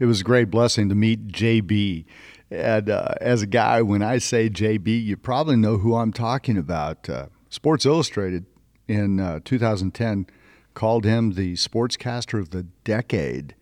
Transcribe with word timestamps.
It 0.00 0.06
was 0.06 0.22
a 0.22 0.24
great 0.24 0.50
blessing 0.50 0.88
to 0.88 0.94
meet 0.96 1.28
JB. 1.28 2.04
And 2.50 2.90
uh, 2.90 3.14
as 3.20 3.42
a 3.42 3.46
guy, 3.46 3.80
when 3.80 4.02
I 4.02 4.18
say 4.18 4.50
JB, 4.50 5.04
you 5.04 5.16
probably 5.16 5.56
know 5.56 5.78
who 5.78 5.94
I'm 5.94 6.12
talking 6.12 6.58
about. 6.58 7.08
Uh, 7.08 7.26
Sports 7.48 7.86
Illustrated 7.86 8.46
in 8.88 9.20
uh, 9.20 9.38
2010 9.44 10.26
called 10.74 11.04
him 11.04 11.34
the 11.34 11.54
sportscaster 11.54 12.40
of 12.40 12.50
the 12.50 12.64
decade. 12.82 13.54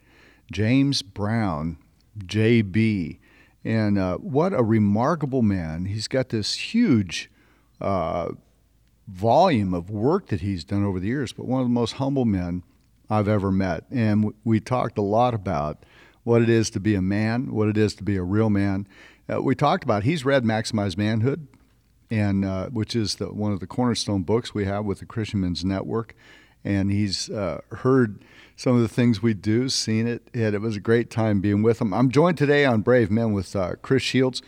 James 0.51 1.03
Brown, 1.03 1.77
JB. 2.19 3.19
And 3.63 3.99
uh, 3.99 4.17
what 4.17 4.55
a 4.55 4.63
remarkable 4.63 5.43
man. 5.43 5.85
He's 5.85 6.09
got 6.09 6.31
this 6.31 6.55
huge 6.55 7.31
uh, 7.79 8.31
volume 9.07 9.75
of 9.75 9.91
work 9.91 10.29
that 10.29 10.41
he's 10.41 10.65
done 10.65 10.83
over 10.83 10.99
the 10.99 11.09
years, 11.09 11.35
but 11.35 11.47
one 11.47 11.61
of 11.61 11.67
the 11.67 11.75
most 11.75 11.93
humble 11.95 12.25
men 12.25 12.63
I've 13.11 13.29
ever 13.29 13.53
met. 13.53 13.85
And 13.91 14.33
we 14.45 14.61
talked 14.61 14.97
a 14.97 15.03
lot 15.03 15.35
about 15.35 15.85
what 16.25 16.43
it 16.43 16.49
is 16.49 16.71
to 16.71 16.81
be 16.81 16.95
a 16.95 17.03
man, 17.03 17.53
what 17.53 17.69
it 17.69 17.77
is 17.77 17.95
to 17.97 18.05
be 18.05 18.17
a 18.17 18.23
real 18.23 18.51
man. 18.51 18.87
Uh, 19.33 19.43
we 19.43 19.55
talked 19.55 19.85
about 19.85 20.05
he's 20.05 20.25
read 20.25 20.45
Maximize 20.45 20.97
Manhood, 20.97 21.47
and 22.11 22.45
uh, 22.45 22.69
which 22.69 22.95
is 22.95 23.17
the, 23.17 23.33
one 23.33 23.53
of 23.53 23.61
the 23.61 23.67
cornerstone 23.67 24.23
books 24.23 24.55
we 24.55 24.65
have 24.65 24.85
with 24.85 24.99
the 25.01 25.07
Christian 25.07 25.41
Men's 25.41 25.65
Network, 25.65 26.15
and 26.65 26.91
he's 26.91 27.31
uh, 27.31 27.61
heard 27.71 28.25
some 28.57 28.77
of 28.77 28.83
the 28.83 28.89
things 28.89 29.23
we 29.23 29.35
do, 29.35 29.69
seen 29.69 30.07
it, 30.07 30.29
and 30.35 30.55
it 30.55 30.61
was 30.61 30.77
a 30.77 30.81
great 30.81 31.11
time 31.11 31.41
being 31.41 31.63
with 31.63 31.81
him. 31.81 31.93
I'm 31.93 32.11
joined 32.11 32.39
today 32.39 32.65
on 32.65 32.83
Brave 32.83 33.11
Men 33.11 33.33
with 33.33 33.57
uh, 33.57 33.77
Chris 33.83 34.03
Shields, 34.03 34.43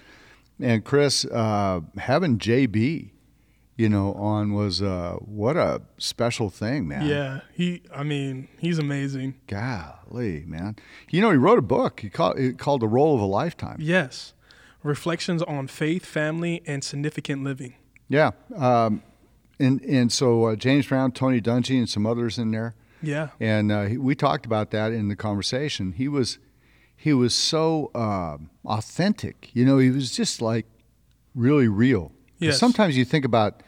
and 0.61 0.85
Chris 0.85 1.25
uh, 1.25 1.81
having 1.97 2.39
JB 2.39 3.11
you 3.77 3.89
know, 3.89 4.15
on 4.15 4.53
was 4.53 4.81
uh, 4.81 5.17
what 5.21 5.57
a 5.57 5.83
special 5.99 6.49
thing, 6.49 6.87
man. 6.87 7.07
Yeah, 7.07 7.41
he. 7.53 7.83
I 7.95 8.05
mean, 8.05 8.49
he's 8.59 8.79
amazing. 8.79 9.35
Golly, 9.47 10.45
man. 10.47 10.77
You 11.11 11.21
know, 11.21 11.31
he 11.31 11.37
wrote 11.37 11.59
a 11.59 11.63
book. 11.63 12.01
He 12.01 12.11
called 12.11 12.39
it 12.39 12.59
called 12.59 12.83
"The 12.83 12.89
Role 12.89 13.15
of 13.15 13.21
a 13.21 13.27
Lifetime." 13.27 13.79
Yes, 13.81 14.33
reflections 14.83 15.43
on 15.43 15.67
faith, 15.67 16.07
family, 16.07 16.63
and 16.67 16.85
significant 16.85 17.43
living. 17.43 17.75
Yeah, 18.09 18.31
um, 18.55 19.03
and 19.59 19.81
and 19.83 20.13
so 20.13 20.45
uh, 20.45 20.57
James 20.57 20.87
Brown, 20.87 21.11
Tony 21.13 21.41
Dungy, 21.41 21.79
and 21.79 21.89
some 21.89 22.07
others 22.07 22.39
in 22.39 22.53
there. 22.53 22.75
Yeah, 23.03 23.31
and 23.41 23.73
uh, 23.73 23.85
he, 23.85 23.99
we 23.99 24.15
talked 24.15 24.47
about 24.47 24.71
that 24.71 24.93
in 24.93 25.09
the 25.09 25.17
conversation. 25.17 25.93
He 25.93 26.07
was 26.07 26.39
he 26.97 27.13
was 27.13 27.35
so 27.35 27.91
uh, 27.93 28.39
authentic. 28.65 29.51
You 29.53 29.65
know, 29.65 29.79
he 29.79 29.91
was 29.91 30.15
just 30.17 30.41
like 30.41 30.67
really 31.35 31.67
real. 31.69 32.13
Yes. 32.47 32.59
Sometimes 32.59 32.97
you 32.97 33.05
think 33.05 33.25
about 33.25 33.63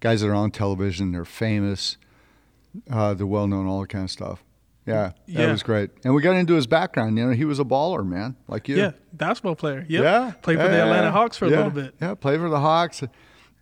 guys 0.00 0.20
that 0.20 0.28
are 0.28 0.34
on 0.34 0.50
television, 0.50 1.12
they're 1.12 1.24
famous, 1.24 1.96
uh, 2.90 3.14
they're 3.14 3.26
well 3.26 3.46
known, 3.46 3.66
all 3.66 3.80
that 3.80 3.88
kind 3.88 4.04
of 4.04 4.10
stuff. 4.10 4.42
Yeah, 4.86 5.12
yeah, 5.26 5.46
that 5.46 5.52
was 5.52 5.62
great. 5.62 5.90
And 6.04 6.12
we 6.12 6.22
got 6.22 6.34
into 6.34 6.54
his 6.54 6.66
background. 6.66 7.16
You 7.16 7.26
know, 7.26 7.32
he 7.32 7.44
was 7.44 7.60
a 7.60 7.64
baller, 7.64 8.04
man, 8.04 8.36
like 8.48 8.68
you. 8.68 8.76
Yeah, 8.76 8.92
basketball 9.12 9.54
player. 9.54 9.86
Yep. 9.88 10.02
Yeah, 10.02 10.32
played 10.42 10.58
for 10.58 10.64
yeah, 10.64 10.70
the 10.70 10.82
Atlanta 10.82 11.12
Hawks 11.12 11.36
for 11.36 11.46
yeah, 11.46 11.54
a 11.54 11.56
little 11.56 11.70
bit. 11.70 11.94
Yeah, 12.00 12.14
played 12.14 12.40
for 12.40 12.48
the 12.48 12.58
Hawks. 12.58 13.02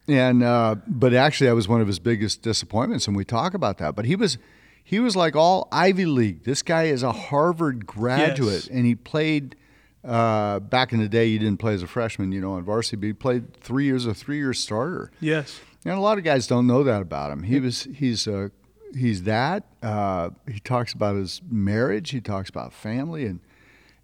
And 0.08 0.42
uh, 0.42 0.76
but 0.86 1.12
actually, 1.12 1.48
that 1.48 1.54
was 1.54 1.68
one 1.68 1.82
of 1.82 1.86
his 1.86 1.98
biggest 1.98 2.40
disappointments, 2.42 3.06
and 3.06 3.14
we 3.14 3.24
talk 3.24 3.52
about 3.52 3.76
that. 3.78 3.94
But 3.94 4.06
he 4.06 4.16
was 4.16 4.38
he 4.82 4.98
was 4.98 5.14
like 5.14 5.36
all 5.36 5.68
Ivy 5.70 6.06
League. 6.06 6.44
This 6.44 6.62
guy 6.62 6.84
is 6.84 7.02
a 7.02 7.12
Harvard 7.12 7.86
graduate, 7.86 8.64
yes. 8.64 8.66
and 8.68 8.86
he 8.86 8.94
played. 8.94 9.56
Uh, 10.02 10.60
back 10.60 10.92
in 10.92 10.98
the 10.98 11.08
day, 11.08 11.28
he 11.28 11.38
didn't 11.38 11.58
play 11.58 11.74
as 11.74 11.82
a 11.82 11.86
freshman, 11.86 12.32
you 12.32 12.40
know, 12.40 12.52
on 12.52 12.64
varsity, 12.64 12.96
but 12.96 13.06
he 13.06 13.12
played 13.12 13.54
three 13.56 13.84
years, 13.84 14.06
a 14.06 14.14
three-year 14.14 14.54
starter. 14.54 15.10
Yes. 15.20 15.60
And 15.84 15.94
a 15.94 16.00
lot 16.00 16.18
of 16.18 16.24
guys 16.24 16.46
don't 16.46 16.66
know 16.66 16.82
that 16.84 17.02
about 17.02 17.30
him. 17.30 17.42
He 17.42 17.60
was 17.60 17.84
he's 17.94 18.26
uh, 18.26 18.48
he's 18.94 19.24
that. 19.24 19.64
Uh, 19.82 20.30
he 20.50 20.60
talks 20.60 20.92
about 20.92 21.16
his 21.16 21.40
marriage. 21.48 22.10
He 22.10 22.20
talks 22.20 22.48
about 22.50 22.72
family 22.72 23.26
and 23.26 23.40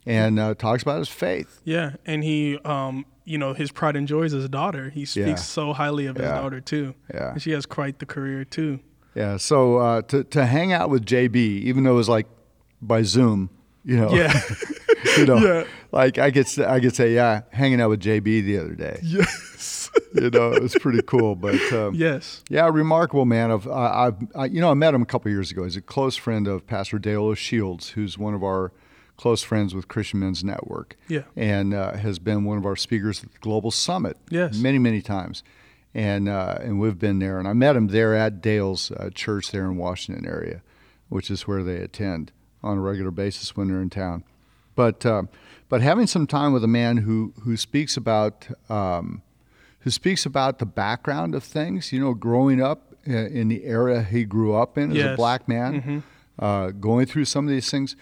and 0.07 0.39
uh, 0.39 0.55
talks 0.55 0.83
about 0.83 0.99
his 0.99 1.09
faith. 1.09 1.61
Yeah, 1.65 1.97
and 2.07 2.23
he 2.25 2.59
um, 2.59 3.05
you 3.25 3.37
know 3.37 3.53
his 3.53 3.73
pride 3.73 3.97
and 3.97 4.09
joy 4.09 4.23
is 4.23 4.33
his 4.33 4.49
daughter. 4.49 4.91
He 4.91 5.05
speaks 5.05 5.29
yeah. 5.29 5.35
so 5.37 5.73
highly 5.73 6.07
of 6.07 6.17
his 6.17 6.25
yeah. 6.25 6.41
daughter 6.41 6.61
too. 6.61 6.95
Yeah, 7.13 7.33
and 7.33 7.43
she 7.43 7.51
has 7.51 7.67
quite 7.67 7.99
the 7.99 8.07
career 8.07 8.45
too. 8.45 8.81
Yeah. 9.15 9.37
So 9.37 9.79
uh, 9.79 10.03
to 10.03 10.25
to 10.25 10.47
hang 10.47 10.73
out 10.73 10.89
with 10.89 11.05
JB, 11.05 11.37
even 11.37 11.85
though 11.85 11.93
it 11.93 11.95
was 11.95 12.09
like 12.09 12.27
by 12.81 13.03
Zoom, 13.03 13.51
you 13.87 13.97
know. 13.97 14.13
Yeah. 14.13 14.39
you 15.17 15.27
know, 15.27 15.39
yeah. 15.39 15.65
like 15.93 16.19
I 16.19 16.31
could 16.31 16.47
I 16.61 16.81
could 16.81 16.95
say, 16.95 17.15
yeah, 17.15 17.43
hanging 17.51 17.81
out 17.81 17.91
with 17.91 18.03
JB 18.03 18.45
the 18.45 18.59
other 18.59 18.75
day. 18.75 18.99
Yes. 19.03 19.91
you 20.15 20.31
know, 20.31 20.53
it 20.53 20.63
was 20.63 20.75
pretty 20.75 21.01
cool. 21.03 21.37
But 21.37 21.61
um, 21.73 21.95
yes, 21.95 22.43
yeah, 22.51 22.69
remarkable 22.69 23.25
man. 23.25 23.51
Of 23.51 23.67
uh, 23.67 23.73
I've 23.73 24.17
I, 24.35 24.47
you 24.47 24.61
know 24.61 24.71
I 24.71 24.75
met 24.75 24.93
him 24.93 25.03
a 25.03 25.07
couple 25.07 25.31
years 25.31 25.51
ago. 25.51 25.65
He's 25.65 25.77
a 25.77 25.81
close 25.81 26.17
friend 26.17 26.47
of 26.47 26.67
Pastor 26.67 26.99
Dale 26.99 27.35
Shields, 27.35 27.91
who's 27.91 28.19
one 28.19 28.35
of 28.35 28.43
our 28.43 28.73
close 29.17 29.43
friends 29.43 29.75
with 29.75 29.89
Christian 29.89 30.21
Men's 30.21 30.45
Network. 30.45 30.97
Yeah, 31.09 31.23
and 31.37 31.73
uh, 31.73 31.97
has 31.97 32.19
been 32.19 32.45
one 32.45 32.59
of 32.59 32.67
our 32.67 32.77
speakers 32.77 33.23
at 33.23 33.33
the 33.33 33.39
Global 33.39 33.71
Summit. 33.71 34.19
Yes, 34.31 34.59
many 34.59 34.79
many 34.79 35.01
times. 35.01 35.43
And 35.95 36.29
uh, 36.29 36.59
and 36.61 36.79
we've 36.79 36.99
been 36.99 37.21
there, 37.21 37.39
and 37.39 37.49
I 37.49 37.55
met 37.55 37.75
him 37.75 37.87
there 37.87 38.15
at 38.15 38.43
Dale's 38.43 38.91
uh, 38.91 39.09
church 39.15 39.51
there 39.51 39.65
in 39.65 39.77
Washington 39.79 40.27
area, 40.27 40.61
which 41.09 41.31
is 41.31 41.47
where 41.47 41.63
they 41.63 41.77
attend 41.77 42.33
on 42.67 42.79
a 42.79 42.81
regular 42.81 43.11
basis 43.11 43.57
when 43.57 43.69
they're 43.69 43.81
in 43.81 43.91
town. 43.91 44.25
But 44.75 45.07
uh, 45.07 45.25
but 45.69 45.81
having 45.81 46.07
some 46.07 46.27
time 46.27 46.53
with 46.53 46.65
a 46.65 46.69
man 46.69 46.99
who 46.99 47.33
who 47.43 47.57
speaks 47.57 47.97
about 47.97 48.49
um, 48.69 49.23
who 49.81 49.91
speaks 49.91 50.27
about 50.27 50.59
the 50.59 50.67
background 50.67 51.35
of 51.35 51.45
things. 51.45 51.93
You 51.93 52.01
know, 52.01 52.13
growing 52.13 52.61
up 52.61 52.93
uh, 53.09 53.13
in 53.13 53.49
the 53.49 53.65
era 53.65 54.03
he 54.03 54.25
grew 54.25 54.55
up 54.55 54.77
in 54.77 54.91
as 54.91 54.97
yes. 54.97 55.15
a 55.15 55.17
black 55.17 55.47
man, 55.47 55.81
mm-hmm. 55.81 56.45
uh, 56.45 56.71
going 56.71 57.07
through 57.07 57.25
some 57.27 57.47
of 57.47 57.51
these 57.51 57.71
things. 57.71 57.95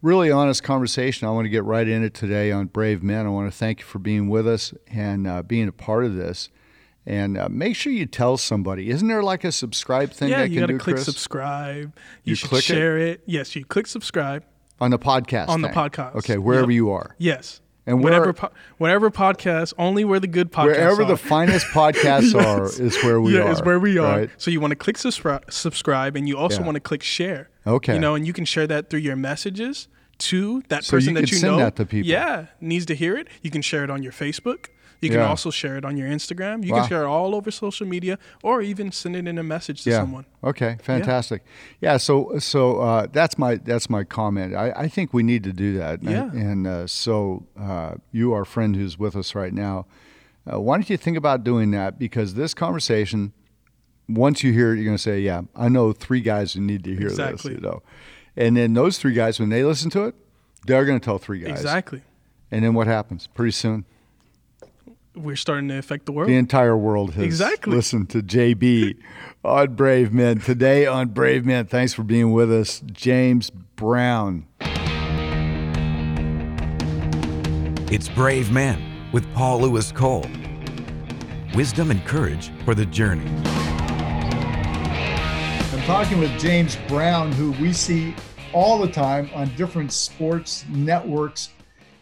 Really 0.00 0.30
honest 0.30 0.62
conversation. 0.62 1.26
I 1.26 1.30
want 1.32 1.46
to 1.46 1.48
get 1.48 1.64
right 1.64 1.88
in 1.88 2.04
it 2.04 2.14
today 2.14 2.52
on 2.52 2.66
Brave 2.66 3.02
Men. 3.02 3.26
I 3.26 3.30
want 3.30 3.50
to 3.50 3.56
thank 3.56 3.80
you 3.80 3.84
for 3.84 3.98
being 3.98 4.28
with 4.28 4.46
us 4.46 4.74
and 4.86 5.26
uh, 5.26 5.42
being 5.42 5.66
a 5.66 5.72
part 5.72 6.04
of 6.04 6.14
this. 6.14 6.50
And 7.06 7.36
uh, 7.36 7.48
make 7.50 7.76
sure 7.76 7.92
you 7.92 8.06
tell 8.06 8.36
somebody. 8.36 8.90
Isn't 8.90 9.08
there 9.08 9.22
like 9.22 9.44
a 9.44 9.52
subscribe 9.52 10.12
thing? 10.12 10.30
Yeah, 10.30 10.38
that 10.38 10.50
you 10.50 10.60
got 10.60 10.66
to 10.66 10.78
click 10.78 10.96
Chris? 10.96 11.04
subscribe. 11.04 11.92
You, 12.24 12.30
you 12.30 12.34
should 12.34 12.62
share 12.62 12.98
it? 12.98 13.08
it? 13.08 13.22
Yes, 13.26 13.54
you 13.54 13.64
click 13.64 13.86
subscribe 13.86 14.44
on 14.80 14.90
the 14.90 14.98
podcast. 14.98 15.48
On 15.48 15.60
thing. 15.60 15.70
the 15.70 15.76
podcast. 15.76 16.16
Okay, 16.16 16.38
wherever 16.38 16.70
yep. 16.70 16.76
you 16.76 16.90
are. 16.90 17.14
Yes. 17.18 17.60
And 17.86 18.02
whatever, 18.02 18.32
po- 18.32 18.50
whatever 18.78 19.10
podcast, 19.10 19.74
only 19.76 20.06
where 20.06 20.18
the 20.18 20.26
good 20.26 20.50
podcasts 20.50 20.64
wherever 20.64 21.02
are. 21.02 21.08
the 21.08 21.16
finest 21.18 21.66
podcasts 21.66 22.32
yes. 22.34 22.34
are 22.34 22.82
is 22.82 22.96
where 23.02 23.20
we 23.20 23.34
yeah, 23.34 23.42
are. 23.42 23.52
is 23.52 23.62
where 23.62 23.78
we 23.78 23.98
are. 23.98 24.20
Right? 24.20 24.30
So 24.38 24.50
you 24.50 24.58
want 24.58 24.70
to 24.70 24.76
click 24.76 24.96
subscribe, 24.96 25.52
subscribe, 25.52 26.16
and 26.16 26.26
you 26.26 26.38
also 26.38 26.60
yeah. 26.60 26.64
want 26.64 26.76
to 26.76 26.80
click 26.80 27.02
share. 27.02 27.50
Okay. 27.66 27.92
You 27.92 28.00
know, 28.00 28.14
and 28.14 28.26
you 28.26 28.32
can 28.32 28.46
share 28.46 28.66
that 28.68 28.88
through 28.88 29.00
your 29.00 29.16
messages 29.16 29.88
to 30.16 30.62
that 30.68 30.84
so 30.84 30.96
person 30.96 31.14
you 31.14 31.20
that 31.20 31.30
you 31.30 31.36
send 31.36 31.52
know. 31.52 31.58
That 31.58 31.76
to 31.76 31.84
people. 31.84 32.08
Yeah, 32.08 32.46
needs 32.58 32.86
to 32.86 32.94
hear 32.94 33.18
it. 33.18 33.28
You 33.42 33.50
can 33.50 33.60
share 33.60 33.84
it 33.84 33.90
on 33.90 34.02
your 34.02 34.12
Facebook. 34.12 34.68
You 35.04 35.10
can 35.10 35.18
yeah. 35.18 35.28
also 35.28 35.50
share 35.50 35.76
it 35.76 35.84
on 35.84 35.98
your 35.98 36.08
Instagram. 36.08 36.64
You 36.64 36.72
wow. 36.72 36.80
can 36.80 36.88
share 36.88 37.02
it 37.02 37.08
all 37.08 37.34
over 37.34 37.50
social 37.50 37.86
media, 37.86 38.18
or 38.42 38.62
even 38.62 38.90
send 38.90 39.16
it 39.16 39.28
in 39.28 39.36
a 39.36 39.42
message 39.42 39.82
to 39.82 39.90
yeah. 39.90 39.98
someone. 39.98 40.24
Okay, 40.42 40.78
fantastic. 40.82 41.42
Yeah, 41.78 41.92
yeah 41.92 41.96
so 41.98 42.38
so 42.38 42.80
uh, 42.80 43.06
that's 43.12 43.36
my 43.36 43.56
that's 43.56 43.90
my 43.90 44.02
comment. 44.02 44.54
I, 44.54 44.70
I 44.70 44.88
think 44.88 45.12
we 45.12 45.22
need 45.22 45.44
to 45.44 45.52
do 45.52 45.76
that. 45.76 46.02
Yeah. 46.02 46.30
And, 46.30 46.34
and 46.34 46.66
uh, 46.66 46.86
so 46.86 47.44
uh, 47.60 47.96
you, 48.12 48.32
our 48.32 48.46
friend 48.46 48.74
who's 48.74 48.98
with 48.98 49.14
us 49.14 49.34
right 49.34 49.52
now, 49.52 49.84
uh, 50.50 50.58
why 50.58 50.76
don't 50.78 50.88
you 50.88 50.96
think 50.96 51.18
about 51.18 51.44
doing 51.44 51.70
that? 51.72 51.98
Because 51.98 52.32
this 52.32 52.54
conversation, 52.54 53.34
once 54.08 54.42
you 54.42 54.54
hear 54.54 54.72
it, 54.72 54.76
you're 54.76 54.86
going 54.86 54.96
to 54.96 55.02
say, 55.02 55.20
"Yeah, 55.20 55.42
I 55.54 55.68
know 55.68 55.92
three 55.92 56.22
guys 56.22 56.54
who 56.54 56.62
need 56.62 56.82
to 56.84 56.96
hear 56.96 57.08
exactly. 57.08 57.52
this." 57.52 57.62
You 57.62 57.68
know, 57.68 57.82
and 58.36 58.56
then 58.56 58.72
those 58.72 58.96
three 58.96 59.12
guys, 59.12 59.38
when 59.38 59.50
they 59.50 59.64
listen 59.64 59.90
to 59.90 60.04
it, 60.04 60.14
they're 60.66 60.86
going 60.86 60.98
to 60.98 61.04
tell 61.04 61.18
three 61.18 61.40
guys 61.40 61.50
exactly. 61.50 62.00
And 62.50 62.64
then 62.64 62.72
what 62.72 62.86
happens? 62.86 63.26
Pretty 63.26 63.50
soon 63.50 63.84
we're 65.14 65.36
starting 65.36 65.68
to 65.68 65.78
affect 65.78 66.06
the 66.06 66.12
world. 66.12 66.28
The 66.28 66.36
entire 66.36 66.76
world 66.76 67.14
has 67.14 67.24
exactly. 67.24 67.74
listened 67.74 68.10
to 68.10 68.22
JB 68.22 68.98
on 69.44 69.74
Brave 69.74 70.12
Men. 70.12 70.40
Today 70.40 70.86
on 70.86 71.08
Brave 71.08 71.44
Men, 71.44 71.66
thanks 71.66 71.94
for 71.94 72.02
being 72.02 72.32
with 72.32 72.52
us, 72.52 72.82
James 72.92 73.50
Brown. 73.76 74.46
It's 77.90 78.08
Brave 78.08 78.50
Men 78.50 78.82
with 79.12 79.30
Paul 79.34 79.60
Louis 79.60 79.92
Cole. 79.92 80.26
Wisdom 81.54 81.90
and 81.92 82.04
courage 82.04 82.50
for 82.64 82.74
the 82.74 82.86
journey. 82.86 83.30
I'm 85.72 85.82
talking 85.82 86.18
with 86.18 86.36
James 86.40 86.76
Brown, 86.88 87.30
who 87.32 87.52
we 87.52 87.72
see 87.72 88.16
all 88.52 88.78
the 88.78 88.90
time 88.90 89.30
on 89.34 89.54
different 89.56 89.92
sports 89.92 90.64
networks 90.70 91.50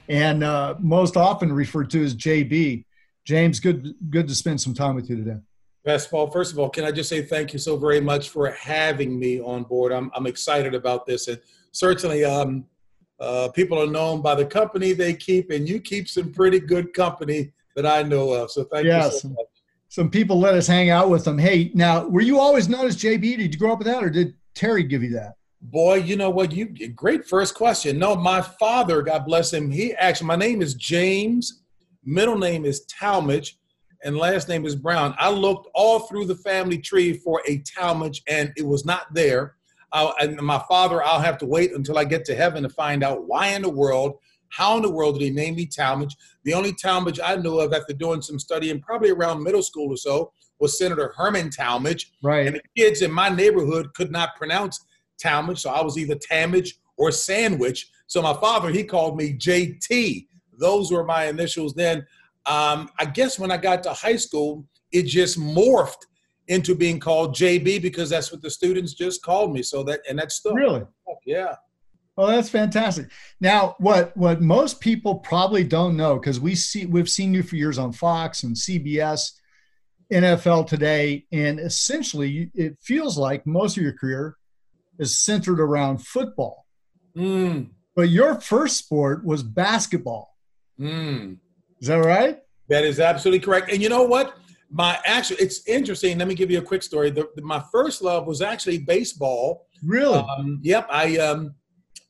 and 0.09 0.43
uh, 0.45 0.75
most 0.79 1.17
often 1.17 1.53
referred 1.53 1.91
to 1.91 2.03
as 2.03 2.15
JB. 2.15 2.85
James, 3.25 3.61
good 3.61 3.95
good 4.11 4.27
to 4.29 4.35
spend 4.35 4.61
some 4.61 4.75
time 4.75 4.95
with 4.95 5.09
you 5.09 5.17
today. 5.17 5.39
Best 5.85 6.11
Paul, 6.11 6.31
first 6.31 6.53
of 6.53 6.59
all, 6.59 6.69
can 6.69 6.85
I 6.85 6.93
just 6.93 7.09
say 7.09 7.23
thank 7.23 7.53
you 7.53 7.59
so 7.59 7.77
very 7.77 8.01
much 8.01 8.29
for 8.29 8.51
having 8.53 9.19
me 9.19 9.41
on 9.41 9.65
board. 9.65 9.93
I'm, 9.93 10.13
I'm 10.15 10.27
excited 10.29 10.77
about 10.77 11.07
this. 11.07 11.27
And 11.27 11.41
certainly, 11.73 12.25
um, 12.25 12.65
uh, 13.19 13.49
people 13.49 13.81
are 13.81 13.87
known 13.87 14.23
by 14.23 14.35
the 14.37 14.45
company 14.45 14.93
they 14.93 15.15
keep, 15.15 15.51
and 15.51 15.69
you 15.69 15.81
keep 15.81 16.09
some 16.09 16.33
pretty 16.33 16.61
good 16.61 16.93
company 16.93 17.53
that 17.75 17.85
I 17.85 18.03
know 18.03 18.33
of. 18.33 18.51
So 18.51 18.65
thank 18.65 18.87
yes. 18.87 19.15
you 19.15 19.19
so 19.21 19.29
much. 19.31 19.47
Some 19.89 20.09
people 20.09 20.39
let 20.39 20.55
us 20.55 20.67
hang 20.67 20.91
out 20.91 21.11
with 21.11 21.25
them. 21.25 21.39
Hey, 21.39 21.71
now, 21.75 22.07
were 22.07 22.21
you 22.21 22.39
always 22.39 22.69
known 22.69 22.87
as 22.87 22.97
JB? 22.97 23.37
Did 23.39 23.55
you 23.55 23.59
grow 23.59 23.73
up 23.73 23.79
with 23.79 23.87
that, 23.89 24.03
or 24.03 24.11
did 24.11 24.35
Terry 24.55 24.85
give 24.85 25.03
you 25.03 25.11
that? 25.15 25.35
Boy, 25.61 25.97
you 25.97 26.17
know 26.17 26.31
what? 26.31 26.53
You 26.53 26.67
great 26.89 27.25
first 27.25 27.55
question. 27.55 27.99
No, 27.99 28.17
my 28.17 28.41
father, 28.41 29.03
God 29.03 29.25
bless 29.27 29.53
him. 29.53 29.71
He 29.71 29.95
actually, 29.95 30.27
my 30.29 30.37
name 30.37 30.63
is 30.63 30.75
James, 30.75 31.62
middle 32.05 32.39
name 32.39 32.65
is 32.65 32.85
Talmadge, 32.87 33.59
and 34.05 34.17
last 34.17 34.49
name 34.49 34.67
is 34.67 34.75
Brown. 34.75 35.15
I 35.19 35.31
looked 35.31 35.69
all 35.75 36.01
through 36.01 36.27
the 36.27 36.35
family 36.35 36.79
tree 36.79 37.13
for 37.13 37.43
a 37.47 37.59
Talmadge, 37.59 38.23
and 38.29 38.53
it 38.57 38.67
was 38.67 38.85
not 38.85 39.13
there. 39.15 39.57
I, 39.93 40.13
and 40.21 40.37
my 40.41 40.63
father, 40.69 41.03
I'll 41.03 41.21
have 41.21 41.39
to 41.39 41.47
wait 41.47 41.73
until 41.73 41.99
I 41.99 42.05
get 42.05 42.25
to 42.27 42.35
heaven 42.35 42.63
to 42.63 42.69
find 42.69 43.05
out 43.05 43.27
why 43.27 43.49
in 43.49 43.63
the 43.63 43.69
world, 43.69 44.19
how 44.49 44.77
in 44.77 44.83
the 44.83 44.91
world 44.91 45.19
did 45.19 45.25
he 45.25 45.31
name 45.31 45.55
me 45.55 45.67
Talmadge? 45.67 46.17
The 46.45 46.55
only 46.55 46.73
Talmadge 46.73 47.21
I 47.23 47.37
knew 47.37 47.61
of 47.61 47.73
after 47.73 47.93
doing 47.93 48.23
some 48.23 48.39
studying, 48.39 48.81
probably 48.81 49.11
around 49.11 49.43
middle 49.43 49.63
school 49.63 49.93
or 49.93 49.97
so, 49.97 50.33
was 50.59 50.79
Senator 50.79 51.13
Herman 51.17 51.51
Talmadge. 51.51 52.13
Right. 52.23 52.47
And 52.47 52.57
the 52.57 52.63
kids 52.77 53.03
in 53.03 53.11
my 53.11 53.29
neighborhood 53.29 53.95
could 53.95 54.11
not 54.11 54.37
pronounce 54.37 54.85
Talmadge, 55.19 55.61
so 55.61 55.71
I 55.71 55.83
was 55.83 55.99
either 55.99 56.15
Talmadge 56.15 56.79
or 56.97 57.11
Sandwich. 57.11 57.91
So 58.07 58.23
my 58.23 58.35
father, 58.35 58.71
he 58.71 58.85
called 58.85 59.17
me 59.17 59.35
JT. 59.35 60.27
Those 60.63 60.91
were 60.93 61.05
my 61.05 61.27
initials 61.27 61.75
then. 61.75 62.07
Um, 62.47 62.89
I 62.99 63.05
guess 63.05 63.39
when 63.39 63.51
I 63.51 63.57
got 63.57 63.83
to 63.83 63.93
high 63.93 64.17
school, 64.17 64.65
it 64.93 65.03
just 65.03 65.39
morphed 65.39 66.07
into 66.49 66.75
being 66.75 66.99
called 66.99 67.35
JB 67.35 67.83
because 67.83 68.11
that's 68.11 68.33
what 68.33 68.43
the 68.43 68.51
students 68.51 68.95
just 68.95 69.23
called 69.23 69.53
me. 69.53 69.63
So 69.63 69.83
that 69.85 70.01
and 70.09 70.19
that's 70.19 70.37
still 70.37 70.55
really 70.55 70.85
yeah. 71.27 71.57
Well, 72.17 72.27
that's 72.27 72.51
fantastic. 72.51 73.11
Now, 73.41 73.75
what 73.79 74.17
what 74.17 74.41
most 74.41 74.81
people 74.81 75.17
probably 75.17 75.65
don't 75.65 75.97
know 75.97 76.19
because 76.19 76.41
we 76.41 76.55
see 76.55 76.87
we've 76.87 77.09
seen 77.09 77.33
you 77.33 77.43
for 77.43 77.57
years 77.57 77.79
on 77.79 77.93
Fox 77.93 78.43
and 78.43 78.55
CBS, 78.55 79.33
NFL 80.13 80.67
Today, 80.67 81.27
and 81.33 81.59
essentially 81.59 82.51
it 82.55 82.77
feels 82.81 83.17
like 83.17 83.47
most 83.47 83.77
of 83.77 83.83
your 83.83 83.95
career 83.95 84.37
is 84.99 85.23
centered 85.23 85.61
around 85.61 85.99
football. 85.99 86.67
Mm. 87.17 87.71
But 87.97 88.09
your 88.11 88.41
first 88.41 88.79
sport 88.79 89.25
was 89.25 89.43
basketball. 89.43 90.32
Mm. 90.83 91.39
Is 91.81 91.89
that 91.89 91.97
right? 91.97 92.39
That 92.69 92.85
is 92.85 93.01
absolutely 93.01 93.41
correct. 93.41 93.71
And 93.71 93.83
you 93.83 93.89
know 93.89 94.03
what? 94.03 94.37
My 94.71 94.99
actual, 95.05 95.37
it's 95.39 95.67
interesting. 95.69 96.19
Let 96.19 96.29
me 96.29 96.35
give 96.35 96.51
you 96.51 96.59
a 96.59 96.63
quick 96.63 96.83
story. 96.83 97.11
The, 97.11 97.29
the, 97.37 97.43
my 97.43 97.63
first 97.71 98.03
love 98.03 98.27
was 98.27 98.41
actually 98.41 98.79
baseball. 98.79 99.67
Really? 99.85 100.19
Um, 100.19 100.61
yep. 100.63 100.87
I 100.91 101.19
um, 101.19 101.55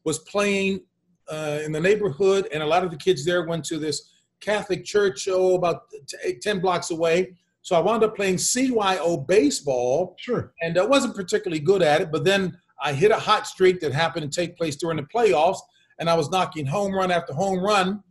was 0.05 0.21
playing 0.21 0.81
uh, 1.29 1.61
in 1.65 1.73
the 1.73 1.81
neighborhood, 1.81 2.49
and 2.53 2.63
a 2.63 2.67
lot 2.67 2.85
of 2.85 2.91
the 2.91 2.97
kids 2.97 3.25
there 3.25 3.45
went 3.47 3.65
to 3.65 3.79
this 3.79 4.13
Catholic 4.41 4.85
church, 4.85 5.29
oh, 5.31 5.55
about 5.55 5.83
t- 6.09 6.39
10 6.41 6.61
blocks 6.61 6.91
away. 6.91 7.35
So 7.63 7.77
I 7.77 7.81
wound 7.81 8.03
up 8.03 8.17
playing 8.17 8.37
CYO 8.37 9.27
baseball. 9.27 10.17
Sure. 10.19 10.53
And 10.63 10.79
I 10.79 10.85
wasn't 10.85 11.15
particularly 11.15 11.61
good 11.61 11.83
at 11.83 12.01
it, 12.01 12.11
but 12.11 12.25
then 12.25 12.57
I 12.81 12.93
hit 12.93 13.13
a 13.13 13.19
hot 13.19 13.47
streak 13.47 13.81
that 13.81 13.93
happened 13.93 14.31
to 14.31 14.41
take 14.41 14.57
place 14.57 14.77
during 14.77 14.97
the 14.97 15.05
playoffs, 15.05 15.59
and 15.99 16.11
I 16.11 16.15
was 16.15 16.31
knocking 16.31 16.67
home 16.67 16.93
run 16.93 17.11
after 17.11 17.33
home 17.33 17.61
run. 17.61 18.03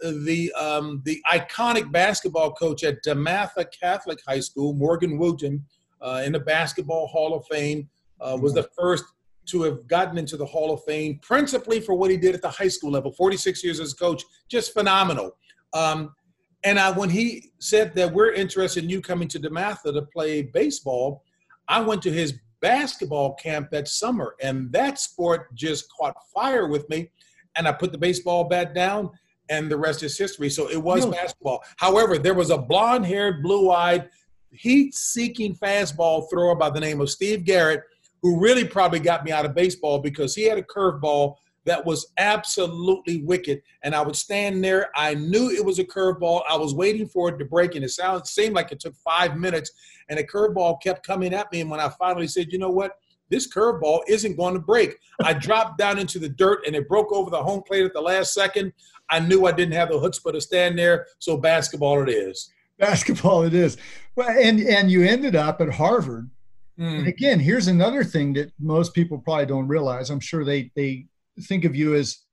The 0.00 0.52
um, 0.52 1.02
the 1.04 1.22
iconic 1.30 1.90
basketball 1.90 2.52
coach 2.52 2.84
at 2.84 3.02
DeMatha 3.04 3.66
Catholic 3.78 4.18
High 4.26 4.40
School, 4.40 4.74
Morgan 4.74 5.18
Wooten, 5.18 5.64
uh, 6.00 6.22
in 6.24 6.32
the 6.32 6.40
Basketball 6.40 7.06
Hall 7.06 7.34
of 7.34 7.46
Fame, 7.46 7.88
uh, 8.20 8.36
was 8.40 8.54
the 8.54 8.68
first 8.78 9.04
to 9.46 9.62
have 9.62 9.86
gotten 9.86 10.18
into 10.18 10.36
the 10.36 10.46
Hall 10.46 10.72
of 10.72 10.82
Fame, 10.84 11.18
principally 11.22 11.80
for 11.80 11.94
what 11.94 12.10
he 12.10 12.16
did 12.16 12.34
at 12.34 12.42
the 12.42 12.48
high 12.48 12.68
school 12.68 12.90
level. 12.90 13.12
46 13.12 13.62
years 13.62 13.80
as 13.80 13.92
a 13.92 13.96
coach, 13.96 14.22
just 14.48 14.72
phenomenal. 14.72 15.36
Um, 15.72 16.14
and 16.62 16.78
I, 16.78 16.90
when 16.90 17.10
he 17.10 17.52
said 17.58 17.94
that 17.94 18.12
we're 18.12 18.32
interested 18.32 18.84
in 18.84 18.90
you 18.90 19.02
coming 19.02 19.28
to 19.28 19.38
DeMatha 19.38 19.92
to 19.92 20.02
play 20.02 20.42
baseball, 20.42 21.22
I 21.68 21.80
went 21.80 22.02
to 22.02 22.10
his 22.10 22.34
basketball 22.60 23.34
camp 23.34 23.70
that 23.70 23.88
summer, 23.88 24.34
and 24.40 24.72
that 24.72 24.98
sport 24.98 25.54
just 25.54 25.86
caught 25.92 26.16
fire 26.34 26.66
with 26.66 26.88
me. 26.88 27.10
And 27.56 27.68
I 27.68 27.72
put 27.72 27.92
the 27.92 27.98
baseball 27.98 28.44
bat 28.44 28.74
down, 28.74 29.10
and 29.48 29.70
the 29.70 29.76
rest 29.76 30.02
is 30.02 30.16
history. 30.16 30.50
So 30.50 30.70
it 30.70 30.82
was 30.82 31.00
really? 31.00 31.16
basketball. 31.16 31.62
However, 31.76 32.18
there 32.18 32.34
was 32.34 32.50
a 32.50 32.58
blonde 32.58 33.06
haired, 33.06 33.42
blue 33.42 33.70
eyed, 33.70 34.08
heat 34.50 34.94
seeking 34.94 35.54
fastball 35.56 36.28
thrower 36.30 36.54
by 36.54 36.70
the 36.70 36.80
name 36.80 37.00
of 37.00 37.10
Steve 37.10 37.44
Garrett, 37.44 37.82
who 38.22 38.40
really 38.40 38.64
probably 38.64 39.00
got 39.00 39.24
me 39.24 39.32
out 39.32 39.44
of 39.44 39.54
baseball 39.54 39.98
because 39.98 40.34
he 40.34 40.44
had 40.44 40.58
a 40.58 40.62
curveball 40.62 41.36
that 41.66 41.84
was 41.84 42.12
absolutely 42.18 43.22
wicked. 43.22 43.62
And 43.82 43.94
I 43.94 44.02
would 44.02 44.16
stand 44.16 44.62
there. 44.62 44.90
I 44.94 45.14
knew 45.14 45.50
it 45.50 45.64
was 45.64 45.78
a 45.78 45.84
curveball. 45.84 46.42
I 46.48 46.56
was 46.56 46.74
waiting 46.74 47.08
for 47.08 47.28
it 47.30 47.38
to 47.38 47.44
break, 47.44 47.74
and 47.74 47.84
it 47.84 47.90
sounded 47.90 48.26
seemed 48.26 48.54
like 48.54 48.72
it 48.72 48.80
took 48.80 48.94
five 48.96 49.36
minutes. 49.36 49.70
And 50.08 50.18
the 50.18 50.24
curveball 50.24 50.82
kept 50.82 51.06
coming 51.06 51.32
at 51.34 51.50
me. 51.52 51.60
And 51.62 51.70
when 51.70 51.80
I 51.80 51.88
finally 51.98 52.28
said, 52.28 52.52
"You 52.52 52.58
know 52.58 52.70
what? 52.70 52.98
This 53.30 53.50
curveball 53.52 54.00
isn't 54.08 54.36
going 54.36 54.54
to 54.54 54.60
break," 54.60 54.96
I 55.22 55.32
dropped 55.32 55.78
down 55.78 55.98
into 55.98 56.18
the 56.18 56.28
dirt, 56.28 56.66
and 56.66 56.76
it 56.76 56.88
broke 56.88 57.12
over 57.12 57.30
the 57.30 57.42
home 57.42 57.62
plate 57.62 57.84
at 57.84 57.94
the 57.94 58.00
last 58.00 58.34
second. 58.34 58.72
I 59.14 59.20
knew 59.20 59.46
I 59.46 59.52
didn't 59.52 59.74
have 59.74 59.88
the 59.88 59.94
chutzpah 59.94 60.32
to 60.32 60.40
stand 60.40 60.78
there. 60.78 61.06
So 61.18 61.36
basketball 61.36 62.02
it 62.02 62.08
is. 62.08 62.50
Basketball 62.78 63.42
it 63.44 63.54
is. 63.54 63.76
Well, 64.16 64.28
and 64.28 64.60
and 64.60 64.90
you 64.90 65.04
ended 65.04 65.36
up 65.36 65.60
at 65.60 65.70
Harvard. 65.70 66.30
Mm. 66.78 66.98
And 66.98 67.06
again, 67.06 67.38
here's 67.38 67.68
another 67.68 68.02
thing 68.02 68.32
that 68.34 68.52
most 68.58 68.94
people 68.94 69.18
probably 69.18 69.46
don't 69.46 69.68
realize. 69.68 70.10
I'm 70.10 70.20
sure 70.20 70.44
they 70.44 70.70
they 70.74 71.06
think 71.40 71.64
of 71.64 71.74
you 71.74 71.94
as 71.94 72.24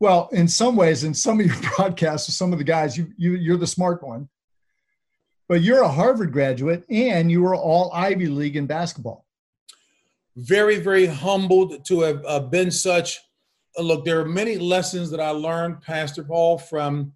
well 0.00 0.28
in 0.32 0.48
some 0.48 0.76
ways 0.76 1.04
in 1.04 1.14
some 1.14 1.38
of 1.38 1.46
your 1.46 1.56
broadcasts 1.76 2.34
some 2.34 2.52
of 2.52 2.58
the 2.58 2.64
guys 2.64 2.96
you, 2.96 3.12
you 3.16 3.32
you're 3.32 3.56
the 3.56 3.66
smart 3.66 4.02
one 4.02 4.28
but 5.48 5.60
you're 5.60 5.82
a 5.82 5.88
harvard 5.88 6.32
graduate 6.32 6.84
and 6.88 7.30
you 7.30 7.42
were 7.42 7.54
all 7.54 7.92
ivy 7.92 8.26
league 8.26 8.56
in 8.56 8.66
basketball 8.66 9.26
very 10.36 10.80
very 10.80 11.06
humbled 11.06 11.84
to 11.84 12.00
have 12.00 12.24
uh, 12.26 12.40
been 12.40 12.70
such 12.70 13.20
look 13.78 14.04
there 14.04 14.20
are 14.20 14.24
many 14.24 14.58
lessons 14.58 15.10
that 15.10 15.20
i 15.20 15.30
learned 15.30 15.80
pastor 15.80 16.24
paul 16.24 16.58
from 16.58 17.12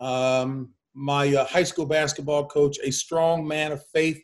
um, 0.00 0.70
my 0.94 1.34
uh, 1.34 1.44
high 1.46 1.62
school 1.62 1.86
basketball 1.86 2.46
coach 2.46 2.78
a 2.82 2.90
strong 2.90 3.46
man 3.46 3.72
of 3.72 3.84
faith 3.86 4.20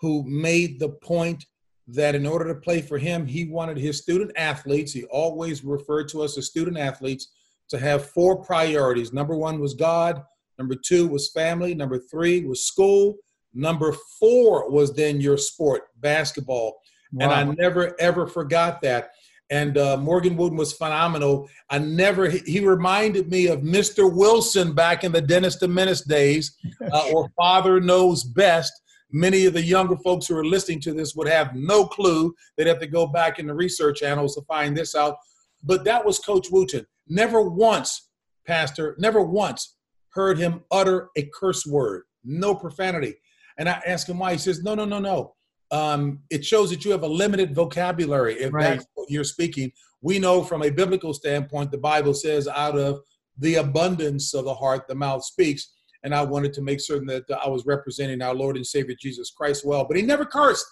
who 0.00 0.24
made 0.26 0.78
the 0.78 0.88
point 0.88 1.44
that 1.88 2.14
in 2.14 2.26
order 2.26 2.46
to 2.46 2.60
play 2.60 2.82
for 2.82 2.98
him, 2.98 3.26
he 3.26 3.46
wanted 3.46 3.78
his 3.78 3.98
student 3.98 4.30
athletes, 4.36 4.92
he 4.92 5.04
always 5.04 5.64
referred 5.64 6.08
to 6.10 6.22
us 6.22 6.36
as 6.36 6.46
student 6.46 6.76
athletes, 6.76 7.28
to 7.70 7.78
have 7.78 8.10
four 8.10 8.42
priorities. 8.42 9.12
Number 9.12 9.36
one 9.36 9.58
was 9.58 9.74
God, 9.74 10.22
number 10.58 10.74
two 10.74 11.08
was 11.08 11.30
family, 11.30 11.74
number 11.74 11.98
three 11.98 12.44
was 12.44 12.64
school, 12.64 13.16
number 13.54 13.94
four 14.20 14.70
was 14.70 14.94
then 14.94 15.20
your 15.20 15.38
sport, 15.38 15.84
basketball. 15.96 16.78
Wow. 17.12 17.24
And 17.24 17.32
I 17.32 17.54
never 17.54 17.98
ever 17.98 18.26
forgot 18.26 18.82
that. 18.82 19.10
And 19.50 19.78
uh, 19.78 19.96
Morgan 19.96 20.36
Wooten 20.36 20.58
was 20.58 20.74
phenomenal. 20.74 21.48
I 21.70 21.78
never, 21.78 22.28
he 22.28 22.60
reminded 22.60 23.30
me 23.30 23.46
of 23.46 23.60
Mr. 23.60 24.14
Wilson 24.14 24.74
back 24.74 25.04
in 25.04 25.12
the 25.12 25.22
Dennis 25.22 25.56
the 25.56 25.68
Menace 25.68 26.02
days, 26.02 26.56
uh, 26.92 27.08
or 27.12 27.30
Father 27.36 27.80
Knows 27.80 28.24
Best 28.24 28.72
Many 29.10 29.46
of 29.46 29.54
the 29.54 29.62
younger 29.62 29.96
folks 29.96 30.26
who 30.26 30.36
are 30.36 30.44
listening 30.44 30.80
to 30.80 30.92
this 30.92 31.14
would 31.14 31.28
have 31.28 31.54
no 31.54 31.86
clue. 31.86 32.34
They'd 32.56 32.66
have 32.66 32.80
to 32.80 32.86
go 32.86 33.06
back 33.06 33.38
in 33.38 33.46
the 33.46 33.54
research 33.54 34.02
annals 34.02 34.34
to 34.34 34.42
find 34.42 34.76
this 34.76 34.94
out. 34.94 35.16
But 35.62 35.84
that 35.84 36.04
was 36.04 36.18
Coach 36.18 36.48
Wooten. 36.50 36.86
Never 37.08 37.42
once, 37.42 38.10
Pastor, 38.46 38.96
never 38.98 39.22
once 39.22 39.76
heard 40.10 40.38
him 40.38 40.62
utter 40.70 41.08
a 41.16 41.28
curse 41.34 41.66
word, 41.66 42.02
no 42.22 42.54
profanity. 42.54 43.14
And 43.56 43.68
I 43.68 43.80
asked 43.86 44.08
him 44.08 44.18
why. 44.18 44.32
He 44.32 44.38
says, 44.38 44.62
No, 44.62 44.74
no, 44.74 44.84
no, 44.84 44.98
no. 44.98 45.34
Um, 45.70 46.20
it 46.30 46.44
shows 46.44 46.70
that 46.70 46.84
you 46.84 46.90
have 46.92 47.02
a 47.02 47.08
limited 47.08 47.54
vocabulary 47.54 48.34
if 48.34 48.52
right. 48.52 48.62
that's 48.62 48.86
what 48.94 49.10
you're 49.10 49.24
speaking. 49.24 49.70
We 50.00 50.18
know 50.18 50.42
from 50.42 50.62
a 50.62 50.70
biblical 50.70 51.12
standpoint, 51.12 51.70
the 51.70 51.78
Bible 51.78 52.14
says, 52.14 52.48
out 52.48 52.78
of 52.78 53.00
the 53.38 53.56
abundance 53.56 54.34
of 54.34 54.44
the 54.44 54.54
heart, 54.54 54.88
the 54.88 54.94
mouth 54.94 55.24
speaks 55.24 55.72
and 56.02 56.14
I 56.14 56.22
wanted 56.22 56.52
to 56.54 56.62
make 56.62 56.80
certain 56.80 57.06
that 57.08 57.24
I 57.44 57.48
was 57.48 57.66
representing 57.66 58.22
our 58.22 58.34
Lord 58.34 58.56
and 58.56 58.66
Savior 58.66 58.94
Jesus 59.00 59.30
Christ 59.30 59.64
well. 59.64 59.84
But 59.84 59.96
he 59.96 60.02
never 60.02 60.24
cursed, 60.24 60.66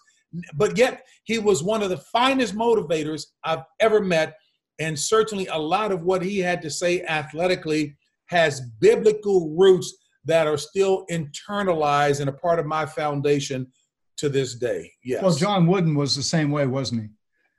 but 0.55 0.77
yet 0.77 1.05
he 1.25 1.39
was 1.39 1.63
one 1.63 1.83
of 1.83 1.91
the 1.91 1.99
finest 1.99 2.55
motivators 2.55 3.27
I've 3.45 3.65
ever 3.81 4.01
met. 4.01 4.37
And 4.79 4.99
certainly 4.99 5.47
a 5.47 5.59
lot 5.59 5.93
of 5.93 6.03
what 6.03 6.23
he 6.23 6.39
had 6.39 6.63
to 6.63 6.71
say 6.71 7.03
athletically 7.03 7.97
has 8.27 8.61
biblical 8.81 9.55
roots 9.57 9.97
that 10.25 10.47
are 10.47 10.59
still 10.59 11.07
internalized 11.11 12.21
and 12.21 12.29
a 12.29 12.33
part 12.33 12.59
of 12.59 12.67
my 12.67 12.85
foundation 12.85 13.67
to 14.17 14.29
this 14.29 14.55
day. 14.55 14.93
Yes. 15.05 15.23
Well, 15.23 15.35
John 15.35 15.67
Wooden 15.67 15.95
was 15.95 16.17
the 16.17 16.23
same 16.23 16.51
way, 16.51 16.67
wasn't 16.67 17.03
he? 17.03 17.09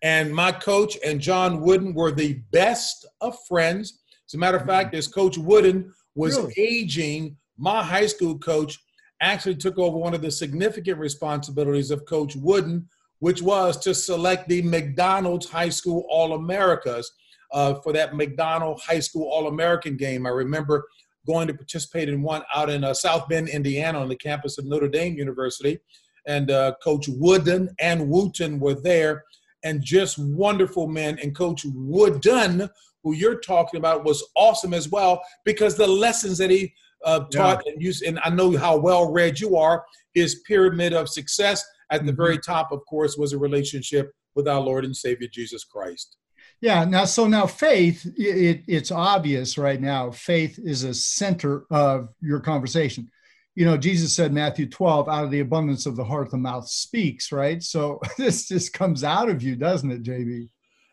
And 0.04 0.34
my 0.34 0.52
coach 0.52 0.98
and 1.06 1.20
John 1.20 1.62
Wooden 1.62 1.94
were 1.94 2.12
the 2.12 2.42
best 2.52 3.06
of 3.22 3.38
friends. 3.48 4.00
As 4.28 4.34
a 4.34 4.38
matter 4.38 4.58
of 4.58 4.66
fact, 4.66 4.94
as 4.94 5.08
Coach 5.08 5.38
Wooden 5.38 5.94
was 6.16 6.38
really? 6.38 6.54
aging 6.58 7.38
my 7.58 7.84
high 7.84 8.06
school 8.06 8.38
coach 8.38 8.78
actually 9.22 9.56
took 9.56 9.80
over 9.80 9.98
one 9.98 10.14
of 10.14 10.22
the 10.22 10.30
significant 10.30 11.00
responsibilities 11.00 11.90
of 11.90 12.06
Coach 12.06 12.36
Wooden, 12.36 12.88
which 13.20 13.42
was 13.42 13.78
to 13.80 13.96
select 13.96 14.48
the 14.48 14.62
McDonald's 14.62 15.50
High 15.50 15.70
School 15.70 16.06
All 16.10 16.34
Americas 16.34 17.12
uh, 17.52 17.76
for 17.76 17.94
that 17.94 18.16
McDonald 18.16 18.80
High 18.86 19.00
School 19.00 19.28
All 19.32 19.48
American 19.48 19.98
game. 19.98 20.28
I 20.28 20.30
remember 20.30 20.86
going 21.26 21.48
to 21.48 21.54
participate 21.54 22.10
in 22.10 22.22
one 22.22 22.44
out 22.56 22.70
in 22.70 22.84
uh, 22.84 22.94
South 22.94 23.28
Bend, 23.28 23.50
Indiana, 23.50 24.00
on 24.00 24.08
the 24.08 24.16
campus 24.16 24.58
of 24.58 24.66
Notre 24.66 24.88
Dame 24.88 25.16
University. 25.16 25.80
And 26.28 26.52
uh, 26.52 26.74
Coach 26.84 27.08
Wooden 27.08 27.70
and 27.80 28.10
Wooten 28.10 28.60
were 28.60 28.76
there. 28.76 29.24
and 29.64 29.82
just 29.84 30.18
wonderful 30.18 30.88
men. 30.88 31.18
And 31.22 31.36
Coach 31.36 31.66
Wooden, 31.66 32.70
who 33.04 33.14
you're 33.14 33.40
talking 33.40 33.78
about, 33.80 34.06
was 34.06 34.24
awesome 34.36 34.74
as 34.74 34.90
well 34.90 35.22
because 35.46 35.76
the 35.76 35.88
lessons 35.88 36.38
that 36.38 36.50
he 36.50 36.74
uh, 37.06 37.22
taught 37.32 37.64
yeah. 37.66 37.74
and 37.74 37.82
used, 37.82 38.04
and 38.04 38.20
I 38.24 38.30
know 38.30 38.56
how 38.58 38.78
well 38.78 39.12
read 39.12 39.40
you 39.40 39.56
are. 39.56 39.84
His 40.14 40.42
pyramid 40.48 40.94
of 40.94 41.10
success 41.10 41.66
at 41.92 42.06
the 42.06 42.12
mm-hmm. 42.12 42.22
very 42.22 42.38
top, 42.40 42.72
of 42.72 42.82
course, 42.90 43.18
was 43.18 43.34
a 43.34 43.38
relationship 43.38 44.12
with 44.36 44.48
our 44.48 44.60
Lord 44.60 44.86
and 44.86 44.96
Savior 44.96 45.28
Jesus 45.32 45.64
Christ. 45.64 46.18
Yeah. 46.62 46.86
Now, 46.86 47.06
so 47.06 47.28
now 47.28 47.46
faith, 47.46 48.06
it, 48.18 48.64
it's 48.68 48.92
obvious 48.92 49.58
right 49.58 49.80
now. 49.80 50.10
Faith 50.12 50.60
is 50.64 50.84
a 50.84 50.94
center 50.94 51.66
of 51.70 52.10
your 52.22 52.40
conversation. 52.40 53.10
You 53.58 53.66
know, 53.66 53.76
Jesus 53.76 54.14
said, 54.14 54.32
Matthew 54.34 54.70
12, 54.70 55.10
out 55.10 55.24
of 55.24 55.32
the 55.32 55.40
abundance 55.40 55.88
of 55.88 55.96
the 55.96 56.04
heart, 56.04 56.30
the 56.30 56.38
mouth 56.38 56.70
speaks, 56.70 57.32
right? 57.32 57.64
So 57.64 58.00
this 58.18 58.48
just 58.48 58.72
comes 58.72 59.04
out 59.04 59.30
of 59.30 59.42
you, 59.42 59.56
doesn't 59.56 59.90
it, 59.90 60.04
JB? 60.04 60.50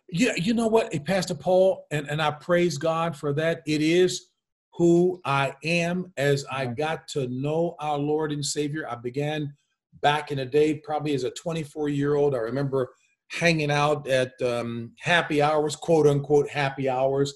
Yeah. 0.09 0.33
You 0.37 0.55
know 0.55 0.69
what, 0.69 0.91
Pastor 1.05 1.35
Paul, 1.35 1.85
and, 1.91 2.09
and 2.09 2.23
I 2.23 2.31
praise 2.31 2.79
God 2.79 3.17
for 3.17 3.35
that. 3.35 3.61
It 3.67 3.83
is 3.83 4.31
who 4.73 5.21
I 5.27 5.53
am 5.63 6.11
as 6.17 6.47
I 6.51 6.65
got 6.65 7.07
to 7.09 7.29
know 7.29 7.77
our 7.81 7.99
Lord 7.99 8.33
and 8.33 8.43
Savior. 8.43 8.89
I 8.89 8.95
began 8.95 9.55
back 10.01 10.31
in 10.31 10.39
the 10.39 10.47
day, 10.47 10.77
probably 10.77 11.13
as 11.13 11.25
a 11.25 11.33
24 11.33 11.91
year 11.91 12.15
old. 12.15 12.35
I 12.35 12.39
remember 12.39 12.95
hanging 13.31 13.71
out 13.71 14.09
at 14.09 14.41
um, 14.41 14.93
happy 15.01 15.43
hours, 15.43 15.77
quote 15.77 16.07
unquote 16.07 16.49
happy 16.49 16.89
hours. 16.89 17.35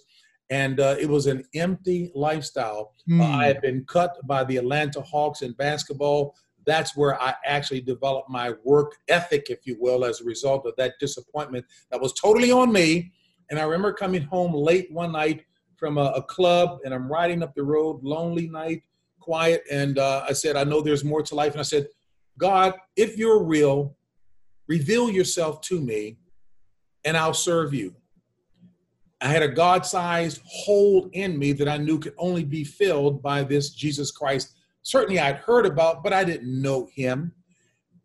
And 0.51 0.81
uh, 0.81 0.97
it 0.99 1.09
was 1.09 1.27
an 1.27 1.45
empty 1.55 2.11
lifestyle. 2.15 2.95
Mm. 3.09 3.21
Uh, 3.21 3.37
I 3.37 3.47
had 3.47 3.61
been 3.61 3.85
cut 3.85 4.17
by 4.27 4.45
the 4.45 4.57
Atlanta 4.57 5.01
Hawks 5.03 5.43
in 5.43 5.53
basketball. 5.53 6.35
That's 6.65 6.97
where 6.97 7.21
I 7.21 7.35
actually 7.45 7.81
developed 7.81 8.31
my 8.31 8.55
work 8.65 8.97
ethic, 9.09 9.47
if 9.51 9.67
you 9.67 9.77
will, 9.81 10.05
as 10.05 10.21
a 10.21 10.25
result 10.25 10.67
of 10.67 10.75
that 10.77 10.95
disappointment 11.01 11.65
that 11.91 12.01
was 12.01 12.13
totally 12.13 12.51
on 12.51 12.73
me. 12.73 13.13
And 13.51 13.59
I 13.59 13.63
remember 13.63 13.93
coming 13.93 14.23
home 14.23 14.53
late 14.53 14.91
one 14.93 15.13
night 15.13 15.45
from 15.77 15.97
a, 15.99 16.13
a 16.17 16.23
club, 16.23 16.79
and 16.85 16.93
I'm 16.93 17.11
riding 17.11 17.43
up 17.43 17.55
the 17.55 17.63
road, 17.63 18.03
lonely 18.03 18.49
night, 18.49 18.83
quiet. 19.21 19.63
And 19.71 19.99
uh, 19.99 20.25
I 20.29 20.33
said, 20.33 20.57
I 20.57 20.65
know 20.65 20.81
there's 20.81 21.05
more 21.05 21.23
to 21.23 21.35
life. 21.35 21.53
And 21.53 21.61
I 21.61 21.65
said, 21.65 21.87
God, 22.39 22.75
if 22.97 23.17
you're 23.17 23.43
real, 23.43 23.97
Reveal 24.69 25.09
yourself 25.09 25.63
to 25.63 25.81
me, 25.81 26.19
and 27.05 27.17
I'll 27.17 27.35
serve 27.35 27.73
you. 27.73 27.95
I 29.21 29.29
had 29.29 29.43
a 29.43 29.49
God 29.49 29.85
sized 29.85 30.41
hole 30.47 31.11
in 31.13 31.39
me 31.39 31.53
that 31.53 31.69
I 31.69 31.77
knew 31.77 31.99
could 31.99 32.15
only 32.19 32.45
be 32.45 32.63
filled 32.63 33.21
by 33.23 33.43
this 33.43 33.71
Jesus 33.71 34.11
Christ. 34.11 34.55
Certainly 34.83 35.19
I'd 35.19 35.37
heard 35.37 35.67
about, 35.67 36.05
but 36.05 36.13
I 36.13 36.23
didn't 36.23 36.63
know 36.63 36.89
him. 36.95 37.33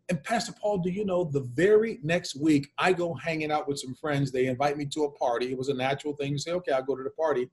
And 0.10 0.22
Pastor 0.24 0.54
Paul, 0.60 0.80
do 0.80 0.90
you 0.90 1.06
know 1.06 1.24
the 1.24 1.42
very 1.42 2.00
next 2.04 2.36
week 2.36 2.72
I 2.78 2.94
go 2.94 3.14
hanging 3.14 3.52
out 3.52 3.68
with 3.68 3.80
some 3.80 3.94
friends. 3.96 4.32
They 4.32 4.48
invite 4.48 4.76
me 4.76 4.86
to 4.88 5.04
a 5.06 5.12
party. 5.12 5.52
It 5.52 5.58
was 5.58 5.70
a 5.70 5.74
natural 5.74 6.14
thing 6.16 6.34
to 6.34 6.40
say, 6.40 6.52
okay, 6.52 6.72
I'll 6.72 6.84
go 6.84 6.96
to 6.96 7.04
the 7.04 7.12
party. 7.12 7.50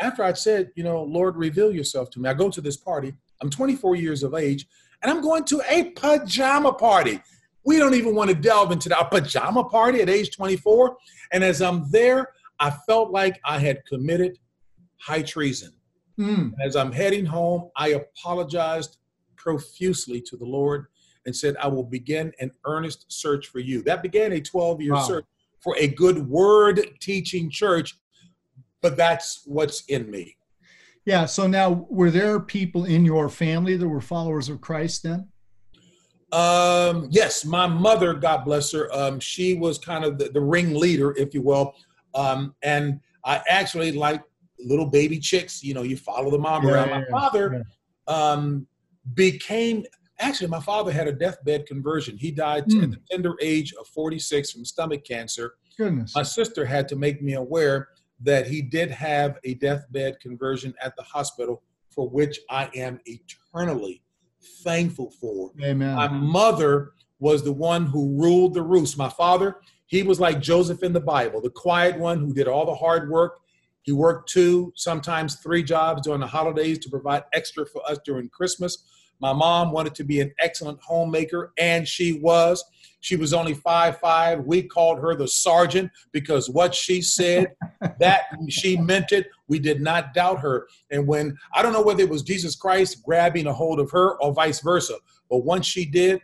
After 0.00 0.24
I'd 0.24 0.38
said, 0.38 0.72
you 0.74 0.82
know, 0.82 1.02
Lord, 1.02 1.36
reveal 1.36 1.72
yourself 1.72 2.10
to 2.10 2.20
me. 2.20 2.28
I 2.28 2.34
go 2.34 2.50
to 2.50 2.60
this 2.60 2.76
party. 2.76 3.14
I'm 3.40 3.50
24 3.50 3.94
years 3.96 4.22
of 4.22 4.34
age, 4.34 4.66
and 5.02 5.10
I'm 5.10 5.20
going 5.20 5.44
to 5.44 5.62
a 5.68 5.90
pajama 5.90 6.72
party. 6.72 7.20
We 7.64 7.78
don't 7.78 7.94
even 7.94 8.14
want 8.14 8.30
to 8.30 8.36
delve 8.36 8.72
into 8.72 8.88
that 8.88 9.10
pajama 9.10 9.64
party 9.64 10.00
at 10.00 10.10
age 10.10 10.34
24. 10.34 10.96
And 11.32 11.44
as 11.44 11.62
I'm 11.62 11.90
there, 11.90 12.28
I 12.64 12.70
felt 12.70 13.10
like 13.10 13.38
I 13.44 13.58
had 13.58 13.84
committed 13.84 14.38
high 14.98 15.20
treason. 15.20 15.74
Mm. 16.18 16.54
As 16.64 16.76
I'm 16.76 16.92
heading 16.92 17.26
home, 17.26 17.68
I 17.76 17.88
apologized 17.88 18.96
profusely 19.36 20.22
to 20.22 20.38
the 20.38 20.46
Lord 20.46 20.86
and 21.26 21.36
said, 21.36 21.56
I 21.58 21.68
will 21.68 21.84
begin 21.84 22.32
an 22.40 22.52
earnest 22.64 23.04
search 23.08 23.48
for 23.48 23.58
you. 23.58 23.82
That 23.82 24.02
began 24.02 24.32
a 24.32 24.40
12 24.40 24.80
year 24.80 24.94
wow. 24.94 25.02
search 25.02 25.26
for 25.60 25.76
a 25.78 25.88
good 25.88 26.26
word 26.26 26.80
teaching 27.00 27.50
church, 27.50 27.98
but 28.80 28.96
that's 28.96 29.42
what's 29.44 29.84
in 29.88 30.10
me. 30.10 30.34
Yeah. 31.04 31.26
So 31.26 31.46
now, 31.46 31.86
were 31.90 32.10
there 32.10 32.40
people 32.40 32.86
in 32.86 33.04
your 33.04 33.28
family 33.28 33.76
that 33.76 33.86
were 33.86 34.00
followers 34.00 34.48
of 34.48 34.62
Christ 34.62 35.02
then? 35.02 35.28
Um, 36.32 37.08
yes, 37.10 37.44
my 37.44 37.66
mother, 37.66 38.14
God 38.14 38.46
bless 38.46 38.72
her, 38.72 38.90
um, 38.90 39.20
she 39.20 39.52
was 39.52 39.76
kind 39.76 40.02
of 40.02 40.16
the, 40.16 40.30
the 40.30 40.40
ringleader, 40.40 41.14
if 41.18 41.34
you 41.34 41.42
will. 41.42 41.74
Um, 42.14 42.54
and 42.62 43.00
I 43.24 43.42
actually 43.48 43.92
like 43.92 44.22
little 44.58 44.86
baby 44.86 45.18
chicks, 45.18 45.62
you 45.62 45.74
know, 45.74 45.82
you 45.82 45.96
follow 45.96 46.30
the 46.30 46.38
mom 46.38 46.66
yeah, 46.66 46.72
around. 46.72 46.90
My 46.90 46.98
yeah, 46.98 47.10
father 47.10 47.64
yeah. 48.08 48.14
Um, 48.14 48.66
became, 49.14 49.84
actually, 50.18 50.48
my 50.48 50.60
father 50.60 50.92
had 50.92 51.08
a 51.08 51.12
deathbed 51.12 51.66
conversion. 51.66 52.16
He 52.16 52.30
died 52.30 52.66
mm. 52.66 52.84
at 52.84 52.90
the 52.90 53.00
tender 53.10 53.34
age 53.40 53.72
of 53.78 53.86
46 53.88 54.52
from 54.52 54.64
stomach 54.64 55.04
cancer. 55.04 55.54
Goodness. 55.76 56.14
My 56.14 56.22
sister 56.22 56.64
had 56.64 56.88
to 56.88 56.96
make 56.96 57.22
me 57.22 57.34
aware 57.34 57.88
that 58.20 58.46
he 58.46 58.62
did 58.62 58.90
have 58.90 59.38
a 59.44 59.54
deathbed 59.54 60.20
conversion 60.20 60.74
at 60.80 60.94
the 60.96 61.02
hospital, 61.02 61.62
for 61.90 62.08
which 62.08 62.40
I 62.50 62.70
am 62.74 63.00
eternally 63.06 64.02
thankful 64.62 65.10
for. 65.20 65.50
Amen. 65.62 65.94
My 65.94 66.08
mother 66.08 66.92
was 67.18 67.42
the 67.42 67.52
one 67.52 67.86
who 67.86 68.20
ruled 68.20 68.54
the 68.54 68.62
roost. 68.62 68.98
My 68.98 69.08
father, 69.08 69.56
he 69.86 70.02
was 70.02 70.20
like 70.20 70.40
Joseph 70.40 70.82
in 70.82 70.92
the 70.92 71.00
Bible, 71.00 71.40
the 71.40 71.50
quiet 71.50 71.98
one 71.98 72.18
who 72.18 72.32
did 72.32 72.48
all 72.48 72.66
the 72.66 72.74
hard 72.74 73.10
work. 73.10 73.40
He 73.82 73.92
worked 73.92 74.30
two, 74.30 74.72
sometimes 74.76 75.36
three 75.36 75.62
jobs 75.62 76.02
during 76.02 76.20
the 76.20 76.26
holidays 76.26 76.78
to 76.80 76.90
provide 76.90 77.24
extra 77.34 77.66
for 77.66 77.82
us 77.88 77.98
during 78.04 78.30
Christmas. 78.30 78.84
My 79.20 79.32
mom 79.32 79.72
wanted 79.72 79.94
to 79.96 80.04
be 80.04 80.20
an 80.20 80.32
excellent 80.38 80.80
homemaker, 80.82 81.52
and 81.58 81.86
she 81.86 82.14
was. 82.14 82.64
She 83.00 83.16
was 83.16 83.34
only 83.34 83.52
five 83.52 83.98
five. 83.98 84.44
We 84.44 84.62
called 84.62 84.98
her 85.00 85.14
the 85.14 85.28
sergeant 85.28 85.90
because 86.12 86.48
what 86.48 86.74
she 86.74 87.02
said, 87.02 87.48
that 88.00 88.22
she 88.48 88.78
meant 88.78 89.12
it. 89.12 89.26
We 89.46 89.58
did 89.58 89.82
not 89.82 90.14
doubt 90.14 90.40
her. 90.40 90.66
And 90.90 91.06
when 91.06 91.36
I 91.52 91.62
don't 91.62 91.74
know 91.74 91.82
whether 91.82 92.02
it 92.02 92.08
was 92.08 92.22
Jesus 92.22 92.56
Christ 92.56 93.02
grabbing 93.02 93.46
a 93.46 93.52
hold 93.52 93.78
of 93.78 93.90
her 93.90 94.18
or 94.22 94.32
vice 94.32 94.60
versa, 94.60 94.96
but 95.28 95.44
once 95.44 95.66
she 95.66 95.84
did, 95.84 96.22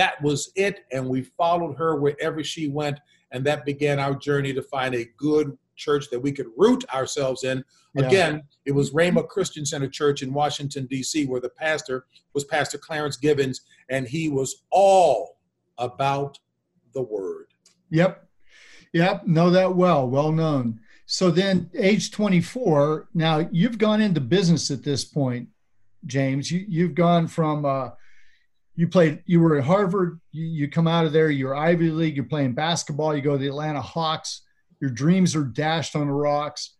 that 0.00 0.22
was 0.22 0.50
it. 0.56 0.86
And 0.92 1.06
we 1.06 1.20
followed 1.20 1.76
her 1.76 1.96
wherever 1.96 2.42
she 2.42 2.68
went. 2.68 2.98
And 3.32 3.44
that 3.44 3.66
began 3.66 3.98
our 3.98 4.14
journey 4.14 4.54
to 4.54 4.62
find 4.62 4.94
a 4.94 5.04
good 5.18 5.58
church 5.76 6.08
that 6.10 6.18
we 6.18 6.32
could 6.32 6.46
root 6.56 6.86
ourselves 6.90 7.44
in. 7.44 7.62
Yeah. 7.94 8.06
Again, 8.06 8.42
it 8.64 8.72
was 8.72 8.92
Rhema 8.92 9.28
Christian 9.28 9.66
Center 9.66 9.88
Church 9.88 10.22
in 10.22 10.32
Washington, 10.32 10.86
D.C., 10.86 11.26
where 11.26 11.40
the 11.40 11.50
pastor 11.50 12.06
was 12.32 12.44
Pastor 12.44 12.78
Clarence 12.78 13.18
Gibbons, 13.18 13.60
and 13.90 14.08
he 14.08 14.30
was 14.30 14.62
all 14.70 15.36
about 15.76 16.38
the 16.94 17.02
word. 17.02 17.48
Yep. 17.90 18.26
Yep. 18.94 19.26
Know 19.26 19.50
that 19.50 19.76
well. 19.76 20.08
Well 20.08 20.32
known. 20.32 20.80
So 21.04 21.30
then, 21.30 21.68
age 21.76 22.10
24, 22.10 23.10
now 23.12 23.46
you've 23.52 23.76
gone 23.76 24.00
into 24.00 24.20
business 24.22 24.70
at 24.70 24.82
this 24.82 25.04
point, 25.04 25.48
James. 26.06 26.50
You, 26.50 26.64
you've 26.66 26.94
gone 26.94 27.26
from, 27.26 27.66
uh, 27.66 27.90
you 28.76 28.88
played, 28.88 29.22
you 29.26 29.40
were 29.40 29.58
at 29.58 29.64
Harvard, 29.64 30.20
you, 30.32 30.44
you 30.44 30.68
come 30.68 30.86
out 30.86 31.04
of 31.04 31.12
there, 31.12 31.30
you're 31.30 31.54
Ivy 31.54 31.90
League, 31.90 32.16
you're 32.16 32.24
playing 32.24 32.54
basketball, 32.54 33.14
you 33.14 33.22
go 33.22 33.32
to 33.32 33.38
the 33.38 33.48
Atlanta 33.48 33.80
Hawks, 33.80 34.42
your 34.80 34.90
dreams 34.90 35.36
are 35.36 35.44
dashed 35.44 35.94
on 35.94 36.06
the 36.06 36.12
rocks. 36.12 36.76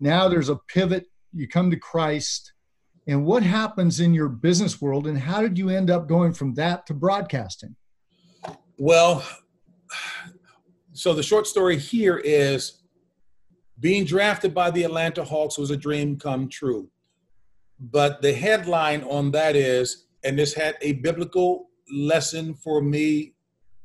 Now 0.00 0.28
there's 0.28 0.48
a 0.48 0.56
pivot, 0.68 1.06
you 1.32 1.46
come 1.48 1.70
to 1.70 1.76
Christ. 1.76 2.52
And 3.06 3.24
what 3.24 3.42
happens 3.42 4.00
in 4.00 4.14
your 4.14 4.28
business 4.28 4.80
world, 4.80 5.06
and 5.06 5.18
how 5.18 5.40
did 5.40 5.58
you 5.58 5.68
end 5.68 5.90
up 5.90 6.08
going 6.08 6.32
from 6.32 6.54
that 6.54 6.86
to 6.86 6.94
broadcasting? 6.94 7.76
Well, 8.78 9.24
so 10.92 11.14
the 11.14 11.22
short 11.22 11.46
story 11.46 11.78
here 11.78 12.16
is 12.16 12.82
being 13.78 14.04
drafted 14.04 14.54
by 14.54 14.70
the 14.70 14.84
Atlanta 14.84 15.22
Hawks 15.22 15.58
was 15.58 15.70
a 15.70 15.76
dream 15.76 16.18
come 16.18 16.48
true. 16.48 16.88
But 17.78 18.22
the 18.22 18.32
headline 18.32 19.02
on 19.02 19.30
that 19.32 19.54
is, 19.54 20.05
and 20.24 20.38
this 20.38 20.54
had 20.54 20.76
a 20.80 20.94
biblical 20.94 21.68
lesson 21.90 22.54
for 22.54 22.82
me 22.82 23.34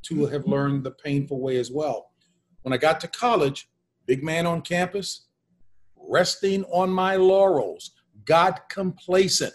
to 0.04 0.26
have 0.26 0.46
learned 0.46 0.84
the 0.84 0.92
painful 0.92 1.40
way 1.40 1.58
as 1.58 1.72
well. 1.72 2.12
When 2.64 2.74
I 2.74 2.78
got 2.78 3.00
to 3.02 3.08
college, 3.08 3.70
big 4.06 4.24
man 4.24 4.48
on 4.48 4.62
campus, 4.62 5.28
resting 5.96 6.64
on 6.66 6.90
my 6.90 7.16
laurels, 7.16 7.92
got 8.26 8.70
complacent, 8.70 9.54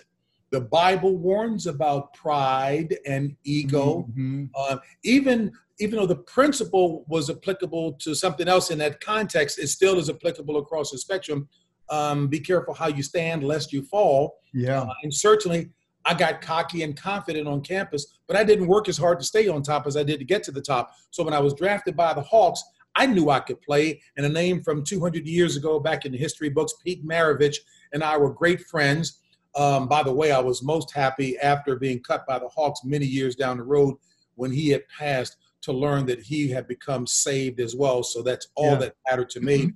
the 0.51 0.61
Bible 0.61 1.17
warns 1.17 1.67
about 1.67 2.15
pride 2.15 2.97
and 3.07 3.37
ego. 3.45 4.07
Mm-hmm. 4.11 4.47
Uh, 4.55 4.79
even 5.05 5.53
even 5.79 5.99
though 5.99 6.07
the 6.07 6.17
principle 6.17 7.05
was 7.07 7.29
applicable 7.29 7.93
to 7.95 8.15
something 8.15 8.49
else 8.49 8.71
in 8.71 8.79
that 8.79 9.01
context, 9.01 9.59
it 9.59 9.67
still 9.67 9.99
is 9.99 10.09
applicable 10.09 10.57
across 10.57 10.91
the 10.91 10.99
spectrum. 10.99 11.49
Um, 11.91 12.29
be 12.29 12.41
careful 12.41 12.73
how 12.73 12.89
you 12.89 13.03
stand, 13.03 13.45
lest 13.45 13.73
you 13.73 13.83
fall. 13.83 14.39
Yeah. 14.55 14.83
Uh, 14.83 14.95
and 15.03 15.13
certainly, 15.13 15.71
I 16.07 16.15
got 16.15 16.41
cocky 16.41 16.85
and 16.85 16.97
confident 16.97 17.49
on 17.49 17.61
campus, 17.61 18.19
but 18.29 18.37
I 18.37 18.45
didn't 18.45 18.69
work 18.69 18.89
as 18.89 18.97
hard 18.97 19.19
to 19.19 19.25
stay 19.25 19.49
on 19.49 19.63
top 19.63 19.87
as 19.87 19.97
I 19.97 20.05
did 20.05 20.21
to 20.21 20.25
get 20.25 20.45
to 20.45 20.53
the 20.53 20.63
top. 20.63 20.93
So 21.11 21.25
when 21.25 21.35
I 21.35 21.41
was 21.41 21.53
drafted 21.53 21.97
by 21.97 22.15
the 22.15 22.23
Hawks, 22.23 22.63
I 22.95 23.07
knew 23.07 23.29
I 23.29 23.41
could 23.41 23.61
play. 23.61 24.01
And 24.17 24.25
a 24.25 24.29
name 24.29 24.63
from 24.63 24.85
200 24.85 25.27
years 25.27 25.57
ago, 25.57 25.81
back 25.81 26.07
in 26.07 26.13
the 26.13 26.19
history 26.19 26.49
books, 26.49 26.75
Pete 26.83 27.07
Maravich 27.07 27.57
and 27.93 28.05
I 28.05 28.17
were 28.17 28.33
great 28.33 28.61
friends. 28.63 29.21
Um, 29.57 29.89
by 29.89 30.03
the 30.03 30.13
way, 30.13 30.33
I 30.33 30.39
was 30.39 30.63
most 30.63 30.93
happy 30.95 31.37
after 31.39 31.77
being 31.77 32.01
cut 32.03 32.27
by 32.27 32.39
the 32.39 32.49
Hawks 32.49 32.81
many 32.85 33.07
years 33.07 33.35
down 33.35 33.57
the 33.57 33.65
road 33.65 33.97
when 34.37 34.53
he 34.53 34.69
had 34.69 34.83
passed 34.89 35.37
to 35.63 35.73
learn 35.73 36.07
that 36.07 36.21
he 36.21 36.49
had 36.49 36.69
become 36.69 37.07
saved 37.07 37.59
as 37.59 37.75
well. 37.75 38.03
So 38.03 38.23
that's 38.23 38.49
all 38.55 38.73
yeah. 38.73 38.79
that 38.79 38.95
mattered 39.09 39.31
to 39.31 39.41
me. 39.41 39.73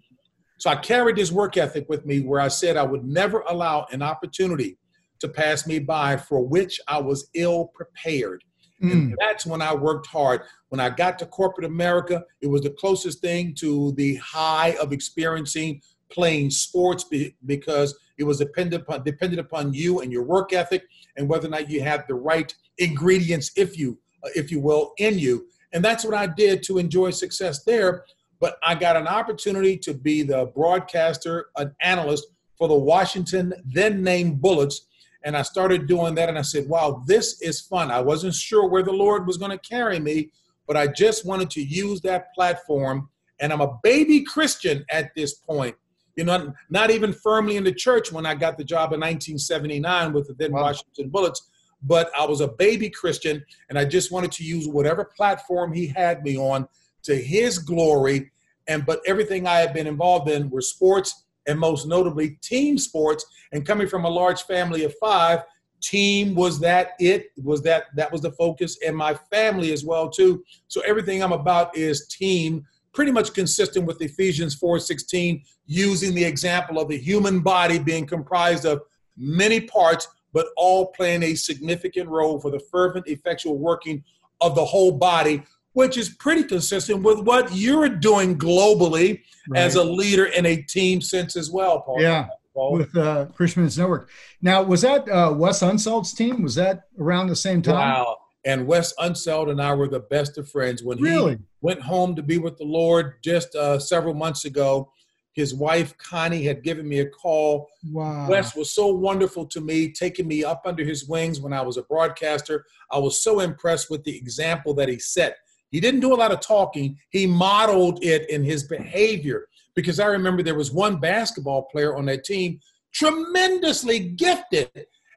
So 0.59 0.71
I 0.71 0.77
carried 0.77 1.17
this 1.17 1.33
work 1.33 1.57
ethic 1.57 1.89
with 1.89 2.05
me 2.05 2.21
where 2.21 2.41
I 2.41 2.49
said 2.49 2.77
I 2.77 2.83
would 2.83 3.05
never 3.05 3.41
allow 3.49 3.87
an 3.91 4.03
opportunity 4.03 4.77
to 5.21 5.29
pass 5.29 5.67
me 5.67 5.79
by 5.79 6.17
for 6.17 6.43
which 6.43 6.81
I 6.89 6.99
was 6.99 7.29
ill 7.35 7.67
prepared. 7.75 8.43
Mm. 8.83 8.93
And 8.93 9.17
that's 9.19 9.45
when 9.45 9.61
I 9.61 9.75
worked 9.75 10.07
hard. 10.07 10.43
When 10.69 10.81
I 10.81 10.89
got 10.91 11.19
to 11.19 11.27
corporate 11.27 11.67
America, 11.67 12.25
it 12.41 12.47
was 12.47 12.63
the 12.63 12.71
closest 12.71 13.21
thing 13.21 13.55
to 13.57 13.93
the 13.97 14.17
high 14.17 14.77
of 14.81 14.93
experiencing 14.93 15.83
playing 16.11 16.51
sports 16.51 17.05
because 17.47 17.99
it 18.19 18.25
was 18.25 18.39
dependent 18.39 18.83
upon 18.83 19.05
dependent 19.05 19.41
upon 19.41 19.73
you 19.73 20.01
and 20.01 20.13
your 20.13 20.25
work 20.25 20.53
ethic 20.53 20.85
and 21.17 21.29
whether 21.29 21.47
or 21.47 21.51
not 21.51 21.71
you 21.71 21.83
had 21.83 22.05
the 22.09 22.15
right 22.15 22.55
ingredients, 22.79 23.53
if 23.57 23.79
you 23.79 23.99
uh, 24.25 24.31
if 24.35 24.51
you 24.51 24.61
will, 24.61 24.93
in 24.99 25.19
you. 25.19 25.47
And 25.73 25.85
that's 25.85 26.05
what 26.05 26.15
I 26.15 26.27
did 26.27 26.63
to 26.65 26.79
enjoy 26.79 27.11
success 27.11 27.63
there. 27.65 28.05
But 28.41 28.57
I 28.63 28.75
got 28.75 28.97
an 28.97 29.07
opportunity 29.07 29.77
to 29.79 29.95
be 29.95 30.23
the 30.23 30.47
broadcaster, 30.55 31.47
an 31.57 31.75
analyst 31.83 32.27
for 32.57 32.69
the 32.69 32.75
Washington 32.75 33.55
then 33.65 34.03
named 34.03 34.41
Bullets. 34.41 34.87
And 35.25 35.37
I 35.37 35.43
started 35.43 35.87
doing 35.87 36.15
that 36.15 36.29
and 36.29 36.39
I 36.39 36.43
said, 36.43 36.69
wow, 36.69 37.03
this 37.07 37.41
is 37.43 37.61
fun. 37.61 37.91
I 37.91 38.01
wasn't 38.01 38.35
sure 38.35 38.69
where 38.69 38.83
the 38.83 38.93
Lord 38.93 39.27
was 39.27 39.37
going 39.37 39.51
to 39.51 39.59
carry 39.59 40.01
me, 40.01 40.31
but 40.67 40.77
I 40.77 40.87
just 40.87 41.27
wanted 41.27 41.51
to 41.51 41.63
use 41.63 42.01
that 42.03 42.33
platform. 42.35 43.09
And 43.39 43.53
I'm 43.53 43.61
a 43.61 43.79
baby 43.83 44.23
Christian 44.23 44.85
at 44.91 45.15
this 45.15 45.35
point 45.35 45.77
you 46.17 46.25
know, 46.25 46.53
not 46.69 46.91
even 46.91 47.13
firmly 47.13 47.57
in 47.57 47.65
the 47.65 47.73
church 47.73 48.13
when 48.13 48.27
I 48.27 48.35
got 48.35 48.59
the 48.59 48.65
job 48.65 48.93
in 48.93 49.01
1979 49.01 50.13
with 50.13 50.29
the 50.29 50.35
then 50.35 50.53
wow. 50.53 50.63
Washington 50.63 51.09
Bullets, 51.09 51.49
but 51.83 52.11
I 52.19 52.27
was 52.27 52.43
a 52.43 52.49
baby 52.49 52.91
Christian 52.91 53.43
and 53.69 53.79
I 53.79 53.87
just 53.87 54.13
wanted 54.13 54.33
to 54.33 54.45
use 54.45 54.69
whatever 54.69 55.05
platform 55.17 55.73
he 55.73 55.87
had 55.87 56.23
me 56.23 56.37
on 56.37 56.69
to 57.05 57.17
his 57.17 57.59
glory. 57.59 58.31
And 58.69 58.85
but 58.85 59.01
everything 59.07 59.47
I 59.47 59.61
had 59.61 59.73
been 59.73 59.87
involved 59.87 60.29
in 60.29 60.51
were 60.51 60.61
sports 60.61 61.25
and 61.47 61.59
most 61.59 61.87
notably 61.87 62.39
team 62.43 62.79
sports. 62.79 63.25
And 63.53 63.67
coming 63.67 63.89
from 63.89 64.05
a 64.05 64.09
large 64.09 64.43
family 64.43 64.85
of 64.85 64.95
five, 65.01 65.43
team 65.81 66.35
was 66.35 66.61
that 66.61 66.91
it 67.01 67.31
was 67.43 67.63
that 67.63 67.85
that 67.97 68.13
was 68.13 68.21
the 68.21 68.33
focus 68.33 68.77
and 68.87 68.95
my 68.95 69.15
family 69.33 69.73
as 69.73 69.83
well 69.83 70.11
too 70.11 70.45
so 70.69 70.83
everything 70.83 71.23
i'm 71.23 71.33
about 71.33 71.75
is 71.75 72.07
team 72.09 72.63
pretty 72.93 73.13
much 73.13 73.33
consistent 73.35 73.87
with 73.87 74.01
Ephesians 74.01 74.57
4:16, 74.57 75.43
using 75.67 76.15
the 76.15 76.25
example 76.25 76.79
of 76.79 76.89
the 76.89 76.99
human 76.99 77.41
body 77.41 77.79
being 77.79 78.07
comprised 78.07 78.65
of 78.65 78.83
many 79.17 79.61
parts, 79.61 80.09
but 80.33 80.49
all 80.57 80.87
playing 80.89 81.23
a 81.23 81.35
significant 81.35 82.09
role 82.09 82.41
for 82.41 82.51
the 82.51 82.61
fervent, 82.71 83.07
effectual 83.07 83.59
working 83.59 84.03
of 84.41 84.55
the 84.55 84.65
whole 84.65 84.93
body, 84.93 85.43
which 85.73 85.97
is 85.97 86.09
pretty 86.09 86.45
consistent 86.45 87.03
with 87.03 87.21
what 87.21 87.55
you're 87.55 87.89
doing 87.89 88.37
globally 88.37 89.23
right. 89.49 89.61
as 89.61 89.75
a 89.77 89.85
leader 89.85 90.27
in 90.27 90.47
a 90.47 90.57
team 90.57 91.01
sense 91.01 91.37
as 91.37 91.51
well, 91.51 91.81
Paul. 91.81 92.01
Yeah. 92.01 92.29
Paul. 92.55 92.73
With 92.73 92.97
uh, 92.97 93.27
Christian 93.27 93.63
Men's 93.63 93.79
Network. 93.79 94.11
Now, 94.43 94.63
was 94.63 94.83
that 94.83 95.09
uh, 95.09 95.33
Wes 95.33 95.63
Unseld's 95.63 96.13
team? 96.13 96.43
Was 96.43 96.57
that 96.57 96.85
around 96.99 97.29
the 97.29 97.37
same 97.37 97.63
time? 97.63 97.75
Wow. 97.75 98.17
And 98.45 98.67
Wes 98.67 98.95
Unseld 98.99 99.51
and 99.51 99.61
I 99.61 99.75
were 99.75 99.89
the 99.89 100.01
best 100.01 100.39
of 100.39 100.49
friends. 100.49 100.83
When 100.83 101.01
really? 101.01 101.33
he 101.33 101.39
went 101.61 101.81
home 101.81 102.17
to 102.17 102.23
be 102.23 102.39
with 102.39 102.57
the 102.57 102.65
Lord 102.65 103.15
just 103.23 103.55
uh, 103.55 103.79
several 103.79 104.15
months 104.15 104.47
ago, 104.47 104.91
his 105.33 105.55
wife 105.55 105.97
Connie 105.99 106.43
had 106.43 106.63
given 106.63 106.89
me 106.89 107.01
a 107.01 107.09
call. 107.09 107.69
Wow. 107.93 108.29
Wes 108.29 108.57
was 108.57 108.73
so 108.73 108.89
wonderful 108.89 109.47
to 109.47 109.61
me, 109.61 109.93
taking 109.93 110.27
me 110.27 110.43
up 110.43 110.63
under 110.65 110.85
his 110.85 111.07
wings 111.07 111.41
when 111.41 111.53
I 111.53 111.61
was 111.61 111.77
a 111.77 111.83
broadcaster. 111.83 112.65
I 112.91 112.99
was 112.99 113.23
so 113.23 113.41
impressed 113.41 113.91
with 113.91 114.03
the 114.05 114.17
example 114.17 114.75
that 114.75 114.89
he 114.89 114.99
set. 114.99 115.37
He 115.71 115.81
didn't 115.81 116.01
do 116.01 116.13
a 116.13 116.17
lot 116.17 116.33
of 116.33 116.41
talking, 116.41 116.99
he 117.11 117.27
modeled 117.27 118.05
it 118.05 118.29
in 118.29 118.43
his 118.43 118.65
behavior. 118.65 119.47
Because 119.75 120.01
I 120.01 120.07
remember 120.07 120.43
there 120.43 120.57
was 120.57 120.73
one 120.73 120.99
basketball 120.99 121.63
player 121.63 121.97
on 121.97 122.07
that 122.07 122.25
team, 122.25 122.61
tremendously 122.93 124.01
gifted, 124.11 124.71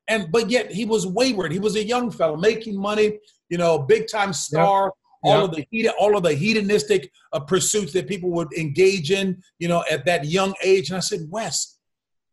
and 0.08 0.32
but 0.32 0.50
yet 0.50 0.72
he 0.72 0.86
was 0.86 1.08
wayward. 1.08 1.52
He 1.52 1.60
was 1.60 1.76
a 1.76 1.84
young 1.84 2.12
fellow 2.12 2.38
making 2.38 2.80
money, 2.80 3.20
you 3.50 3.58
know, 3.58 3.80
big 3.80 4.08
time 4.08 4.34
star. 4.34 4.86
Yep. 4.86 4.94
All 5.26 5.40
yep. 5.40 5.50
of 5.50 5.56
the 5.56 5.66
heat, 5.72 5.88
all 5.98 6.18
of 6.18 6.24
the 6.24 6.34
hedonistic 6.34 7.10
uh, 7.32 7.40
pursuits 7.40 7.94
that 7.94 8.10
people 8.10 8.30
would 8.32 8.52
engage 8.58 9.10
in, 9.10 9.42
you 9.58 9.70
know, 9.70 9.86
at 9.90 10.06
that 10.06 10.26
young 10.26 10.54
age. 10.62 10.90
And 10.90 10.98
I 10.98 11.00
said, 11.00 11.22
Wes, 11.30 11.80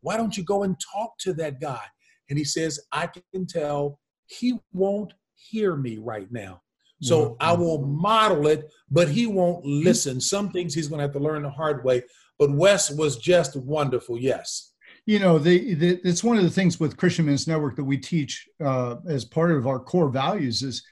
why 0.01 0.17
don't 0.17 0.37
you 0.37 0.43
go 0.43 0.65
and 0.65 0.77
talk 0.93 1.17
to 1.19 1.33
that 1.35 1.61
guy? 1.61 1.85
And 2.29 2.37
he 2.37 2.45
says, 2.45 2.81
I 2.91 3.07
can 3.07 3.47
tell 3.47 4.01
he 4.27 4.59
won't 4.73 5.13
hear 5.35 5.77
me 5.77 5.99
right 5.99 6.31
now. 6.33 6.63
So. 7.03 7.37
I 7.41 7.53
will 7.53 7.87
model 7.87 8.47
it, 8.47 8.71
but 8.91 9.09
he 9.09 9.27
won't 9.27 9.65
listen. 9.65 10.21
Some 10.21 10.51
things 10.51 10.75
he's 10.75 10.89
going 10.89 10.99
to 10.99 11.05
have 11.05 11.13
to 11.13 11.19
learn 11.19 11.43
the 11.43 11.51
hard 11.51 11.83
way. 11.85 12.03
But 12.39 12.51
Wes 12.51 12.91
was 12.91 13.17
just 13.17 13.57
wonderful. 13.57 14.19
Yes 14.19 14.71
you 15.07 15.19
know, 15.19 15.39
the, 15.39 15.75
the, 15.75 16.01
it's 16.05 16.23
one 16.23 16.37
of 16.37 16.45
the 16.45 16.51
things 16.51 16.79
with 16.79 16.97
Christian 16.97 17.27
Men's 17.27 17.49
Network 17.49 17.77
that 17.77 17.85
we 17.85 17.99
teach 17.99 18.49
uh, 18.63 18.97
as 19.09 19.25
part 19.25 19.51
of 19.51 19.67
our 19.67 19.81
core 19.81 20.09
values 20.09 20.63
is 20.63 20.85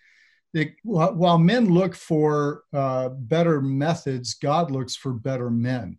that 0.55 0.73
while 0.83 1.39
men 1.39 1.67
look 1.67 1.95
for 1.95 2.63
uh, 2.73 3.11
better 3.11 3.61
methods, 3.61 4.35
God 4.35 4.71
looks 4.71 4.97
for 4.97 5.13
better 5.13 5.51
men. 5.51 5.99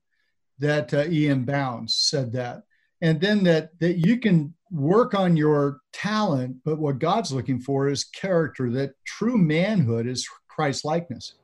That 0.57 0.93
uh, 0.93 1.05
E.M. 1.07 1.45
Bounds 1.45 1.95
said 1.95 2.33
that, 2.33 2.63
and 3.01 3.19
then 3.21 3.43
that 3.43 3.71
that 3.79 4.05
you 4.05 4.17
can 4.17 4.53
work 4.71 5.13
on 5.13 5.35
your 5.35 5.79
talent, 5.93 6.57
but 6.63 6.77
what 6.77 6.99
God's 6.99 7.31
looking 7.31 7.59
for 7.59 7.89
is 7.89 8.03
character. 8.03 8.69
That 8.71 8.93
true 9.05 9.37
manhood 9.37 10.07
is 10.07 10.27
Christ 10.47 10.85
likeness, 10.85 11.35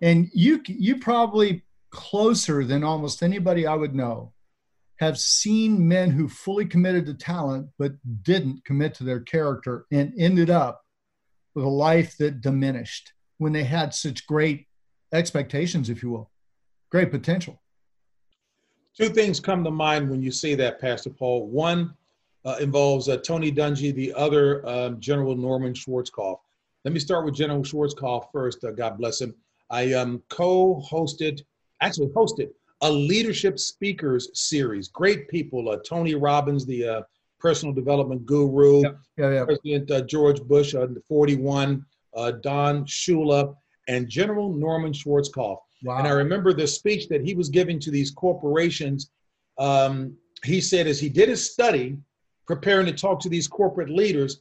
and 0.00 0.28
you 0.32 0.60
you 0.66 0.98
probably 0.98 1.62
closer 1.90 2.64
than 2.64 2.84
almost 2.84 3.22
anybody 3.22 3.66
I 3.66 3.74
would 3.74 3.94
know 3.94 4.32
have 4.98 5.18
seen 5.18 5.86
men 5.86 6.10
who 6.10 6.28
fully 6.28 6.66
committed 6.66 7.06
to 7.06 7.14
talent 7.14 7.68
but 7.78 7.92
didn't 8.22 8.64
commit 8.64 8.94
to 8.94 9.04
their 9.04 9.20
character 9.20 9.86
and 9.92 10.12
ended 10.18 10.50
up 10.50 10.82
with 11.54 11.64
a 11.64 11.68
life 11.68 12.16
that 12.18 12.40
diminished 12.40 13.12
when 13.38 13.52
they 13.52 13.64
had 13.64 13.94
such 13.94 14.26
great 14.26 14.66
expectations, 15.12 15.88
if 15.88 16.02
you 16.02 16.10
will, 16.10 16.30
great 16.90 17.10
potential. 17.10 17.62
Two 18.98 19.08
things 19.10 19.38
come 19.38 19.62
to 19.62 19.70
mind 19.70 20.10
when 20.10 20.20
you 20.22 20.32
say 20.32 20.56
that, 20.56 20.80
Pastor 20.80 21.10
Paul. 21.10 21.46
One 21.46 21.94
uh, 22.44 22.56
involves 22.60 23.08
uh, 23.08 23.18
Tony 23.18 23.52
Dungy, 23.52 23.94
the 23.94 24.12
other, 24.14 24.66
um, 24.68 24.98
General 24.98 25.36
Norman 25.36 25.72
Schwarzkopf. 25.72 26.38
Let 26.84 26.92
me 26.92 26.98
start 26.98 27.24
with 27.24 27.34
General 27.34 27.62
Schwarzkopf 27.62 28.32
first. 28.32 28.64
Uh, 28.64 28.72
God 28.72 28.98
bless 28.98 29.20
him. 29.20 29.34
I 29.70 29.92
um, 29.92 30.20
co 30.30 30.82
hosted, 30.90 31.42
actually 31.80 32.08
hosted 32.08 32.50
a 32.80 32.90
leadership 32.90 33.60
speakers 33.60 34.30
series. 34.34 34.88
Great 34.88 35.28
people. 35.28 35.68
Uh, 35.68 35.76
Tony 35.86 36.16
Robbins, 36.16 36.66
the 36.66 36.84
uh, 36.84 37.02
personal 37.38 37.72
development 37.72 38.26
guru. 38.26 38.82
Yeah, 38.82 38.90
yeah, 39.16 39.30
yeah. 39.30 39.44
President 39.44 39.90
uh, 39.92 40.00
George 40.02 40.42
Bush, 40.42 40.74
uh, 40.74 40.88
41. 41.08 41.84
Uh, 42.14 42.32
Don 42.32 42.84
Shula, 42.84 43.54
and 43.86 44.08
General 44.08 44.52
Norman 44.52 44.92
Schwarzkopf. 44.92 45.58
Wow. 45.82 45.98
And 45.98 46.08
I 46.08 46.10
remember 46.10 46.52
the 46.52 46.66
speech 46.66 47.08
that 47.08 47.24
he 47.24 47.34
was 47.34 47.48
giving 47.48 47.78
to 47.80 47.90
these 47.90 48.10
corporations. 48.10 49.10
Um, 49.58 50.16
he 50.44 50.60
said, 50.60 50.86
as 50.86 51.00
he 51.00 51.08
did 51.08 51.28
his 51.28 51.52
study, 51.52 51.96
preparing 52.46 52.86
to 52.86 52.92
talk 52.92 53.20
to 53.20 53.28
these 53.28 53.46
corporate 53.46 53.90
leaders, 53.90 54.40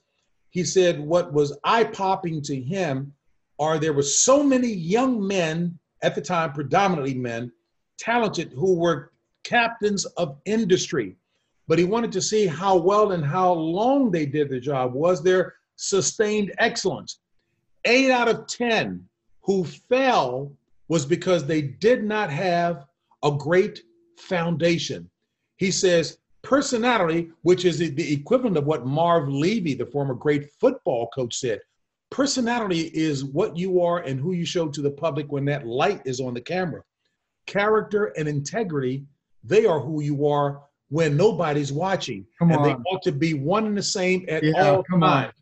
he 0.49 0.63
said 0.63 0.99
what 0.99 1.33
was 1.33 1.57
eye 1.63 1.83
popping 1.83 2.41
to 2.43 2.59
him 2.59 3.13
are 3.59 3.79
there 3.79 3.93
were 3.93 4.03
so 4.03 4.43
many 4.43 4.67
young 4.67 5.25
men 5.25 5.77
at 6.03 6.15
the 6.15 6.21
time, 6.21 6.53
predominantly 6.53 7.15
men, 7.15 7.51
talented 7.97 8.51
who 8.53 8.75
were 8.75 9.11
captains 9.43 10.05
of 10.05 10.37
industry. 10.45 11.15
But 11.67 11.79
he 11.79 11.85
wanted 11.85 12.11
to 12.13 12.21
see 12.21 12.45
how 12.45 12.77
well 12.77 13.11
and 13.11 13.25
how 13.25 13.51
long 13.51 14.11
they 14.11 14.25
did 14.25 14.49
the 14.49 14.59
job. 14.59 14.93
Was 14.93 15.23
there 15.23 15.55
sustained 15.75 16.53
excellence? 16.59 17.19
Eight 17.85 18.11
out 18.11 18.27
of 18.27 18.47
10 18.47 19.03
who 19.41 19.63
fell 19.63 20.51
was 20.87 21.05
because 21.05 21.45
they 21.45 21.61
did 21.61 22.03
not 22.03 22.29
have 22.29 22.85
a 23.23 23.31
great 23.31 23.81
foundation. 24.17 25.09
He 25.57 25.71
says, 25.71 26.17
personality, 26.43 27.29
which 27.41 27.65
is 27.65 27.79
the 27.79 28.13
equivalent 28.13 28.57
of 28.57 28.65
what 28.65 28.85
Marv 28.85 29.27
Levy, 29.27 29.73
the 29.73 29.85
former 29.85 30.13
great 30.13 30.49
football 30.59 31.07
coach, 31.07 31.35
said. 31.35 31.59
Personality 32.09 32.89
is 32.93 33.25
what 33.25 33.57
you 33.57 33.81
are 33.81 33.99
and 33.99 34.19
who 34.19 34.31
you 34.31 34.45
show 34.45 34.69
to 34.69 34.81
the 34.81 34.91
public 34.91 35.29
when 35.31 35.43
that 35.45 35.67
light 35.67 36.01
is 36.05 36.21
on 36.21 36.33
the 36.33 36.41
camera 36.41 36.81
character 37.47 38.13
and 38.17 38.27
integrity, 38.27 39.03
they 39.43 39.65
are 39.65 39.79
who 39.79 40.03
you 40.03 40.27
are 40.27 40.61
when 40.89 41.17
nobody's 41.17 41.73
watching. 41.73 42.25
Come 42.37 42.51
and 42.51 42.59
on. 42.59 42.63
they 42.63 42.73
ought 42.89 43.01
to 43.03 43.11
be 43.11 43.33
one 43.33 43.65
and 43.65 43.77
the 43.77 43.83
same 43.83 44.25
at 44.27 44.43
yeah, 44.43 44.69
all 44.69 44.83
times. 44.83 45.33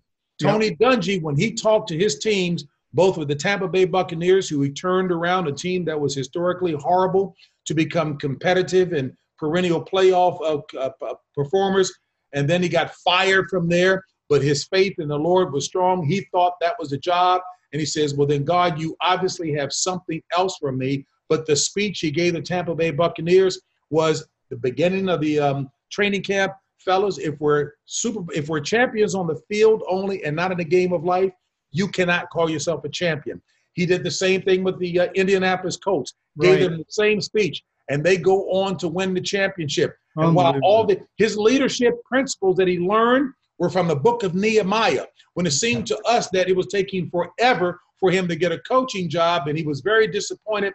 Tony 0.41 0.67
yep. 0.67 0.79
Dungy, 0.79 1.21
when 1.21 1.35
he 1.35 1.53
talked 1.53 1.89
to 1.89 1.97
his 1.97 2.19
teams, 2.19 2.65
both 2.95 3.17
with 3.17 3.27
the 3.27 3.35
Tampa 3.35 3.67
Bay 3.67 3.83
Buccaneers, 3.83 4.47
who 4.47 4.61
he 4.61 4.71
turned 4.71 5.11
around 5.11 5.47
a 5.47 5.51
team 5.51 5.83
that 5.83 5.99
was 5.99 6.15
historically 6.15 6.71
horrible 6.71 7.35
to 7.65 7.73
become 7.73 8.17
competitive 8.17 8.93
and 8.93 9.11
perennial 9.37 9.83
playoff 9.83 10.39
uh, 10.41 10.89
uh, 11.03 11.13
performers, 11.35 11.93
and 12.33 12.49
then 12.49 12.63
he 12.63 12.69
got 12.69 12.95
fired 12.95 13.49
from 13.49 13.67
there. 13.67 14.03
But 14.29 14.41
his 14.41 14.63
faith 14.65 14.95
in 14.97 15.09
the 15.09 15.19
Lord 15.19 15.51
was 15.53 15.65
strong. 15.65 16.03
He 16.05 16.25
thought 16.31 16.53
that 16.61 16.75
was 16.79 16.93
a 16.93 16.97
job, 16.97 17.41
and 17.73 17.79
he 17.81 17.85
says, 17.85 18.15
Well, 18.15 18.27
then, 18.27 18.45
God, 18.45 18.79
you 18.79 18.95
obviously 19.01 19.51
have 19.53 19.73
something 19.73 20.21
else 20.35 20.57
for 20.57 20.71
me. 20.71 21.05
But 21.27 21.45
the 21.45 21.55
speech 21.55 21.99
he 21.99 22.11
gave 22.11 22.33
the 22.33 22.41
Tampa 22.41 22.73
Bay 22.73 22.91
Buccaneers 22.91 23.59
was 23.89 24.25
the 24.49 24.55
beginning 24.55 25.09
of 25.09 25.19
the 25.19 25.39
um, 25.39 25.69
training 25.91 26.23
camp. 26.23 26.53
Fellas, 26.79 27.17
if 27.17 27.39
we're 27.39 27.73
super, 27.85 28.23
if 28.33 28.47
we're 28.47 28.61
champions 28.61 29.15
on 29.15 29.27
the 29.27 29.39
field 29.49 29.83
only 29.89 30.23
and 30.23 30.35
not 30.35 30.51
in 30.51 30.57
the 30.57 30.63
game 30.63 30.93
of 30.93 31.03
life, 31.03 31.33
you 31.75 31.87
cannot 31.87 32.29
call 32.29 32.49
yourself 32.49 32.83
a 32.85 32.89
champion. 32.89 33.41
He 33.73 33.85
did 33.85 34.03
the 34.03 34.11
same 34.11 34.41
thing 34.41 34.63
with 34.63 34.79
the 34.79 34.99
uh, 35.01 35.07
Indianapolis 35.15 35.75
Colts. 35.75 36.13
Gave 36.39 36.51
right. 36.51 36.69
them 36.69 36.77
the 36.77 36.85
same 36.89 37.19
speech, 37.21 37.63
and 37.89 38.03
they 38.03 38.17
go 38.17 38.49
on 38.51 38.77
to 38.77 38.87
win 38.87 39.13
the 39.13 39.21
championship. 39.21 39.95
And 40.15 40.33
while 40.33 40.57
all 40.63 40.85
the 40.85 41.01
his 41.17 41.37
leadership 41.37 41.93
principles 42.05 42.55
that 42.55 42.69
he 42.69 42.79
learned 42.79 43.33
were 43.59 43.69
from 43.69 43.89
the 43.89 43.95
book 43.95 44.23
of 44.23 44.33
Nehemiah, 44.33 45.05
when 45.33 45.45
it 45.45 45.51
seemed 45.51 45.85
to 45.87 45.97
us 46.05 46.29
that 46.29 46.47
it 46.47 46.55
was 46.55 46.67
taking 46.67 47.09
forever 47.09 47.79
for 47.99 48.11
him 48.11 48.27
to 48.29 48.35
get 48.35 48.53
a 48.53 48.59
coaching 48.59 49.09
job, 49.09 49.47
and 49.47 49.57
he 49.57 49.65
was 49.65 49.81
very 49.81 50.07
disappointed. 50.07 50.73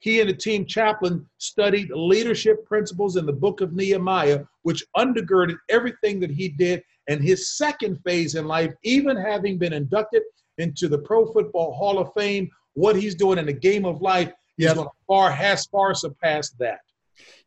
He 0.00 0.20
and 0.20 0.30
the 0.30 0.34
team 0.34 0.64
chaplain 0.64 1.26
studied 1.38 1.90
leadership 1.90 2.64
principles 2.66 3.16
in 3.16 3.26
the 3.26 3.32
book 3.32 3.60
of 3.60 3.74
Nehemiah, 3.74 4.44
which 4.62 4.84
undergirded 4.96 5.56
everything 5.68 6.18
that 6.20 6.30
he 6.30 6.48
did. 6.48 6.82
And 7.08 7.22
his 7.22 7.56
second 7.56 7.98
phase 8.04 8.34
in 8.34 8.46
life, 8.46 8.72
even 8.82 9.16
having 9.16 9.58
been 9.58 9.72
inducted 9.72 10.22
into 10.60 10.88
the 10.88 10.98
Pro 10.98 11.26
Football 11.32 11.74
Hall 11.74 11.98
of 11.98 12.12
Fame, 12.14 12.50
what 12.74 12.96
he's 12.96 13.14
doing 13.14 13.38
in 13.38 13.46
the 13.46 13.52
game 13.52 13.84
of 13.84 14.00
life 14.00 14.32
yep. 14.56 14.76
is 14.76 14.82
far 15.06 15.30
has 15.30 15.66
far 15.66 15.94
surpassed 15.94 16.58
that. 16.58 16.80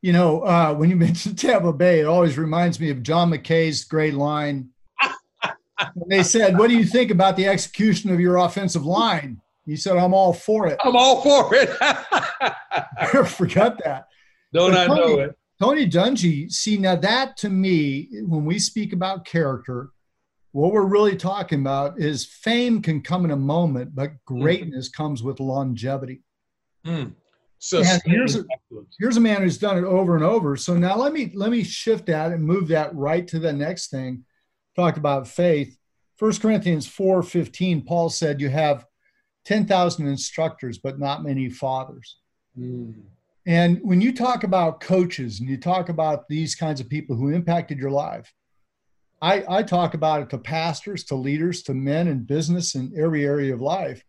You 0.01 0.13
know, 0.13 0.41
uh, 0.41 0.73
when 0.73 0.89
you 0.89 0.95
mention 1.07 1.35
Tampa 1.35 1.73
Bay, 1.73 2.01
it 2.01 2.05
always 2.05 2.37
reminds 2.37 2.79
me 2.79 2.89
of 2.89 3.03
John 3.03 3.31
McKay's 3.31 3.83
great 3.83 4.13
line. 4.13 4.69
when 5.93 6.09
they 6.09 6.23
said, 6.23 6.57
"What 6.57 6.69
do 6.69 6.75
you 6.75 6.85
think 6.85 7.11
about 7.11 7.35
the 7.35 7.47
execution 7.47 8.11
of 8.11 8.19
your 8.19 8.37
offensive 8.37 8.85
line?" 8.85 9.41
He 9.65 9.75
said, 9.75 9.97
"I'm 9.97 10.13
all 10.13 10.33
for 10.33 10.67
it." 10.67 10.79
I'm 10.83 10.95
all 10.95 11.21
for 11.21 11.55
it. 11.55 11.69
I 11.81 13.25
forgot 13.25 13.79
that. 13.83 14.07
Don't 14.53 14.75
I 14.75 14.87
know 14.87 15.19
it? 15.19 15.37
Tony 15.61 15.87
Dungy, 15.87 16.51
see 16.51 16.77
now 16.77 16.95
that 16.97 17.37
to 17.37 17.49
me, 17.49 18.09
when 18.27 18.43
we 18.43 18.59
speak 18.59 18.91
about 18.91 19.23
character, 19.23 19.91
what 20.53 20.71
we're 20.71 20.85
really 20.85 21.17
talking 21.17 21.59
about 21.59 21.99
is 21.99 22.25
fame 22.25 22.81
can 22.81 23.01
come 23.01 23.25
in 23.25 23.31
a 23.31 23.35
moment, 23.35 23.93
but 23.93 24.11
mm-hmm. 24.11 24.41
greatness 24.41 24.89
mm. 24.89 24.93
comes 24.93 25.21
with 25.21 25.39
longevity. 25.39 26.21
Mm. 26.85 27.13
So 27.57 27.81
here's 28.05 28.35
a, 28.35 28.43
here's 28.99 29.17
a 29.17 29.21
man 29.21 29.41
who's 29.41 29.57
done 29.57 29.77
it 29.77 29.83
over 29.83 30.15
and 30.15 30.23
over. 30.23 30.57
So 30.57 30.75
now 30.75 30.97
let 30.97 31.13
me 31.13 31.31
let 31.33 31.49
me 31.49 31.63
shift 31.63 32.07
that 32.07 32.31
and 32.31 32.43
move 32.43 32.67
that 32.67 32.93
right 32.93 33.25
to 33.29 33.39
the 33.39 33.53
next 33.53 33.89
thing. 33.89 34.25
Talk 34.75 34.97
about 34.97 35.27
faith. 35.27 35.77
First 36.17 36.41
Corinthians 36.41 36.85
4 36.85 37.23
15, 37.23 37.85
Paul 37.85 38.09
said, 38.09 38.41
You 38.41 38.49
have 38.49 38.85
10,000 39.45 40.07
instructors, 40.07 40.77
but 40.77 40.99
not 40.99 41.23
many 41.23 41.49
fathers. 41.49 42.17
Mm. 42.59 42.93
And 43.47 43.79
when 43.81 44.01
you 44.01 44.13
talk 44.13 44.43
about 44.43 44.81
coaches 44.81 45.39
and 45.39 45.49
you 45.49 45.57
talk 45.57 45.89
about 45.89 46.27
these 46.27 46.55
kinds 46.55 46.79
of 46.79 46.89
people 46.89 47.15
who 47.15 47.29
impacted 47.29 47.77
your 47.77 47.91
life, 47.91 48.31
I, 49.23 49.43
I 49.47 49.63
talk 49.63 49.93
about 49.93 50.21
it 50.21 50.29
to 50.31 50.37
pastors, 50.37 51.03
to 51.05 51.15
leaders, 51.15 51.63
to 51.63 51.73
men 51.73 52.07
in 52.07 52.25
business 52.25 52.75
and 52.75 52.95
every 52.97 53.25
area 53.25 53.53
of 53.53 53.61
life 53.61 54.03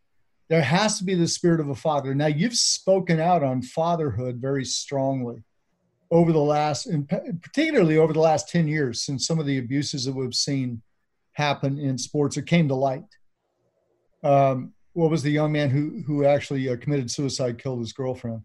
there 0.49 0.63
has 0.63 0.99
to 0.99 1.05
be 1.05 1.15
the 1.15 1.27
spirit 1.27 1.61
of 1.61 1.69
a 1.69 1.75
father. 1.75 2.15
Now, 2.15 2.27
you've 2.27 2.57
spoken 2.57 3.21
out 3.21 3.43
on 3.43 3.63
fatherhood 3.63 4.37
very 4.37 4.65
strongly 4.65 5.43
over 6.11 6.33
the 6.33 6.39
last, 6.39 6.87
and 6.87 7.09
particularly 7.09 7.97
over 7.97 8.13
the 8.13 8.21
last 8.21 8.49
10 8.51 8.69
years, 8.69 9.03
since 9.03 9.27
some 9.27 9.39
of 9.39 9.47
the 9.47 9.59
abuses 9.59 10.05
that 10.05 10.13
we've 10.13 10.35
seen 10.35 10.83
happen 11.33 11.79
in 11.79 11.97
sports 11.97 12.37
or 12.37 12.43
came 12.43 12.69
to 12.69 12.75
light. 12.75 13.05
Um, 14.23 14.75
what 14.93 15.11
was 15.11 15.23
the 15.23 15.31
young 15.31 15.51
man 15.51 15.71
who 15.71 16.03
who 16.07 16.25
actually 16.25 16.69
uh, 16.69 16.77
committed 16.77 17.11
suicide, 17.11 17.59
killed 17.59 17.81
his 17.81 17.93
girlfriend? 17.93 18.43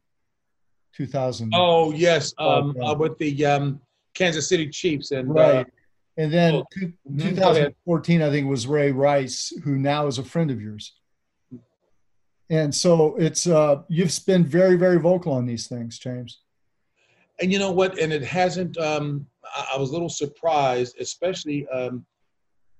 2000. 0.95 1.51
Oh 1.53 1.91
yes, 1.91 2.33
um, 2.39 2.75
uh, 2.81 2.95
with 2.95 3.17
the 3.19 3.45
um, 3.45 3.79
Kansas 4.15 4.49
City 4.49 4.67
Chiefs 4.67 5.11
and 5.11 5.29
uh, 5.29 5.33
right. 5.33 5.55
Uh, 5.57 5.63
and 6.17 6.31
then 6.33 6.55
oh, 6.55 6.65
two, 6.73 6.93
mm-hmm. 7.09 7.29
2014, 7.29 8.21
I 8.21 8.29
think, 8.29 8.47
was 8.47 8.67
Ray 8.67 8.91
Rice, 8.91 9.53
who 9.63 9.77
now 9.77 10.07
is 10.07 10.17
a 10.17 10.23
friend 10.23 10.51
of 10.51 10.61
yours. 10.61 10.93
And 12.49 12.73
so 12.73 13.15
it's 13.15 13.47
uh, 13.47 13.83
you've 13.89 14.17
been 14.25 14.43
very 14.43 14.75
very 14.75 14.97
vocal 14.97 15.33
on 15.33 15.45
these 15.45 15.67
things 15.67 15.99
james. 15.99 16.41
And 17.39 17.53
you 17.53 17.59
know 17.59 17.71
what? 17.71 17.99
And 17.99 18.11
it 18.11 18.23
hasn't 18.23 18.77
um, 18.77 19.27
i 19.73 19.77
was 19.77 19.89
a 19.89 19.93
little 19.93 20.09
surprised 20.09 20.99
especially 20.99 21.67
um, 21.69 22.05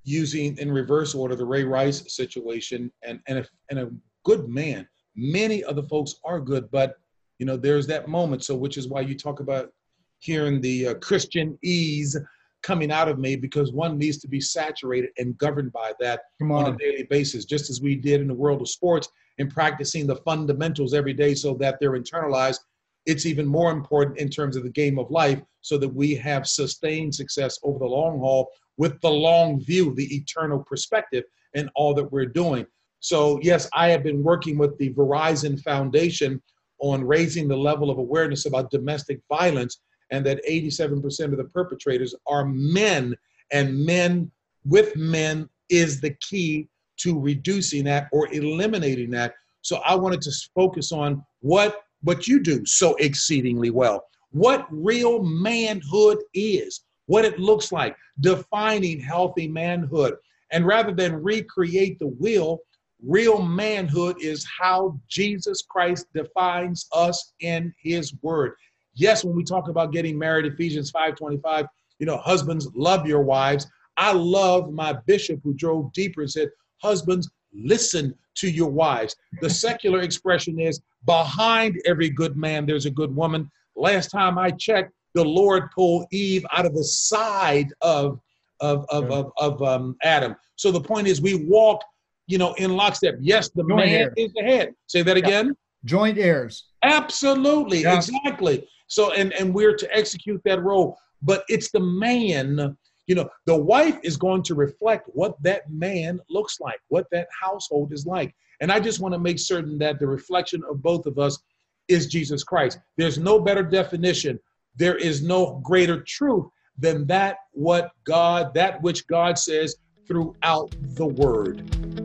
using 0.04 0.58
in 0.58 0.72
reverse 0.72 1.16
order 1.16 1.36
the 1.36 1.46
ray 1.46 1.64
rice 1.64 2.14
situation 2.14 2.92
and 3.04 3.20
and 3.28 3.40
a, 3.40 3.46
and 3.70 3.80
a 3.80 3.92
good 4.24 4.50
man. 4.50 4.88
Many 5.16 5.64
of 5.64 5.76
the 5.76 5.84
folks 5.84 6.16
are 6.26 6.40
good 6.40 6.70
but 6.72 6.96
you 7.38 7.46
know 7.46 7.58
there's 7.58 7.88
that 7.88 8.08
moment. 8.08 8.44
So 8.44 8.56
which 8.56 8.78
is 8.78 8.88
why 8.88 9.02
you 9.02 9.16
talk 9.16 9.40
about 9.40 9.72
hearing 10.18 10.62
the 10.62 10.88
uh, 10.88 10.94
Christianese 10.96 12.18
coming 12.62 12.92
out 12.92 13.08
of 13.08 13.20
me 13.20 13.36
because 13.36 13.72
one 13.72 13.98
needs 13.98 14.18
to 14.20 14.28
be 14.28 14.42
saturated 14.42 15.12
and 15.18 15.38
governed 15.38 15.72
by 15.72 15.94
that 16.00 16.22
on. 16.42 16.52
on. 16.52 16.74
a 16.74 16.78
daily 16.78 17.04
basis 17.04 17.46
just 17.46 17.70
as 17.70 17.82
we 17.82 17.96
did 17.96 18.22
in 18.22 18.28
the 18.28 18.34
world 18.34 18.62
of 18.62 18.70
sports 18.70 19.10
and 19.38 19.50
practicing 19.50 20.06
the 20.06 20.18
fundamentals 20.18 20.94
every 20.94 21.14
day 21.14 21.34
so 21.34 21.54
that 21.56 21.78
they're 21.80 22.00
internalized. 22.00 22.60
It's 23.06 23.26
even 23.26 23.48
more 23.48 23.72
important 23.72 24.18
in 24.18 24.30
terms 24.30 24.56
of 24.56 24.64
the 24.64 24.70
game 24.70 25.00
of 25.00 25.10
life 25.10 25.42
so 25.62 25.78
that 25.78 25.88
we 25.88 26.16
have 26.16 26.46
sustained 26.46 27.16
success 27.16 27.58
over 27.64 27.80
the 27.80 27.86
long 27.86 28.20
haul 28.20 28.50
with 28.78 29.00
the 29.02 29.10
long 29.10 29.60
view, 29.64 29.94
the 29.96 30.16
eternal 30.16 30.64
perspective, 30.64 31.24
and 31.56 31.70
all 31.76 31.94
that 31.94 32.12
we're 32.12 32.26
doing. 32.26 32.66
So, 33.00 33.40
yes, 33.42 33.70
I 33.74 33.90
have 33.90 34.04
been 34.04 34.24
working 34.24 34.58
with 34.58 34.78
the 34.78 34.94
Verizon 34.94 35.62
Foundation 35.62 36.42
on 36.80 37.04
raising 37.04 37.48
the 37.48 37.58
level 37.58 37.90
of 37.90 37.98
awareness 37.98 38.46
about 38.46 38.72
domestic 38.72 39.22
violence 39.30 39.82
and 40.12 40.26
that 40.26 40.42
87% 40.48 41.26
of 41.26 41.38
the 41.38 41.44
perpetrators 41.46 42.16
are 42.28 42.46
men, 42.46 43.16
and 43.52 43.86
men 43.86 44.32
with 44.66 44.96
men 44.96 45.50
is 45.70 46.02
the 46.02 46.16
key 46.22 46.68
to 46.98 47.20
reducing 47.20 47.86
that 47.86 48.08
or 48.12 48.32
eliminating 48.34 49.10
that. 49.12 49.34
So 49.62 49.78
I 49.78 49.96
wanted 49.96 50.22
to 50.22 50.32
focus 50.56 50.92
on 50.92 51.24
what 51.42 51.84
what 52.04 52.28
you 52.28 52.40
do 52.40 52.66
so 52.66 52.96
exceedingly 52.96 53.72
well. 53.72 54.06
What 54.32 54.68
real 54.70 55.22
manhood 55.22 56.20
is, 56.34 56.86
what 57.08 57.26
it 57.26 57.40
looks 57.40 57.72
like, 57.72 57.96
defining 58.22 59.02
healthy 59.02 59.48
manhood. 59.48 60.16
And 60.52 60.66
rather 60.66 60.94
than 60.94 61.22
recreate 61.22 62.00
the 62.00 62.08
wheel, 62.08 62.60
real 63.06 63.42
manhood 63.42 64.18
is 64.22 64.46
how 64.60 65.00
Jesus 65.08 65.62
Christ 65.62 66.08
defines 66.14 66.88
us 66.94 67.34
in 67.40 67.74
his 67.82 68.14
word. 68.22 68.54
Yes, 68.96 69.24
when 69.24 69.36
we 69.36 69.44
talk 69.44 69.70
about 69.70 69.92
getting 69.92 70.18
married, 70.18 70.46
Ephesians 70.46 70.92
5:25, 70.92 71.68
you 72.00 72.06
know, 72.06 72.18
husbands 72.18 72.70
love 72.76 73.06
your 73.06 73.22
wives. 73.22 73.68
I 73.98 74.14
love 74.14 74.72
my 74.72 74.94
bishop 75.06 75.42
who 75.44 75.54
drove 75.54 75.92
deeper 75.94 76.22
and 76.22 76.32
said, 76.32 76.50
Husbands, 76.82 77.30
listen 77.54 78.16
to 78.36 78.50
your 78.50 78.70
wives. 78.70 79.16
The 79.42 79.50
secular 79.50 80.02
expression 80.02 80.60
is 80.60 80.82
behind 81.06 81.82
every 81.86 82.10
good 82.10 82.38
man, 82.38 82.66
there's 82.66 82.86
a 82.86 82.92
good 82.92 83.14
woman. 83.14 83.50
Last 83.76 84.10
time 84.10 84.38
I 84.38 84.52
checked, 84.52 84.94
the 85.16 85.24
Lord 85.24 85.70
pulled 85.72 86.06
Eve 86.12 86.46
out 86.52 86.66
of 86.66 86.74
the 86.74 86.84
side 86.84 87.74
of, 87.82 88.20
of, 88.62 88.86
of, 88.90 89.12
of, 89.12 89.32
of 89.38 89.62
um, 89.62 89.96
Adam. 90.04 90.36
So 90.56 90.72
the 90.72 90.82
point 90.82 91.08
is, 91.08 91.22
we 91.22 91.36
walk, 91.36 91.82
you 92.28 92.38
know, 92.38 92.54
in 92.54 92.76
lockstep. 92.76 93.16
Yes, 93.20 93.50
the 93.50 93.64
Joint 93.64 93.76
man 93.76 93.90
heir. 93.90 94.14
is 94.16 94.32
the 94.34 94.44
head. 94.44 94.74
Say 94.88 95.02
that 95.02 95.18
again. 95.18 95.56
Joint 95.86 96.18
heirs. 96.18 96.66
Absolutely, 96.84 97.86
exactly. 97.86 98.68
So, 98.90 99.14
and 99.14 99.32
and 99.34 99.54
we're 99.54 99.76
to 99.76 99.98
execute 99.98 100.42
that 100.44 100.62
role, 100.62 100.98
but 101.22 101.46
it's 101.48 101.72
the 101.72 101.80
man 101.80 102.76
you 103.10 103.16
know, 103.16 103.28
the 103.48 103.56
wife 103.56 103.98
is 104.04 104.18
going 104.18 104.44
to 104.44 104.54
reflect 104.54 105.10
what 105.14 105.42
that 105.42 105.68
man 105.68 106.20
looks 106.30 106.60
like, 106.60 106.80
what 106.90 107.08
that 107.12 107.28
household 107.42 107.92
is 107.92 108.06
like. 108.06 108.36
And 108.62 108.72
I 108.72 108.80
just 108.80 109.00
want 109.00 109.16
to 109.16 109.20
make 109.20 109.40
certain 109.40 109.80
that 109.80 110.00
the 110.00 110.06
reflection 110.06 110.62
of 110.70 110.84
both 110.84 111.08
of 111.08 111.18
us 111.18 111.40
is 111.88 112.06
Jesus 112.06 112.44
Christ. 112.44 112.80
There's 112.98 113.18
no 113.18 113.40
better 113.40 113.64
definition. 113.64 114.40
There 114.76 114.96
is 114.96 115.24
no 115.24 115.60
greater 115.64 116.04
truth 116.04 116.46
than 116.78 117.08
that 117.08 117.38
what 117.52 117.90
God, 118.04 118.54
that 118.54 118.80
which 118.84 119.08
God 119.08 119.40
says 119.40 119.76
throughout 120.08 120.72
the 120.96 121.08
word. 121.08 121.99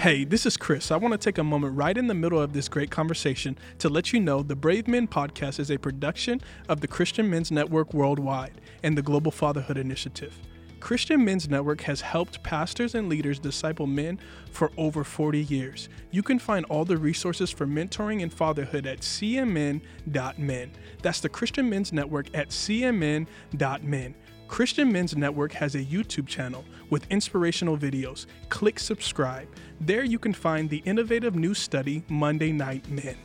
Hey, 0.00 0.24
this 0.24 0.46
is 0.46 0.56
Chris. 0.56 0.90
I 0.90 0.96
want 0.96 1.12
to 1.12 1.18
take 1.18 1.36
a 1.36 1.44
moment 1.44 1.76
right 1.76 1.94
in 1.94 2.06
the 2.06 2.14
middle 2.14 2.40
of 2.40 2.54
this 2.54 2.70
great 2.70 2.90
conversation 2.90 3.58
to 3.80 3.90
let 3.90 4.14
you 4.14 4.18
know 4.18 4.42
the 4.42 4.56
Brave 4.56 4.88
Men 4.88 5.06
podcast 5.06 5.60
is 5.60 5.70
a 5.70 5.76
production 5.76 6.40
of 6.70 6.80
the 6.80 6.88
Christian 6.88 7.28
Men's 7.28 7.50
Network 7.50 7.92
Worldwide 7.92 8.62
and 8.82 8.96
the 8.96 9.02
Global 9.02 9.30
Fatherhood 9.30 9.76
Initiative. 9.76 10.34
Christian 10.80 11.22
Men's 11.22 11.50
Network 11.50 11.82
has 11.82 12.00
helped 12.00 12.42
pastors 12.42 12.94
and 12.94 13.10
leaders 13.10 13.38
disciple 13.38 13.86
men 13.86 14.18
for 14.50 14.72
over 14.78 15.04
40 15.04 15.42
years. 15.42 15.90
You 16.10 16.22
can 16.22 16.38
find 16.38 16.64
all 16.70 16.86
the 16.86 16.96
resources 16.96 17.50
for 17.50 17.66
mentoring 17.66 18.22
and 18.22 18.32
fatherhood 18.32 18.86
at 18.86 19.00
cmn.men. 19.00 20.70
That's 21.02 21.20
the 21.20 21.28
Christian 21.28 21.68
Men's 21.68 21.92
Network 21.92 22.34
at 22.34 22.48
cmn.men. 22.48 24.14
Christian 24.50 24.90
Men's 24.90 25.16
Network 25.16 25.52
has 25.52 25.76
a 25.76 25.84
YouTube 25.84 26.26
channel 26.26 26.64
with 26.90 27.06
inspirational 27.08 27.78
videos. 27.78 28.26
Click 28.48 28.80
subscribe. 28.80 29.46
There 29.82 30.04
you 30.04 30.18
can 30.18 30.34
find 30.34 30.68
the 30.68 30.82
innovative 30.84 31.34
new 31.34 31.54
study, 31.54 32.02
Monday 32.10 32.52
Night 32.52 32.86
Men. 32.90 33.16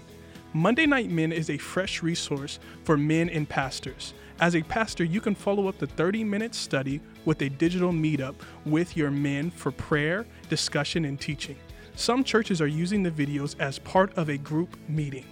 Monday 0.54 0.86
Night 0.86 1.10
Men 1.10 1.34
is 1.34 1.50
a 1.50 1.58
fresh 1.58 2.02
resource 2.02 2.60
for 2.86 2.96
men 2.96 3.28
and 3.28 3.48
pastors. 3.48 4.14
As 4.40 4.56
a 4.56 4.64
pastor, 4.64 5.04
you 5.04 5.20
can 5.20 5.36
follow 5.36 5.68
up 5.68 5.78
the 5.80 5.88
30 5.88 6.24
minute 6.24 6.56
study 6.56 7.02
with 7.26 7.42
a 7.42 7.50
digital 7.50 7.92
meetup 7.92 8.36
with 8.66 8.96
your 8.96 9.12
men 9.12 9.52
for 9.52 9.70
prayer, 9.72 10.26
discussion, 10.48 11.04
and 11.04 11.20
teaching. 11.20 11.58
Some 11.98 12.24
churches 12.24 12.62
are 12.62 12.68
using 12.68 13.04
the 13.04 13.12
videos 13.12 13.60
as 13.60 13.78
part 13.80 14.18
of 14.18 14.30
a 14.30 14.38
group 14.38 14.78
meeting. 14.88 15.26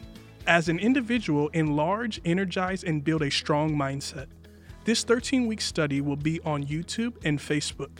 As 0.45 0.67
an 0.67 0.77
individual, 0.77 1.47
enlarge, 1.49 2.19
energize, 2.25 2.83
and 2.83 3.01
build 3.01 3.21
a 3.21 3.31
strong 3.31 3.71
mindset. 3.77 4.27
This 4.83 5.05
13 5.05 5.47
week 5.47 5.61
study 5.61 6.01
will 6.01 6.17
be 6.17 6.41
on 6.41 6.65
YouTube 6.65 7.13
and 7.23 7.39
Facebook. 7.39 7.91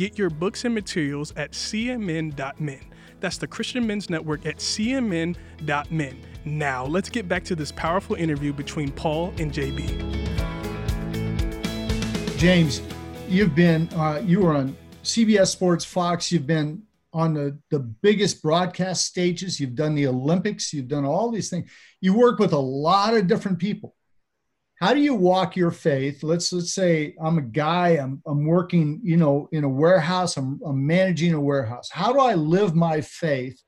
Get 0.00 0.16
your 0.16 0.30
books 0.30 0.64
and 0.64 0.74
materials 0.74 1.30
at 1.36 1.50
cmn.men. 1.50 2.80
That's 3.20 3.36
the 3.36 3.46
Christian 3.46 3.86
Men's 3.86 4.08
Network 4.08 4.46
at 4.46 4.56
cmn.men. 4.56 6.16
Now, 6.46 6.86
let's 6.86 7.10
get 7.10 7.28
back 7.28 7.44
to 7.44 7.54
this 7.54 7.70
powerful 7.70 8.16
interview 8.16 8.54
between 8.54 8.92
Paul 8.92 9.34
and 9.36 9.52
JB. 9.52 9.86
James, 12.38 12.80
you've 13.28 13.54
been, 13.54 13.90
uh, 13.92 14.22
you 14.24 14.40
were 14.40 14.54
on 14.54 14.74
CBS 15.04 15.48
Sports 15.48 15.84
Fox, 15.84 16.32
you've 16.32 16.46
been 16.46 16.82
on 17.12 17.34
the, 17.34 17.58
the 17.70 17.80
biggest 17.80 18.42
broadcast 18.42 19.04
stages, 19.04 19.60
you've 19.60 19.74
done 19.74 19.94
the 19.94 20.06
Olympics, 20.06 20.72
you've 20.72 20.88
done 20.88 21.04
all 21.04 21.30
these 21.30 21.50
things. 21.50 21.70
You 22.00 22.14
work 22.14 22.38
with 22.38 22.54
a 22.54 22.58
lot 22.58 23.12
of 23.12 23.26
different 23.26 23.58
people 23.58 23.94
how 24.80 24.94
do 24.94 25.00
you 25.00 25.14
walk 25.14 25.56
your 25.56 25.70
faith? 25.70 26.22
Let's 26.22 26.52
let's 26.52 26.72
say 26.72 27.14
i'm 27.22 27.38
a 27.38 27.42
guy 27.42 27.90
i'm, 27.90 28.22
I'm 28.26 28.46
working 28.46 29.00
you 29.02 29.16
know 29.16 29.48
in 29.52 29.64
a 29.64 29.68
warehouse 29.68 30.36
I'm, 30.36 30.60
I'm 30.64 30.84
managing 30.86 31.34
a 31.34 31.40
warehouse. 31.40 31.90
How 31.92 32.12
do 32.12 32.18
i 32.18 32.34
live 32.34 32.74
my 32.74 33.00
faith 33.02 33.62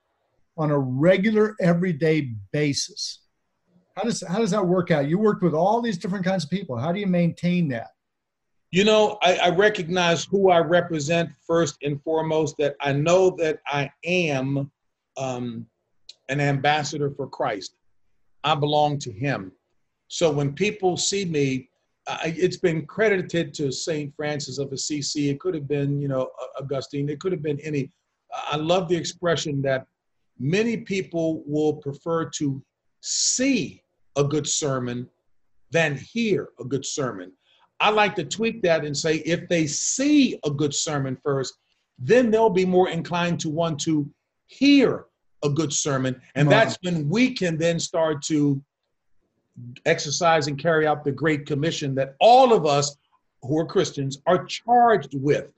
on 0.56 0.70
a 0.70 0.78
regular 0.78 1.54
everyday 1.60 2.32
basis? 2.52 3.20
How 3.94 4.04
does 4.04 4.24
how 4.26 4.38
does 4.38 4.50
that 4.52 4.66
work 4.66 4.90
out? 4.90 5.08
You 5.08 5.18
worked 5.18 5.42
with 5.42 5.54
all 5.54 5.82
these 5.82 5.98
different 5.98 6.24
kinds 6.24 6.44
of 6.44 6.50
people. 6.50 6.78
How 6.78 6.92
do 6.92 6.98
you 6.98 7.06
maintain 7.06 7.68
that? 7.68 7.88
You 8.70 8.84
know 8.84 9.18
I, 9.22 9.36
I 9.36 9.48
recognize 9.50 10.24
who 10.24 10.50
i 10.50 10.58
represent 10.58 11.28
first 11.46 11.76
and 11.82 12.02
foremost 12.02 12.56
that 12.56 12.74
i 12.80 12.90
know 12.90 13.36
that 13.36 13.58
i 13.66 13.90
am 14.06 14.70
um, 15.18 15.66
an 16.30 16.40
ambassador 16.40 17.10
for 17.10 17.26
christ. 17.26 17.74
I 18.44 18.54
belong 18.54 18.98
to 19.00 19.12
him 19.12 19.52
so 20.12 20.30
when 20.30 20.52
people 20.52 20.98
see 20.98 21.24
me, 21.24 21.70
uh, 22.06 22.18
it's 22.24 22.58
been 22.58 22.84
credited 22.84 23.54
to 23.54 23.72
St. 23.72 24.14
Francis 24.14 24.58
of 24.58 24.70
Assisi. 24.70 25.30
It 25.30 25.40
could 25.40 25.54
have 25.54 25.66
been, 25.66 26.02
you 26.02 26.08
know, 26.08 26.28
Augustine. 26.60 27.08
It 27.08 27.18
could 27.18 27.32
have 27.32 27.42
been 27.42 27.58
any. 27.60 27.90
I 28.30 28.56
love 28.56 28.90
the 28.90 28.94
expression 28.94 29.62
that 29.62 29.86
many 30.38 30.76
people 30.76 31.42
will 31.46 31.76
prefer 31.76 32.26
to 32.26 32.62
see 33.00 33.82
a 34.16 34.22
good 34.22 34.46
sermon 34.46 35.08
than 35.70 35.96
hear 35.96 36.50
a 36.60 36.64
good 36.64 36.84
sermon. 36.84 37.32
I 37.80 37.88
like 37.88 38.14
to 38.16 38.24
tweak 38.24 38.60
that 38.64 38.84
and 38.84 38.94
say 38.94 39.16
if 39.24 39.48
they 39.48 39.66
see 39.66 40.38
a 40.44 40.50
good 40.50 40.74
sermon 40.74 41.16
first, 41.24 41.54
then 41.98 42.30
they'll 42.30 42.50
be 42.50 42.66
more 42.66 42.90
inclined 42.90 43.40
to 43.40 43.48
want 43.48 43.80
to 43.80 44.06
hear 44.44 45.06
a 45.42 45.48
good 45.48 45.72
sermon. 45.72 46.20
And 46.34 46.50
that's 46.50 46.76
when 46.82 47.08
we 47.08 47.32
can 47.32 47.56
then 47.56 47.80
start 47.80 48.20
to 48.24 48.62
exercise 49.84 50.46
and 50.46 50.58
carry 50.58 50.86
out 50.86 51.04
the 51.04 51.12
Great 51.12 51.46
Commission 51.46 51.94
that 51.94 52.16
all 52.20 52.52
of 52.52 52.66
us 52.66 52.96
who 53.42 53.58
are 53.58 53.66
Christians 53.66 54.18
are 54.26 54.44
charged 54.44 55.14
with. 55.14 55.48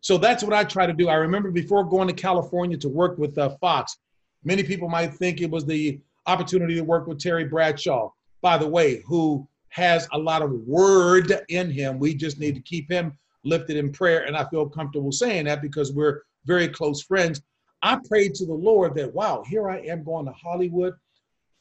So 0.00 0.18
that's 0.18 0.42
what 0.42 0.52
I 0.52 0.64
try 0.64 0.86
to 0.86 0.92
do. 0.92 1.08
I 1.08 1.14
remember 1.14 1.50
before 1.50 1.84
going 1.84 2.08
to 2.08 2.14
California 2.14 2.76
to 2.78 2.88
work 2.88 3.18
with 3.18 3.36
uh, 3.38 3.50
Fox, 3.60 3.98
many 4.44 4.62
people 4.62 4.88
might 4.88 5.14
think 5.14 5.40
it 5.40 5.50
was 5.50 5.64
the 5.64 5.98
opportunity 6.26 6.74
to 6.74 6.82
work 6.82 7.06
with 7.06 7.18
Terry 7.18 7.44
Bradshaw, 7.44 8.10
by 8.40 8.58
the 8.58 8.68
way, 8.68 9.02
who 9.06 9.46
has 9.68 10.06
a 10.12 10.18
lot 10.18 10.42
of 10.42 10.52
word 10.66 11.32
in 11.48 11.70
him. 11.70 11.98
We 11.98 12.14
just 12.14 12.38
need 12.38 12.54
to 12.54 12.60
keep 12.60 12.90
him 12.90 13.16
lifted 13.44 13.76
in 13.76 13.92
prayer. 13.92 14.24
And 14.24 14.36
I 14.36 14.44
feel 14.48 14.68
comfortable 14.68 15.12
saying 15.12 15.46
that 15.46 15.62
because 15.62 15.92
we're 15.92 16.22
very 16.44 16.68
close 16.68 17.02
friends. 17.02 17.42
I 17.82 17.98
prayed 18.08 18.34
to 18.36 18.46
the 18.46 18.54
Lord 18.54 18.94
that, 18.94 19.12
wow, 19.12 19.42
here 19.46 19.68
I 19.68 19.78
am 19.80 20.04
going 20.04 20.26
to 20.26 20.32
Hollywood. 20.32 20.94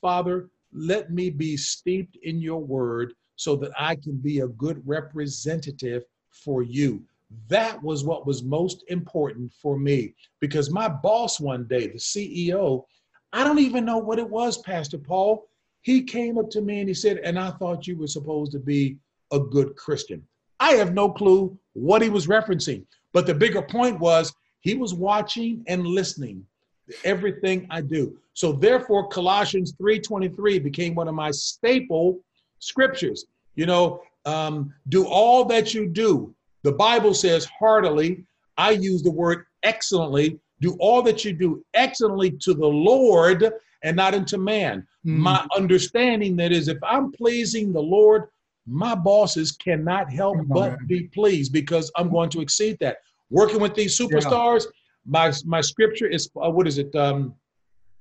Father, 0.01 0.49
let 0.73 1.11
me 1.11 1.29
be 1.29 1.55
steeped 1.57 2.17
in 2.23 2.41
your 2.41 2.61
word 2.61 3.13
so 3.35 3.55
that 3.57 3.71
I 3.77 3.95
can 3.95 4.17
be 4.17 4.39
a 4.39 4.47
good 4.47 4.81
representative 4.85 6.03
for 6.29 6.63
you. 6.63 7.03
That 7.47 7.81
was 7.81 8.03
what 8.03 8.27
was 8.27 8.43
most 8.43 8.83
important 8.89 9.51
for 9.61 9.77
me 9.77 10.13
because 10.39 10.69
my 10.69 10.87
boss 10.87 11.39
one 11.39 11.65
day, 11.65 11.87
the 11.87 11.97
CEO, 11.97 12.83
I 13.31 13.43
don't 13.43 13.59
even 13.59 13.85
know 13.85 13.97
what 13.97 14.19
it 14.19 14.29
was, 14.29 14.59
Pastor 14.59 14.97
Paul. 14.97 15.47
He 15.81 16.03
came 16.03 16.37
up 16.37 16.49
to 16.51 16.61
me 16.61 16.79
and 16.79 16.87
he 16.87 16.93
said, 16.93 17.17
And 17.17 17.37
I 17.39 17.51
thought 17.51 17.87
you 17.87 17.97
were 17.97 18.07
supposed 18.07 18.51
to 18.53 18.59
be 18.59 18.97
a 19.31 19.39
good 19.39 19.75
Christian. 19.75 20.25
I 20.59 20.73
have 20.73 20.93
no 20.93 21.09
clue 21.09 21.57
what 21.73 22.01
he 22.01 22.09
was 22.09 22.27
referencing. 22.27 22.85
But 23.11 23.25
the 23.25 23.33
bigger 23.33 23.61
point 23.61 23.99
was 23.99 24.33
he 24.61 24.75
was 24.75 24.93
watching 24.93 25.63
and 25.67 25.85
listening 25.85 26.45
everything 27.03 27.67
I 27.69 27.81
do. 27.81 28.17
So 28.33 28.51
therefore, 28.51 29.07
Colossians 29.07 29.73
3:23 29.73 30.59
became 30.59 30.95
one 30.95 31.07
of 31.07 31.15
my 31.15 31.31
staple 31.31 32.19
scriptures. 32.59 33.25
You 33.55 33.65
know, 33.65 34.01
um, 34.25 34.73
do 34.89 35.05
all 35.05 35.45
that 35.45 35.73
you 35.73 35.87
do. 35.87 36.33
The 36.63 36.71
Bible 36.71 37.13
says 37.13 37.45
heartily. 37.45 38.25
I 38.57 38.71
use 38.71 39.03
the 39.03 39.11
word 39.11 39.45
excellently. 39.63 40.39
Do 40.61 40.75
all 40.79 41.01
that 41.03 41.25
you 41.25 41.33
do 41.33 41.63
excellently 41.73 42.31
to 42.31 42.53
the 42.53 42.67
Lord 42.67 43.51
and 43.83 43.95
not 43.95 44.13
unto 44.13 44.37
man. 44.37 44.87
Mm. 45.05 45.17
My 45.17 45.45
understanding 45.55 46.35
that 46.37 46.51
is 46.51 46.67
if 46.67 46.77
I'm 46.83 47.11
pleasing 47.11 47.73
the 47.73 47.81
Lord, 47.81 48.29
my 48.65 48.95
bosses 48.95 49.51
cannot 49.51 50.09
help 50.09 50.37
but 50.47 50.77
be 50.87 51.03
pleased 51.03 51.51
because 51.51 51.91
I'm 51.97 52.09
going 52.09 52.29
to 52.29 52.41
exceed 52.41 52.77
that. 52.79 52.97
Working 53.29 53.59
with 53.59 53.75
these 53.75 53.97
superstars, 53.97 54.63
yeah 54.63 54.71
my 55.05 55.31
my 55.45 55.61
scripture 55.61 56.07
is 56.07 56.29
uh, 56.35 56.49
what 56.49 56.67
is 56.67 56.77
it? 56.77 56.93
Um, 56.95 57.35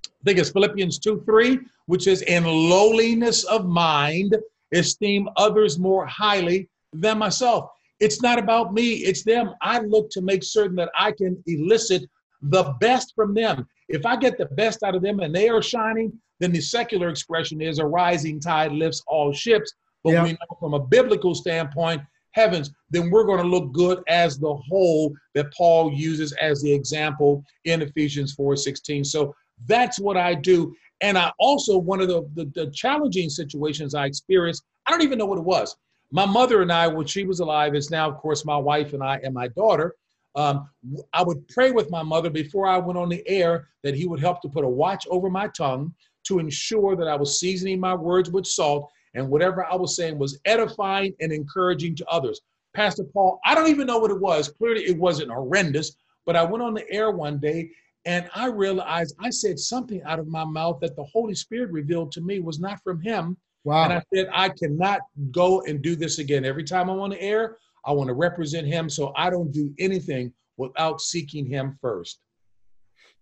I 0.06 0.24
think 0.24 0.38
it's 0.38 0.50
Philippians 0.50 0.98
2 1.00 1.22
3, 1.26 1.58
which 1.86 2.06
is, 2.06 2.22
In 2.22 2.44
lowliness 2.44 3.44
of 3.44 3.66
mind, 3.66 4.36
esteem 4.72 5.28
others 5.36 5.78
more 5.78 6.06
highly 6.06 6.68
than 6.92 7.18
myself. 7.18 7.70
It's 7.98 8.22
not 8.22 8.38
about 8.38 8.72
me, 8.72 8.94
it's 8.94 9.24
them. 9.24 9.54
I 9.62 9.80
look 9.80 10.10
to 10.10 10.20
make 10.20 10.44
certain 10.44 10.76
that 10.76 10.90
I 10.96 11.12
can 11.12 11.42
elicit 11.46 12.08
the 12.40 12.74
best 12.80 13.14
from 13.14 13.34
them. 13.34 13.66
If 13.88 14.06
I 14.06 14.16
get 14.16 14.38
the 14.38 14.46
best 14.46 14.82
out 14.82 14.94
of 14.94 15.02
them 15.02 15.20
and 15.20 15.34
they 15.34 15.48
are 15.48 15.62
shining, 15.62 16.12
then 16.40 16.52
the 16.52 16.60
secular 16.60 17.08
expression 17.08 17.60
is 17.60 17.78
a 17.78 17.86
rising 17.86 18.40
tide 18.40 18.72
lifts 18.72 19.02
all 19.06 19.32
ships. 19.32 19.72
But 20.02 20.14
yeah. 20.14 20.22
we 20.24 20.32
know 20.32 20.56
from 20.58 20.74
a 20.74 20.80
biblical 20.80 21.34
standpoint, 21.34 22.02
heavens, 22.32 22.70
then 22.90 23.10
we're 23.10 23.24
going 23.24 23.42
to 23.42 23.48
look 23.48 23.72
good 23.72 24.02
as 24.08 24.38
the 24.38 24.54
whole 24.68 25.14
that 25.34 25.52
Paul 25.52 25.92
uses 25.92 26.32
as 26.32 26.62
the 26.62 26.72
example 26.72 27.44
in 27.64 27.82
Ephesians 27.82 28.34
4:16. 28.36 29.06
So 29.06 29.34
that's 29.66 30.00
what 30.00 30.16
I 30.16 30.34
do. 30.34 30.74
And 31.00 31.18
I 31.18 31.32
also, 31.38 31.76
one 31.78 32.00
of 32.00 32.08
the, 32.08 32.28
the, 32.34 32.44
the, 32.54 32.70
challenging 32.70 33.28
situations 33.28 33.94
I 33.94 34.06
experienced, 34.06 34.64
I 34.86 34.92
don't 34.92 35.02
even 35.02 35.18
know 35.18 35.26
what 35.26 35.38
it 35.38 35.44
was. 35.44 35.76
My 36.12 36.26
mother 36.26 36.62
and 36.62 36.70
I, 36.70 36.86
when 36.86 37.06
she 37.06 37.24
was 37.24 37.40
alive, 37.40 37.74
is 37.74 37.90
now, 37.90 38.08
of 38.08 38.18
course, 38.18 38.44
my 38.44 38.56
wife 38.56 38.92
and 38.92 39.02
I 39.02 39.20
and 39.24 39.34
my 39.34 39.48
daughter. 39.48 39.94
Um, 40.34 40.68
I 41.12 41.22
would 41.22 41.46
pray 41.48 41.72
with 41.72 41.90
my 41.90 42.02
mother 42.02 42.30
before 42.30 42.66
I 42.66 42.78
went 42.78 42.98
on 42.98 43.08
the 43.08 43.26
air 43.28 43.68
that 43.82 43.94
he 43.94 44.06
would 44.06 44.20
help 44.20 44.40
to 44.42 44.48
put 44.48 44.64
a 44.64 44.68
watch 44.68 45.06
over 45.10 45.28
my 45.28 45.48
tongue 45.48 45.92
to 46.24 46.38
ensure 46.38 46.96
that 46.96 47.08
I 47.08 47.16
was 47.16 47.40
seasoning 47.40 47.80
my 47.80 47.94
words 47.94 48.30
with 48.30 48.46
salt 48.46 48.90
and 49.14 49.28
whatever 49.28 49.64
I 49.64 49.76
was 49.76 49.96
saying 49.96 50.18
was 50.18 50.38
edifying 50.44 51.14
and 51.20 51.32
encouraging 51.32 51.94
to 51.96 52.06
others. 52.06 52.40
Pastor 52.74 53.04
Paul, 53.04 53.38
I 53.44 53.54
don't 53.54 53.68
even 53.68 53.86
know 53.86 53.98
what 53.98 54.10
it 54.10 54.20
was. 54.20 54.48
Clearly, 54.48 54.84
it 54.84 54.96
wasn't 54.96 55.30
horrendous, 55.30 55.96
but 56.24 56.36
I 56.36 56.42
went 56.42 56.62
on 56.62 56.74
the 56.74 56.90
air 56.90 57.10
one 57.10 57.38
day 57.38 57.70
and 58.04 58.28
I 58.34 58.46
realized 58.46 59.14
I 59.20 59.30
said 59.30 59.58
something 59.58 60.02
out 60.04 60.18
of 60.18 60.26
my 60.26 60.44
mouth 60.44 60.80
that 60.80 60.96
the 60.96 61.04
Holy 61.04 61.34
Spirit 61.34 61.70
revealed 61.70 62.10
to 62.12 62.20
me 62.20 62.40
was 62.40 62.58
not 62.58 62.82
from 62.82 63.00
Him. 63.00 63.36
Wow. 63.64 63.84
And 63.84 63.92
I 63.92 64.02
said, 64.12 64.28
I 64.32 64.48
cannot 64.48 65.00
go 65.30 65.62
and 65.62 65.82
do 65.82 65.94
this 65.94 66.18
again. 66.18 66.44
Every 66.44 66.64
time 66.64 66.90
I'm 66.90 66.98
on 66.98 67.10
the 67.10 67.22
air, 67.22 67.58
I 67.84 67.92
want 67.92 68.08
to 68.08 68.14
represent 68.14 68.66
Him, 68.66 68.88
so 68.88 69.12
I 69.16 69.30
don't 69.30 69.52
do 69.52 69.72
anything 69.78 70.32
without 70.56 71.00
seeking 71.00 71.46
Him 71.46 71.78
first. 71.80 72.18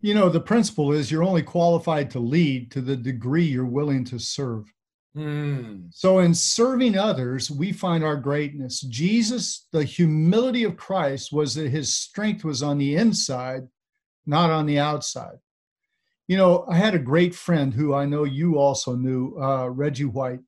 You 0.00 0.14
know, 0.14 0.30
the 0.30 0.40
principle 0.40 0.92
is 0.92 1.10
you're 1.10 1.22
only 1.22 1.42
qualified 1.42 2.10
to 2.12 2.20
lead 2.20 2.70
to 2.70 2.80
the 2.80 2.96
degree 2.96 3.44
you're 3.44 3.66
willing 3.66 4.02
to 4.06 4.18
serve. 4.18 4.72
Mm. 5.16 5.88
So, 5.92 6.20
in 6.20 6.34
serving 6.34 6.96
others, 6.96 7.50
we 7.50 7.72
find 7.72 8.04
our 8.04 8.16
greatness. 8.16 8.80
Jesus, 8.82 9.66
the 9.72 9.82
humility 9.82 10.62
of 10.64 10.76
Christ 10.76 11.32
was 11.32 11.54
that 11.54 11.70
his 11.70 11.94
strength 11.94 12.44
was 12.44 12.62
on 12.62 12.78
the 12.78 12.94
inside, 12.94 13.62
not 14.24 14.50
on 14.50 14.66
the 14.66 14.78
outside. 14.78 15.38
You 16.28 16.36
know, 16.36 16.64
I 16.70 16.76
had 16.76 16.94
a 16.94 16.98
great 17.00 17.34
friend 17.34 17.74
who 17.74 17.92
I 17.92 18.04
know 18.04 18.22
you 18.22 18.58
also 18.58 18.94
knew, 18.94 19.36
uh, 19.40 19.68
Reggie 19.68 20.04
White. 20.04 20.40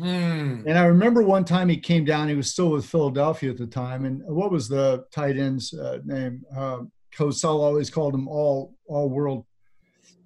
Mm. 0.00 0.66
And 0.66 0.76
I 0.76 0.86
remember 0.86 1.22
one 1.22 1.44
time 1.44 1.68
he 1.68 1.76
came 1.76 2.04
down. 2.04 2.28
He 2.28 2.34
was 2.34 2.50
still 2.50 2.70
with 2.70 2.86
Philadelphia 2.86 3.50
at 3.50 3.58
the 3.58 3.66
time. 3.66 4.06
And 4.06 4.22
what 4.26 4.50
was 4.50 4.68
the 4.68 5.04
tight 5.12 5.36
end's 5.36 5.72
uh, 5.72 5.98
name? 6.04 6.42
Uh, 6.54 6.78
Cosell 7.16 7.60
always 7.60 7.90
called 7.90 8.12
him 8.12 8.26
all 8.26 8.74
all 8.86 9.08
world. 9.08 9.46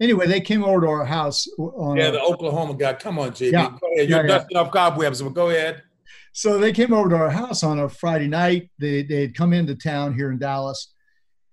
Anyway, 0.01 0.27
they 0.27 0.41
came 0.41 0.65
over 0.65 0.83
to 0.83 0.87
our 0.87 1.05
house. 1.05 1.49
yeah, 1.59 2.11
the 2.11 2.21
Oklahoma 2.23 2.75
guy. 2.75 2.95
Come 2.95 3.19
on, 3.19 3.31
JB. 3.33 3.53
Yeah, 3.53 3.77
You're 3.97 4.05
yeah, 4.05 4.23
dusting 4.23 4.57
yeah. 4.57 4.61
off 4.61 4.71
cobwebs. 4.71 5.21
But 5.21 5.35
go 5.35 5.51
ahead. 5.51 5.83
So 6.33 6.59
they 6.59 6.73
came 6.73 6.93
over 6.93 7.09
to 7.09 7.17
our 7.17 7.31
house 7.31 7.65
on 7.65 7.81
a 7.81 7.89
Friday 7.89 8.29
night. 8.29 8.71
They 8.79 9.03
they 9.03 9.23
had 9.23 9.35
come 9.35 9.53
into 9.53 9.75
town 9.75 10.15
here 10.15 10.31
in 10.31 10.39
Dallas, 10.39 10.95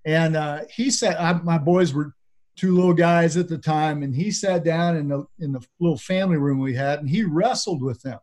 and 0.06 0.36
uh, 0.36 0.62
he 0.70 0.92
said, 0.92 1.16
I, 1.16 1.34
"My 1.34 1.58
boys 1.58 1.94
were 1.94 2.14
two 2.56 2.76
little 2.76 2.94
guys 2.94 3.38
at 3.38 3.50
the 3.50 3.58
time, 3.58 4.04
and 4.04 4.16
he 4.16 4.32
sat 4.32 4.64
down 4.64 4.96
in 4.96 5.08
the 5.08 5.26
in 5.40 5.52
the 5.52 5.62
little 5.80 5.98
family 5.98 6.38
room 6.38 6.60
we 6.60 6.76
had, 6.76 7.00
and 7.00 7.10
he 7.10 7.24
wrestled 7.24 7.82
with 7.82 8.02
them. 8.02 8.20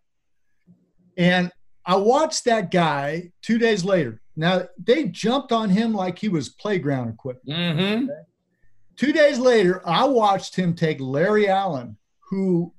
And 1.17 1.51
I 1.85 1.97
watched 1.97 2.45
that 2.45 2.71
guy 2.71 3.33
two 3.43 3.59
days 3.59 3.85
later. 3.85 4.21
Now 4.37 4.63
they 4.83 5.05
jumped 5.09 5.53
on 5.53 5.69
him 5.69 5.93
like 5.93 6.19
he 6.19 6.29
was 6.29 6.49
playground 6.49 7.09
equipment. 7.09 7.59
Mm-hmm. 7.59 8.05
Okay? 8.05 8.23
Two 8.97 9.13
days 9.13 9.39
later, 9.39 9.87
I 9.87 10.05
watched 10.05 10.57
him 10.57 10.75
take 10.75 11.01
Larry 11.01 11.49
Allen, 11.49 11.97
who 12.31 12.73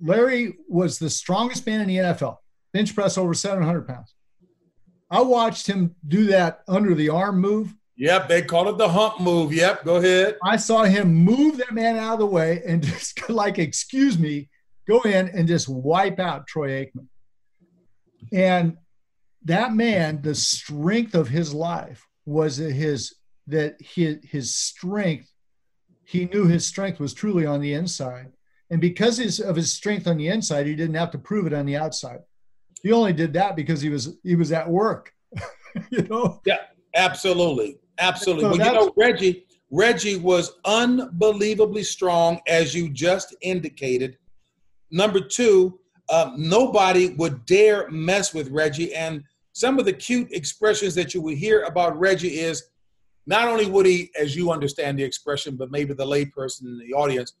Larry 0.00 0.56
was 0.68 0.98
the 0.98 1.10
strongest 1.10 1.66
man 1.66 1.80
in 1.80 1.88
the 1.88 1.96
NFL, 1.96 2.38
bench 2.72 2.94
press 2.94 3.18
over 3.18 3.34
700 3.34 3.86
pounds. 3.86 4.14
I 5.10 5.20
watched 5.22 5.66
him 5.66 5.96
do 6.06 6.26
that 6.26 6.62
under 6.68 6.94
the 6.94 7.08
arm 7.08 7.40
move 7.40 7.74
Yep, 8.00 8.28
they 8.28 8.40
call 8.40 8.66
it 8.70 8.78
the 8.78 8.88
hump 8.88 9.20
move. 9.20 9.52
Yep, 9.52 9.84
go 9.84 9.96
ahead. 9.96 10.38
I 10.42 10.56
saw 10.56 10.84
him 10.84 11.12
move 11.12 11.58
that 11.58 11.74
man 11.74 11.98
out 11.98 12.14
of 12.14 12.20
the 12.20 12.26
way 12.26 12.62
and 12.66 12.82
just 12.82 13.28
like, 13.28 13.58
excuse 13.58 14.18
me, 14.18 14.48
go 14.88 15.02
in 15.02 15.28
and 15.28 15.46
just 15.46 15.68
wipe 15.68 16.18
out 16.18 16.46
Troy 16.46 16.70
Aikman. 16.70 17.08
And 18.32 18.78
that 19.44 19.74
man, 19.74 20.22
the 20.22 20.34
strength 20.34 21.14
of 21.14 21.28
his 21.28 21.52
life 21.52 22.06
was 22.24 22.56
his 22.56 23.16
that 23.48 23.76
his 23.82 24.20
his 24.22 24.54
strength, 24.54 25.30
he 26.10 26.24
knew 26.26 26.46
his 26.46 26.66
strength 26.66 26.98
was 26.98 27.14
truly 27.14 27.46
on 27.46 27.60
the 27.60 27.72
inside. 27.72 28.32
And 28.68 28.80
because 28.80 29.38
of 29.38 29.54
his 29.54 29.72
strength 29.72 30.08
on 30.08 30.16
the 30.16 30.26
inside, 30.26 30.66
he 30.66 30.74
didn't 30.74 30.96
have 30.96 31.12
to 31.12 31.18
prove 31.18 31.46
it 31.46 31.52
on 31.52 31.66
the 31.66 31.76
outside. 31.76 32.18
He 32.82 32.90
only 32.90 33.12
did 33.12 33.32
that 33.34 33.54
because 33.54 33.80
he 33.80 33.90
was 33.90 34.16
he 34.24 34.34
was 34.34 34.50
at 34.50 34.68
work. 34.68 35.12
you 35.90 36.02
know? 36.02 36.40
Yeah, 36.44 36.58
absolutely. 36.96 37.78
Absolutely. 37.98 38.42
So 38.42 38.58
well, 38.58 38.66
you 38.66 38.72
know, 38.72 38.92
Reggie, 38.96 39.46
Reggie 39.70 40.16
was 40.16 40.54
unbelievably 40.64 41.84
strong, 41.84 42.40
as 42.48 42.74
you 42.74 42.88
just 42.88 43.36
indicated. 43.42 44.18
Number 44.90 45.20
two, 45.20 45.78
uh, 46.08 46.32
nobody 46.36 47.10
would 47.10 47.46
dare 47.46 47.88
mess 47.88 48.34
with 48.34 48.50
Reggie. 48.50 48.92
And 48.94 49.22
some 49.52 49.78
of 49.78 49.84
the 49.84 49.92
cute 49.92 50.32
expressions 50.32 50.96
that 50.96 51.14
you 51.14 51.20
would 51.22 51.38
hear 51.38 51.62
about 51.62 51.98
Reggie 52.00 52.40
is 52.40 52.64
not 53.26 53.48
only 53.48 53.66
would 53.66 53.86
he, 53.86 54.10
as 54.18 54.34
you 54.34 54.50
understand 54.50 54.98
the 54.98 55.04
expression, 55.04 55.56
but 55.56 55.70
maybe 55.70 55.94
the 55.94 56.06
layperson 56.06 56.62
in 56.62 56.78
the 56.78 56.94
audience, 56.94 57.34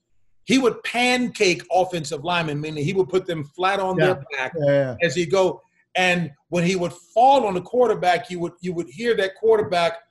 he 0.44 0.58
would 0.58 0.82
pancake 0.84 1.62
offensive 1.72 2.24
linemen, 2.24 2.60
meaning 2.60 2.84
he 2.84 2.92
would 2.92 3.08
put 3.08 3.26
them 3.26 3.44
flat 3.44 3.80
on 3.80 3.98
yeah. 3.98 4.06
their 4.06 4.24
back 4.32 4.52
yeah. 4.56 4.96
as 5.02 5.14
he 5.14 5.26
go. 5.26 5.62
And 5.96 6.30
when 6.48 6.64
he 6.64 6.76
would 6.76 6.92
fall 6.92 7.46
on 7.46 7.54
the 7.54 7.60
quarterback, 7.60 8.30
you 8.30 8.38
would 8.40 8.52
you 8.60 8.72
would 8.72 8.88
hear 8.88 9.16
that 9.16 9.34
quarterback– 9.36 9.94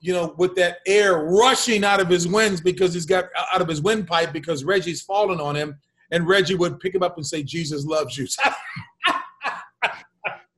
you 0.00 0.14
know, 0.14 0.34
with 0.38 0.54
that 0.56 0.78
air 0.86 1.24
rushing 1.24 1.84
out 1.84 2.00
of 2.00 2.08
his 2.08 2.26
winds 2.26 2.60
because 2.60 2.94
he's 2.94 3.06
got 3.06 3.26
out 3.52 3.60
of 3.60 3.68
his 3.68 3.82
windpipe 3.82 4.32
because 4.32 4.64
Reggie's 4.64 5.02
falling 5.02 5.40
on 5.40 5.54
him, 5.54 5.78
and 6.10 6.26
Reggie 6.26 6.54
would 6.54 6.80
pick 6.80 6.94
him 6.94 7.02
up 7.02 7.16
and 7.16 7.26
say, 7.26 7.42
"Jesus 7.42 7.84
loves 7.84 8.16
you." 8.16 8.26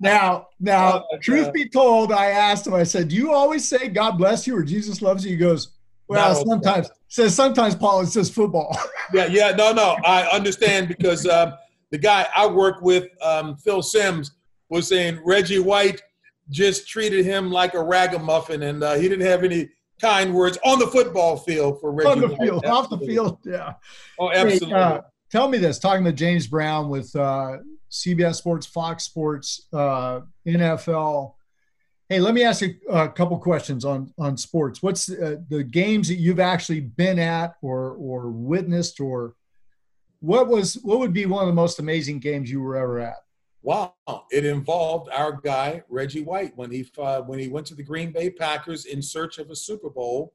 now, 0.02 0.48
now, 0.60 1.04
oh, 1.12 1.18
truth 1.18 1.52
be 1.52 1.68
told, 1.68 2.12
I 2.12 2.26
asked 2.26 2.66
him. 2.66 2.74
I 2.74 2.82
said, 2.82 3.08
"Do 3.08 3.16
you 3.16 3.32
always 3.32 3.66
say 3.66 3.88
God 3.88 4.18
bless 4.18 4.46
you 4.46 4.56
or 4.56 4.62
Jesus 4.62 5.00
loves 5.00 5.24
you?" 5.24 5.30
He 5.30 5.36
goes, 5.36 5.68
"Well, 6.08 6.34
no, 6.34 6.44
sometimes." 6.44 6.88
No. 6.88 6.94
Says 7.08 7.34
sometimes, 7.34 7.74
Paul. 7.74 8.00
It 8.00 8.06
says 8.06 8.30
football. 8.30 8.76
yeah, 9.12 9.26
yeah, 9.26 9.50
no, 9.50 9.72
no, 9.72 9.96
I 10.04 10.22
understand 10.24 10.88
because 10.88 11.26
um, 11.26 11.52
the 11.90 11.98
guy 11.98 12.26
I 12.34 12.46
work 12.46 12.80
with, 12.80 13.08
um, 13.22 13.56
Phil 13.56 13.82
Simms, 13.82 14.32
was 14.72 14.88
saying 14.88 15.20
Reggie 15.22 15.58
White 15.58 16.00
just 16.48 16.88
treated 16.88 17.26
him 17.26 17.50
like 17.50 17.74
a 17.74 17.82
ragamuffin, 17.82 18.62
and 18.62 18.82
uh, 18.82 18.94
he 18.94 19.08
didn't 19.08 19.26
have 19.26 19.44
any 19.44 19.68
kind 20.00 20.34
words 20.34 20.58
on 20.64 20.78
the 20.78 20.86
football 20.86 21.36
field 21.36 21.80
for 21.80 21.92
Reggie. 21.92 22.10
On 22.10 22.20
the 22.20 22.36
field, 22.36 22.64
off 22.64 22.88
the 22.88 22.98
field, 22.98 23.38
yeah. 23.44 23.74
Oh, 24.18 24.30
absolutely. 24.30 24.70
Hey, 24.70 24.74
uh, 24.74 25.00
tell 25.30 25.48
me 25.48 25.58
this. 25.58 25.78
Talking 25.78 26.04
to 26.06 26.12
James 26.12 26.46
Brown 26.46 26.88
with 26.88 27.14
uh, 27.14 27.58
CBS 27.92 28.36
Sports, 28.36 28.66
Fox 28.66 29.04
Sports, 29.04 29.66
uh, 29.72 30.20
NFL. 30.46 31.34
Hey, 32.08 32.20
let 32.20 32.34
me 32.34 32.42
ask 32.42 32.62
you 32.62 32.74
a 32.90 33.08
couple 33.08 33.38
questions 33.38 33.84
on 33.84 34.12
on 34.18 34.36
sports. 34.36 34.82
What's 34.82 35.10
uh, 35.10 35.36
the 35.48 35.62
games 35.62 36.08
that 36.08 36.16
you've 36.16 36.40
actually 36.40 36.80
been 36.80 37.18
at 37.18 37.54
or 37.60 37.90
or 37.92 38.30
witnessed, 38.30 38.98
or 38.98 39.34
what 40.20 40.48
was 40.48 40.74
what 40.82 40.98
would 41.00 41.12
be 41.12 41.26
one 41.26 41.42
of 41.42 41.48
the 41.48 41.54
most 41.54 41.78
amazing 41.78 42.18
games 42.18 42.50
you 42.50 42.62
were 42.62 42.76
ever 42.76 42.98
at? 42.98 43.16
Wow, 43.62 43.94
it 44.30 44.44
involved 44.44 45.10
our 45.12 45.32
guy 45.32 45.82
Reggie 45.88 46.22
White 46.22 46.56
when 46.56 46.70
he 46.70 46.90
uh, 46.98 47.20
when 47.22 47.38
he 47.38 47.48
went 47.48 47.66
to 47.68 47.74
the 47.74 47.82
Green 47.82 48.10
Bay 48.10 48.30
Packers 48.30 48.86
in 48.86 49.02
search 49.02 49.38
of 49.38 49.50
a 49.50 49.56
Super 49.56 49.90
Bowl 49.90 50.32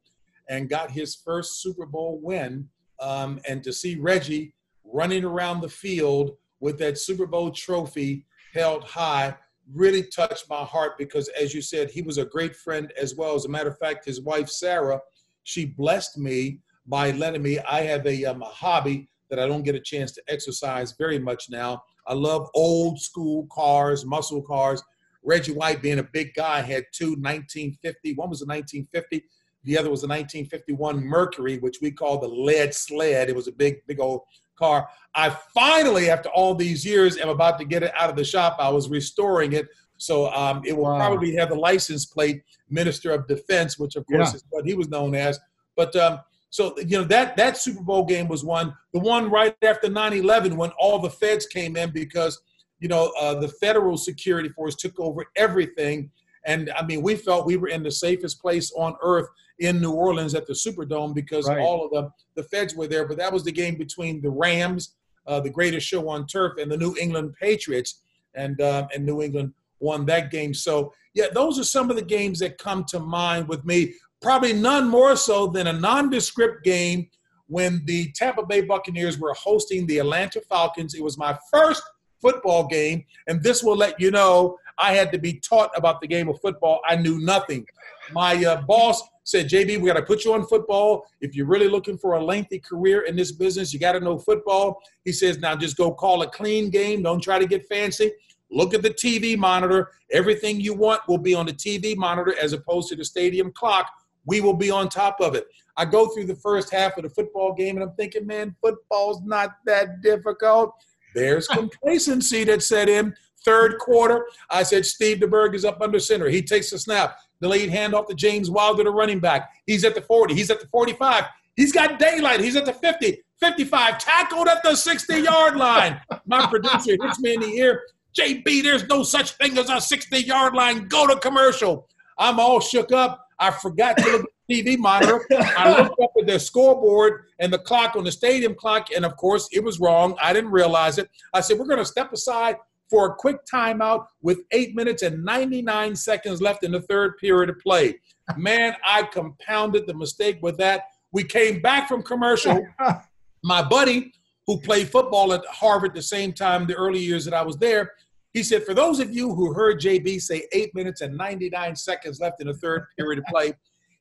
and 0.48 0.70
got 0.70 0.92
his 0.92 1.16
first 1.16 1.62
Super 1.62 1.86
Bowl 1.86 2.20
win. 2.22 2.70
Um, 3.00 3.40
and 3.48 3.64
to 3.64 3.74
see 3.74 3.96
Reggie 3.96 4.54
running 4.84 5.24
around 5.24 5.62
the 5.62 5.70
field 5.70 6.38
with 6.60 6.78
that 6.80 6.98
Super 6.98 7.26
Bowl 7.26 7.52
trophy 7.52 8.26
held 8.54 8.84
high 8.84 9.36
really 9.74 10.04
touched 10.04 10.50
my 10.50 10.64
heart 10.64 10.98
because, 10.98 11.28
as 11.30 11.54
you 11.54 11.62
said, 11.62 11.90
he 11.90 12.02
was 12.02 12.18
a 12.18 12.26
great 12.26 12.56
friend 12.56 12.94
as 13.00 13.16
well. 13.16 13.36
As 13.36 13.46
a 13.46 13.50
matter 13.50 13.70
of 13.70 13.78
fact, 13.78 14.06
his 14.06 14.22
wife 14.22 14.50
Sarah, 14.50 15.00
she 15.44 15.66
blessed 15.66 16.18
me 16.18 16.62
by 16.86 17.12
letting 17.12 17.44
me. 17.44 17.60
I 17.60 17.82
have 17.82 18.06
a, 18.08 18.24
um, 18.26 18.42
a 18.42 18.46
hobby 18.46 19.10
that 19.30 19.40
I 19.40 19.48
don't 19.48 19.64
get 19.64 19.76
a 19.76 19.80
chance 19.80 20.14
to 20.14 20.24
exercise 20.30 20.94
very 20.98 21.20
much 21.20 21.50
now 21.50 21.84
I 22.08 22.14
love 22.14 22.50
old 22.54 23.00
school 23.00 23.48
cars, 23.52 24.06
muscle 24.06 24.42
cars. 24.42 24.82
Reggie 25.24 25.52
White, 25.52 25.82
being 25.82 26.00
a 26.00 26.04
big 26.04 26.34
guy, 26.34 26.62
had 26.62 26.86
two 26.94 27.12
1950. 27.12 28.14
One 28.14 28.30
was 28.30 28.42
a 28.42 28.46
1950. 28.46 29.26
The 29.64 29.78
other 29.78 29.90
was 29.90 30.04
a 30.04 30.08
1951 30.08 31.04
Mercury, 31.04 31.58
which 31.58 31.80
we 31.82 31.92
call 31.92 32.18
the 32.18 32.28
lead 32.28 32.74
sled. 32.74 33.30
It 33.30 33.36
was 33.36 33.50
a 33.50 33.52
big, 33.52 33.86
big 33.88 34.00
old 34.00 34.22
car. 34.58 34.90
I 35.16 35.30
finally, 35.30 36.10
after 36.10 36.30
all 36.30 36.54
these 36.56 36.86
years, 36.86 37.18
am 37.18 37.30
about 37.30 37.58
to 37.60 37.66
get 37.66 37.84
it 37.84 37.92
out 37.98 38.10
of 38.10 38.16
the 38.16 38.24
shop. 38.24 38.58
I 38.60 38.70
was 38.70 38.90
restoring 38.90 39.54
it. 39.54 39.68
So 39.98 40.32
um, 40.32 40.62
it 40.66 40.76
will 40.76 40.84
wow. 40.84 40.98
probably 40.98 41.36
have 41.36 41.50
the 41.50 41.56
license 41.56 42.06
plate 42.06 42.44
Minister 42.70 43.12
of 43.12 43.28
Defense, 43.28 43.80
which 43.80 43.96
of 43.96 44.06
course 44.06 44.30
yeah. 44.30 44.36
is 44.36 44.44
what 44.50 44.66
he 44.66 44.74
was 44.74 44.90
known 44.90 45.16
as. 45.16 45.40
But 45.76 45.96
um, 45.96 46.20
so 46.50 46.78
you 46.80 46.98
know 46.98 47.04
that 47.06 47.36
that 47.38 47.58
Super 47.58 47.84
Bowl 47.84 48.06
game 48.06 48.28
was 48.28 48.44
one. 48.44 48.76
The 48.94 49.00
one 49.00 49.30
right 49.30 49.56
after 49.64 49.88
9/11 49.88 50.56
when 50.56 50.72
all 50.80 51.00
the 51.00 51.10
feds 51.10 51.46
came 51.46 51.76
in 51.76 51.92
because 51.92 52.40
you 52.80 52.88
know 52.88 53.12
uh, 53.20 53.36
the 53.40 53.48
federal 53.48 53.98
security 53.98 54.50
force 54.50 54.76
took 54.76 55.00
over 55.00 55.26
everything. 55.36 56.12
And 56.46 56.72
I 56.78 56.86
mean, 56.86 57.02
we 57.02 57.16
felt 57.16 57.46
we 57.46 57.58
were 57.58 57.68
in 57.68 57.84
the 57.84 57.92
safest 57.92 58.40
place 58.40 58.72
on 58.78 58.96
earth 59.02 59.28
in 59.60 59.82
New 59.82 59.92
Orleans 59.92 60.36
at 60.36 60.46
the 60.46 60.54
Superdome 60.54 61.14
because 61.14 61.48
right. 61.48 61.60
all 61.60 61.86
of 61.86 61.92
the 61.92 62.12
the 62.42 62.48
feds 62.48 62.76
were 62.76 62.88
there. 62.88 63.08
But 63.08 63.18
that 63.18 63.32
was 63.32 63.44
the 63.44 63.52
game 63.52 63.76
between 63.76 64.22
the 64.22 64.30
Rams, 64.30 64.96
uh, 65.26 65.40
the 65.40 65.50
greatest 65.50 65.88
show 65.88 66.08
on 66.10 66.28
turf, 66.28 66.58
and 66.60 66.72
the 66.72 66.78
New 66.78 66.96
England 67.00 67.36
Patriots, 67.40 68.02
and 68.36 68.60
uh, 68.62 68.88
and 68.94 69.06
New 69.06 69.22
England 69.22 69.54
won 69.80 70.06
that 70.06 70.32
game. 70.32 70.54
So 70.54 70.94
yeah, 71.14 71.28
those 71.34 71.60
are 71.60 71.64
some 71.64 71.90
of 71.90 71.96
the 71.96 72.04
games 72.04 72.40
that 72.40 72.58
come 72.58 72.84
to 72.86 73.00
mind 73.00 73.48
with 73.48 73.66
me 73.66 73.94
probably 74.22 74.54
none 74.54 74.88
more 74.88 75.16
so 75.16 75.48
than 75.48 75.68
a 75.68 75.74
nondescript 75.74 76.64
game 76.64 77.08
when 77.48 77.82
the 77.86 78.12
Tampa 78.14 78.46
Bay 78.46 78.62
Buccaneers 78.62 79.20
were 79.20 79.34
hosting 79.34 79.86
the 79.88 80.00
Atlanta 80.00 80.42
Falcons. 80.42 80.96
It 80.96 81.04
was 81.04 81.18
my 81.18 81.38
first 81.52 81.84
football 82.22 82.68
game, 82.68 83.06
and 83.28 83.42
this 83.42 83.64
will 83.64 83.76
let 83.76 84.00
you 84.00 84.12
know 84.12 84.58
I 84.78 84.94
had 84.94 85.12
to 85.12 85.18
be 85.18 85.40
taught 85.40 85.72
about 85.76 86.02
the 86.02 86.08
game 86.08 86.30
of 86.30 86.40
football. 86.42 86.82
I 86.88 86.96
knew 86.96 87.20
nothing. 87.20 87.66
My 88.12 88.44
uh, 88.44 88.62
boss 88.62 89.02
said, 89.24 89.50
JB, 89.50 89.80
we 89.80 89.88
got 89.88 89.94
to 89.94 90.04
put 90.04 90.24
you 90.24 90.34
on 90.34 90.46
football. 90.46 91.06
If 91.20 91.36
you're 91.36 91.48
really 91.48 91.68
looking 91.68 91.98
for 91.98 92.14
a 92.14 92.24
lengthy 92.24 92.60
career 92.60 93.02
in 93.02 93.16
this 93.16 93.32
business, 93.32 93.74
you 93.74 93.80
got 93.80 93.94
to 93.94 94.00
know 94.00 94.18
football. 94.18 94.82
He 95.04 95.12
says, 95.12 95.40
now 95.40 95.56
just 95.56 95.78
go 95.78 95.92
call 95.92 96.22
a 96.22 96.30
clean 96.30 96.70
game. 96.70 97.04
Don't 97.04 97.22
try 97.22 97.40
to 97.40 97.48
get 97.48 97.68
fancy. 97.68 98.12
Look 98.50 98.74
at 98.74 98.82
the 98.82 98.92
TV 98.92 99.38
monitor. 99.38 99.92
Everything 100.12 100.62
you 100.62 100.74
want 100.74 101.02
will 101.08 101.18
be 101.18 101.34
on 101.34 101.46
the 101.46 101.54
TV 101.54 101.98
monitor 101.98 102.34
as 102.42 102.54
opposed 102.54 102.88
to 102.90 102.96
the 102.96 103.04
stadium 103.04 103.52
clock 103.52 103.92
we 104.28 104.42
will 104.42 104.54
be 104.54 104.70
on 104.70 104.90
top 104.90 105.20
of 105.20 105.34
it. 105.34 105.48
I 105.78 105.86
go 105.86 106.08
through 106.08 106.26
the 106.26 106.36
first 106.36 106.72
half 106.72 106.98
of 106.98 107.04
the 107.04 107.10
football 107.10 107.54
game 107.54 107.78
and 107.78 107.84
I'm 107.84 107.96
thinking, 107.96 108.28
man, 108.28 108.56
football's 108.62 109.22
not 109.24 109.56
that 109.66 110.02
difficult. 110.02 110.76
There's 111.16 111.48
complacency 111.48 112.44
that 112.44 112.62
set 112.62 112.90
in. 112.90 113.16
Third 113.48 113.78
quarter, 113.80 114.28
I 114.50 114.64
said 114.64 114.86
Steve 114.86 115.20
DeBerg 115.20 115.56
is 115.56 115.64
up 115.64 115.80
under 115.80 116.02
center. 116.02 116.28
He 116.28 116.42
takes 116.42 116.70
the 116.70 116.78
snap. 116.78 117.18
The 117.40 117.48
lead 117.48 117.70
handoff 117.70 118.08
to 118.08 118.14
James 118.14 118.52
Wilder, 118.52 118.84
the 118.84 118.92
running 118.92 119.22
back. 119.22 119.50
He's 119.66 119.86
at 119.86 119.96
the 119.96 120.02
40. 120.02 120.34
He's 120.34 120.52
at 120.52 120.60
the 120.60 120.68
45. 120.68 121.24
He's 121.56 121.72
got 121.72 121.98
daylight. 121.98 122.42
He's 122.42 122.58
at 122.58 122.66
the 122.66 122.74
50. 122.74 123.24
55, 123.40 124.00
tackled 124.00 124.50
at 124.50 124.62
the 124.64 124.76
60 124.76 125.22
yard 125.22 125.56
line. 125.56 126.02
My 126.26 126.46
producer 126.50 126.98
hits 127.02 127.22
me 127.22 127.36
in 127.36 127.40
the 127.40 127.48
ear. 127.48 127.84
JB, 128.20 128.64
there's 128.64 128.86
no 128.90 129.04
such 129.04 129.32
thing 129.34 129.58
as 129.58 129.70
a 129.70 129.80
60 129.80 130.18
yard 130.20 130.54
line. 130.54 130.90
Go 130.90 131.08
to 131.08 131.16
commercial. 131.18 131.88
I'm 132.18 132.42
all 132.42 132.60
shook 132.60 132.92
up. 132.92 133.28
I 133.40 133.52
forgot 133.52 133.96
to 133.98 134.12
look 134.12 134.22
at 134.24 134.28
the 134.50 134.64
TV 134.64 134.78
monitor. 134.78 135.26
I 135.32 135.84
looked 135.84 136.02
up 136.02 136.12
at 136.20 136.28
the 136.28 136.38
scoreboard 136.38 137.26
and 137.40 137.54
the 137.54 137.60
clock 137.60 137.96
on 137.96 138.04
the 138.04 138.12
stadium 138.12 138.56
clock, 138.56 138.88
and 138.94 139.06
of 139.06 139.16
course, 139.16 139.48
it 139.54 139.64
was 139.64 139.80
wrong. 139.80 140.18
I 140.22 140.34
didn't 140.34 140.52
realize 140.52 140.98
it. 140.98 141.10
I 141.34 141.40
said, 141.40 141.58
We're 141.60 141.66
going 141.68 141.78
to 141.78 141.86
step 141.86 142.12
aside 142.12 142.58
for 142.90 143.08
a 143.08 143.16
quick 143.16 143.38
timeout 143.52 144.06
with 144.22 144.40
eight 144.52 144.76
minutes 144.76 145.04
and 145.04 145.24
99 145.24 145.96
seconds 145.96 146.42
left 146.42 146.64
in 146.64 146.72
the 146.72 146.82
third 146.82 147.18
period 147.18 147.50
of 147.50 147.60
play. 147.60 148.00
Man, 148.36 148.76
I 148.86 149.04
compounded 149.04 149.88
the 149.88 149.94
mistake 149.94 150.40
with 150.42 150.58
that. 150.58 150.84
We 151.12 151.24
came 151.24 151.62
back 151.62 151.88
from 151.88 152.04
commercial. 152.04 152.66
My 153.44 153.62
buddy, 153.62 154.12
who 154.46 154.60
played 154.62 154.90
football 154.90 155.34
at 155.34 155.46
Harvard 155.46 155.94
the 155.94 156.02
same 156.02 156.34
time 156.34 156.66
the 156.66 156.76
early 156.76 157.00
years 157.00 157.26
that 157.26 157.34
I 157.34 157.42
was 157.42 157.58
there, 157.58 157.92
he 158.34 158.44
said, 158.44 158.64
For 158.64 158.74
those 158.74 159.00
of 159.00 159.14
you 159.14 159.34
who 159.34 159.54
heard 159.54 159.80
JB 159.80 160.22
say 160.22 160.48
eight 160.52 160.74
minutes 160.76 161.02
and 161.02 161.18
99 161.18 161.76
seconds 161.76 162.20
left 162.20 162.42
in 162.42 162.48
the 162.48 162.54
third 162.54 162.86
period 162.98 163.20
of 163.20 163.26
play, 163.26 163.54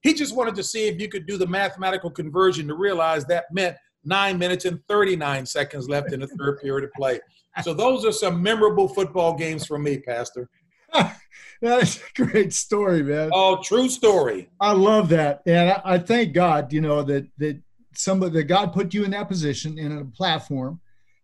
he 0.03 0.15
just 0.15 0.37
wanted 0.37 0.55
to 0.57 0.63
see 0.63 0.89
if 0.89 1.01
you 1.01 1.09
could 1.09 1.27
do 1.27 1.37
the 1.37 1.47
mathematical 1.47 2.11
conversion 2.11 2.69
to 2.69 2.75
realize 2.75 3.25
that 3.27 3.47
meant 3.53 3.77
nine 4.05 4.39
minutes 4.39 4.65
and 4.65 4.81
39 4.89 5.47
seconds 5.47 5.89
left 5.89 6.13
in 6.13 6.21
the 6.21 6.29
third 6.29 6.61
period 6.61 6.85
of 6.85 6.93
play. 6.93 7.19
So 7.63 7.75
those 7.75 8.05
are 8.05 8.13
some 8.13 8.43
memorable 8.43 8.89
football 8.89 9.35
games 9.35 9.67
for 9.67 9.79
me, 9.79 9.99
Pastor. 9.99 10.49
That's 11.63 11.99
a 11.99 12.23
great 12.23 12.53
story, 12.53 13.03
man. 13.03 13.31
Oh, 13.33 13.61
true 13.63 13.89
story. 13.89 14.51
I 14.61 14.73
love 14.73 15.09
that, 15.11 15.43
and 15.47 15.71
I, 15.71 15.81
I 15.85 15.99
thank 15.99 16.33
God, 16.33 16.73
you 16.73 16.81
know, 16.81 17.03
that 17.03 17.27
that 17.39 17.61
somebody 17.95 18.33
that 18.33 18.45
God 18.45 18.73
put 18.73 18.93
you 18.93 19.05
in 19.05 19.11
that 19.13 19.29
position 19.29 19.79
in 19.79 19.97
a 19.97 20.05
platform. 20.05 20.81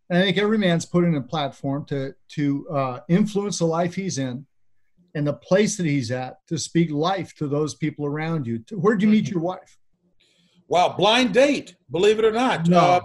And 0.08 0.18
I 0.18 0.22
think 0.24 0.38
every 0.38 0.58
man's 0.58 0.84
put 0.84 1.04
in 1.04 1.14
a 1.14 1.22
platform 1.22 1.84
to 1.86 2.14
to 2.30 2.68
uh, 2.70 3.00
influence 3.08 3.58
the 3.58 3.66
life 3.66 3.94
he's 3.94 4.18
in, 4.18 4.46
and 5.14 5.26
the 5.26 5.34
place 5.34 5.76
that 5.76 5.86
he's 5.86 6.10
at 6.10 6.38
to 6.48 6.58
speak 6.58 6.90
life 6.90 7.34
to 7.36 7.46
those 7.46 7.74
people 7.74 8.06
around 8.06 8.46
you. 8.46 8.64
Where'd 8.72 9.02
you 9.02 9.08
meet 9.08 9.28
your 9.28 9.40
wife? 9.40 9.78
Wow, 10.68 10.94
blind 10.96 11.34
date, 11.34 11.76
believe 11.90 12.18
it 12.18 12.24
or 12.24 12.32
not. 12.32 12.66
No. 12.66 12.78
Uh, 12.78 13.00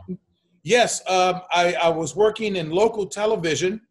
yes, 0.68 1.02
um, 1.08 1.42
I, 1.52 1.74
I 1.76 1.90
was 1.90 2.16
working 2.16 2.58
in 2.58 2.70
local 2.70 3.06
television, 3.06 3.82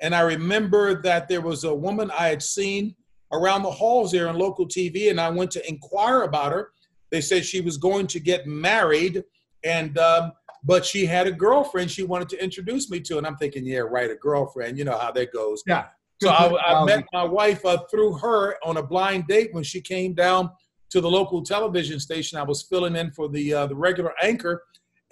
and 0.00 0.14
I 0.14 0.20
remember 0.20 1.02
that 1.02 1.28
there 1.28 1.42
was 1.42 1.64
a 1.64 1.74
woman 1.74 2.10
I 2.10 2.28
had 2.28 2.42
seen 2.42 2.96
around 3.32 3.62
the 3.62 3.70
halls 3.70 4.12
there 4.12 4.28
in 4.28 4.36
local 4.36 4.66
TV, 4.66 5.10
and 5.10 5.20
I 5.20 5.28
went 5.28 5.50
to 5.52 5.68
inquire 5.68 6.22
about 6.22 6.52
her. 6.52 6.72
They 7.10 7.20
said 7.20 7.44
she 7.44 7.60
was 7.60 7.76
going 7.76 8.06
to 8.08 8.18
get 8.18 8.46
married, 8.46 9.22
and 9.62 9.98
um, 9.98 10.32
but 10.64 10.86
she 10.86 11.04
had 11.04 11.26
a 11.26 11.32
girlfriend 11.32 11.90
she 11.90 12.02
wanted 12.02 12.30
to 12.30 12.42
introduce 12.42 12.90
me 12.90 13.00
to, 13.00 13.18
and 13.18 13.26
I'm 13.26 13.36
thinking, 13.36 13.66
yeah, 13.66 13.80
right, 13.80 14.10
a 14.10 14.16
girlfriend. 14.16 14.78
You 14.78 14.84
know 14.84 14.98
how 14.98 15.12
that 15.12 15.32
goes. 15.32 15.62
Yeah. 15.66 15.86
So 16.22 16.30
I, 16.30 16.80
I 16.80 16.84
met 16.84 17.04
my 17.12 17.24
wife 17.24 17.64
uh, 17.66 17.78
through 17.90 18.14
her 18.18 18.54
on 18.64 18.76
a 18.76 18.82
blind 18.82 19.26
date 19.26 19.52
when 19.52 19.64
she 19.64 19.80
came 19.80 20.14
down 20.14 20.50
to 20.90 21.00
the 21.00 21.10
local 21.10 21.42
television 21.42 21.98
station. 21.98 22.38
I 22.38 22.44
was 22.44 22.62
filling 22.62 22.96
in 22.96 23.10
for 23.10 23.28
the 23.28 23.52
uh, 23.52 23.66
the 23.66 23.74
regular 23.74 24.12
anchor, 24.22 24.62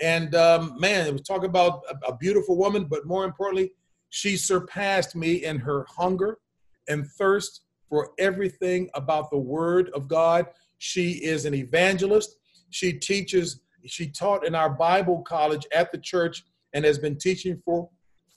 and 0.01 0.35
um, 0.35 0.77
man, 0.79 1.07
it 1.07 1.13
was 1.13 1.23
talking 1.23 1.49
about 1.51 1.83
a, 1.91 2.13
a 2.13 2.17
beautiful 2.17 2.57
woman, 2.57 2.85
but 2.85 3.07
more 3.07 3.25
importantly, 3.25 3.73
she 4.09 4.37
surpassed 4.37 5.15
me 5.15 5.45
in 5.45 5.59
her 5.59 5.87
hunger 5.89 6.39
and 6.89 7.07
thirst 7.07 7.63
for 7.89 8.11
everything 8.19 8.89
about 8.95 9.31
the 9.31 9.39
Word 9.39 9.91
of 9.91 10.09
God. 10.09 10.47
She 10.79 11.13
is 11.25 11.45
an 11.45 11.55
evangelist. 11.55 12.37
She 12.71 12.93
teaches. 12.93 13.61
She 13.87 14.09
taught 14.09 14.47
in 14.47 14.55
our 14.55 14.71
Bible 14.71 15.23
college 15.23 15.67
at 15.73 15.91
the 15.93 15.99
church 15.99 16.45
and 16.73 16.85
has 16.85 16.99
been 16.99 17.17
teaching 17.17 17.57
for 17.65 17.89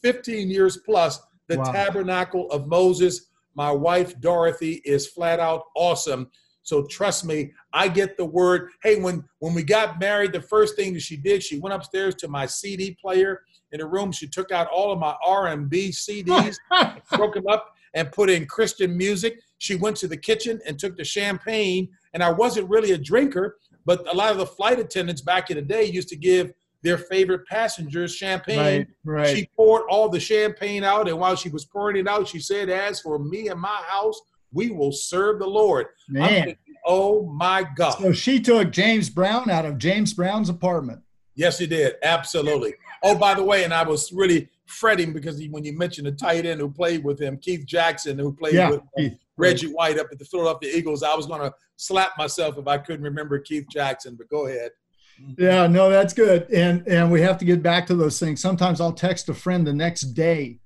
15 0.02 0.50
years 0.50 0.78
plus 0.86 1.20
the 1.48 1.58
Wow. 1.58 1.72
tabernacle 1.72 2.50
of 2.52 2.68
Moses. 2.68 3.28
My 3.56 3.72
wife 3.72 4.20
Dorothy 4.20 4.82
is 4.86 5.08
flat 5.08 5.40
out 5.40 5.64
awesome. 5.76 6.30
So 6.64 6.86
trust 6.86 7.26
me, 7.26 7.52
I 7.74 7.90
get 7.90 8.18
the 8.18 8.26
word. 8.26 8.72
Hey, 8.82 9.00
when 9.00 9.24
when 9.40 9.54
we 9.54 9.64
got 9.64 10.00
married, 10.00 10.32
the 10.32 10.42
first 10.42 10.76
thing 10.76 10.94
that 10.94 11.02
she 11.02 11.18
did, 11.18 11.44
she 11.44 11.60
went 11.60 11.76
upstairs 11.76 12.16
to 12.16 12.28
my 12.28 12.46
CD 12.46 12.98
player 13.00 13.42
in 13.74 13.80
the 13.80 13.86
room. 13.86 14.12
She 14.12 14.28
took 14.28 14.52
out 14.52 14.68
all 14.68 14.92
of 14.92 15.00
my 15.00 15.16
R&B 15.26 15.90
CDs, 15.90 16.56
broke 17.12 17.34
them 17.34 17.48
up, 17.48 17.74
and 17.94 18.12
put 18.12 18.30
in 18.30 18.46
Christian 18.46 18.98
music. 18.98 19.40
She 19.58 19.76
went 19.76 19.98
to 19.98 20.08
the 20.08 20.18
kitchen 20.18 20.60
and 20.66 20.80
took 20.80 20.98
the 20.98 21.04
champagne. 21.04 21.90
And 22.14 22.24
I 22.24 22.32
wasn't 22.32 22.70
really 22.70 22.92
a 22.92 22.98
drinker, 22.98 23.58
but 23.86 24.08
a 24.12 24.16
lot 24.16 24.32
of 24.32 24.38
the 24.38 24.46
flight 24.46 24.80
attendants 24.80 25.22
back 25.22 25.50
in 25.50 25.58
the 25.58 25.62
day 25.62 25.86
used 25.86 26.10
to 26.10 26.16
give 26.16 26.54
their 26.84 26.98
favorite 26.98 27.48
passengers 27.48 28.14
champagne. 28.14 28.60
right, 28.60 28.88
right. 29.04 29.36
She 29.36 29.50
poured 29.56 29.84
all 29.90 30.10
the 30.10 30.20
champagne 30.20 30.84
out, 30.84 31.08
and 31.08 31.18
while 31.18 31.36
she 31.36 31.50
was 31.50 31.66
pouring 31.66 31.98
it 31.98 32.08
out, 32.08 32.28
she 32.28 32.40
said, 32.40 32.70
"As 32.70 33.00
for 33.00 33.18
me 33.18 33.48
and 33.48 33.60
my 33.60 33.82
house, 33.88 34.20
we 34.54 34.70
will 34.72 34.92
serve 34.92 35.40
the 35.40 35.48
Lord." 35.48 35.88
Man. 36.08 36.46
thinking, 36.46 36.58
oh 36.86 37.26
my 37.26 37.66
God! 37.76 37.98
So 38.00 38.14
she 38.14 38.40
took 38.40 38.72
James 38.72 39.10
Brown 39.10 39.50
out 39.50 39.66
of 39.66 39.78
James 39.78 40.14
Brown's 40.14 40.50
apartment. 40.50 41.02
Yes, 41.36 41.58
he 41.58 41.66
did. 41.66 41.96
Absolutely. 42.04 42.76
Oh, 43.04 43.18
by 43.18 43.34
the 43.34 43.44
way, 43.44 43.64
and 43.64 43.74
I 43.74 43.84
was 43.84 44.12
really 44.14 44.50
fretting 44.68 45.12
because 45.14 45.38
he, 45.38 45.50
when 45.50 45.66
you 45.66 45.76
mentioned 45.78 46.08
the 46.08 46.12
tight 46.12 46.46
end 46.46 46.60
who 46.62 46.70
played 46.70 47.04
with 47.04 47.20
him, 47.20 47.38
Keith 47.38 47.66
Jackson, 47.66 48.18
who 48.20 48.32
played 48.34 48.54
Yeah. 48.54 48.70
with 48.70 49.14
Reggie 49.36 49.68
White 49.74 49.98
up 50.00 50.08
at 50.12 50.20
the 50.20 50.26
Philadelphia 50.26 50.72
Eagles, 50.74 51.02
I 51.04 51.16
was 51.16 51.26
going 51.26 51.42
to 51.42 51.54
slap 51.76 52.12
myself 52.18 52.58
if 52.58 52.68
I 52.68 52.78
couldn't 52.78 53.04
remember 53.04 53.40
Keith 53.40 53.66
Jackson. 53.72 54.16
But 54.16 54.30
go 54.30 54.46
ahead. 54.48 54.72
Yeah, 55.38 55.68
no, 55.68 55.90
that's 55.90 56.14
good. 56.14 56.50
And 56.52 56.88
and 56.88 57.12
we 57.12 57.22
have 57.22 57.38
to 57.40 57.46
get 57.46 57.62
back 57.64 57.88
to 57.88 57.96
those 57.96 58.20
things. 58.20 58.42
Sometimes 58.42 58.80
I'll 58.80 58.94
text 58.94 59.28
a 59.30 59.34
friend 59.34 59.66
the 59.66 59.74
next 59.74 60.14
day, 60.14 60.60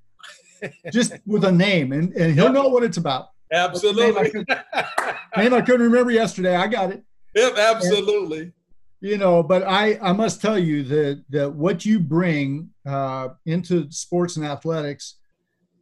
just 0.91 1.13
with 1.25 1.43
a 1.45 1.51
name, 1.51 1.91
and, 1.91 2.13
and 2.13 2.33
he'll 2.33 2.51
know 2.51 2.67
what 2.67 2.83
it's 2.83 2.97
about. 2.97 3.29
Absolutely. 3.51 4.31
Name 5.37 5.53
I 5.53 5.61
couldn't 5.61 5.81
remember 5.81 6.11
yesterday. 6.11 6.55
I 6.55 6.67
got 6.67 6.91
it. 6.91 7.03
yep, 7.35 7.57
absolutely. 7.57 8.51
You 8.99 9.17
know, 9.17 9.43
but 9.43 9.63
I 9.63 9.99
I 10.01 10.11
must 10.13 10.41
tell 10.41 10.57
you 10.57 10.83
that 10.83 11.23
that 11.29 11.53
what 11.53 11.85
you 11.85 11.99
bring 11.99 12.69
uh, 12.85 13.29
into 13.45 13.91
sports 13.91 14.37
and 14.37 14.45
athletics 14.45 15.15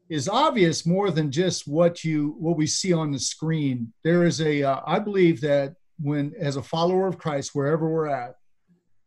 is 0.09 0.29
obvious 0.29 0.85
more 0.85 1.09
than 1.09 1.31
just 1.31 1.67
what 1.67 2.03
you 2.03 2.35
what 2.39 2.57
we 2.57 2.67
see 2.67 2.93
on 2.93 3.11
the 3.11 3.19
screen. 3.19 3.93
There 4.03 4.25
is 4.25 4.41
a 4.41 4.63
uh, 4.63 4.81
I 4.85 4.99
believe 4.99 5.41
that 5.41 5.75
when 5.99 6.33
as 6.37 6.57
a 6.57 6.63
follower 6.63 7.07
of 7.07 7.17
Christ, 7.17 7.51
wherever 7.55 7.89
we're 7.89 8.07
at, 8.07 8.35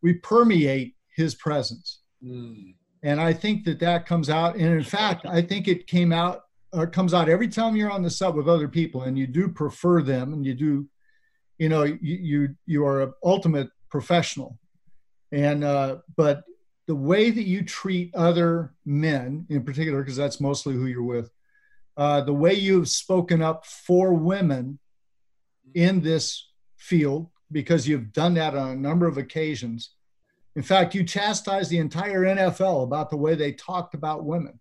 we 0.02 0.14
permeate 0.14 0.94
His 1.14 1.34
presence. 1.34 2.00
Mm. 2.24 2.74
and 3.04 3.20
I 3.20 3.32
think 3.32 3.64
that 3.66 3.78
that 3.78 4.04
comes 4.04 4.28
out. 4.28 4.56
And 4.56 4.74
in 4.74 4.82
fact, 4.82 5.24
I 5.24 5.40
think 5.40 5.68
it 5.68 5.86
came 5.86 6.12
out 6.12 6.47
or 6.72 6.86
comes 6.86 7.14
out 7.14 7.28
every 7.28 7.48
time 7.48 7.76
you're 7.76 7.90
on 7.90 8.02
the 8.02 8.10
sub 8.10 8.36
with 8.36 8.48
other 8.48 8.68
people, 8.68 9.02
and 9.02 9.18
you 9.18 9.26
do 9.26 9.48
prefer 9.48 10.02
them, 10.02 10.32
and 10.32 10.44
you 10.44 10.54
do, 10.54 10.88
you 11.58 11.68
know, 11.68 11.82
you 11.82 11.98
you, 12.00 12.54
you 12.66 12.86
are 12.86 13.02
an 13.02 13.12
ultimate 13.24 13.70
professional, 13.90 14.58
and 15.32 15.64
uh, 15.64 15.98
but 16.16 16.44
the 16.86 16.94
way 16.94 17.30
that 17.30 17.46
you 17.46 17.62
treat 17.62 18.14
other 18.14 18.74
men 18.86 19.46
in 19.50 19.62
particular, 19.62 20.02
because 20.02 20.16
that's 20.16 20.40
mostly 20.40 20.74
who 20.74 20.86
you're 20.86 21.02
with, 21.02 21.30
uh, 21.98 22.22
the 22.22 22.32
way 22.32 22.54
you've 22.54 22.88
spoken 22.88 23.42
up 23.42 23.66
for 23.66 24.14
women 24.14 24.78
in 25.74 26.00
this 26.00 26.50
field, 26.76 27.28
because 27.52 27.86
you've 27.86 28.12
done 28.12 28.34
that 28.34 28.54
on 28.54 28.70
a 28.70 28.76
number 28.76 29.06
of 29.06 29.18
occasions. 29.18 29.90
In 30.56 30.62
fact, 30.62 30.94
you 30.94 31.04
chastised 31.04 31.70
the 31.70 31.78
entire 31.78 32.22
NFL 32.22 32.84
about 32.84 33.10
the 33.10 33.16
way 33.16 33.34
they 33.34 33.52
talked 33.52 33.94
about 33.94 34.24
women. 34.24 34.58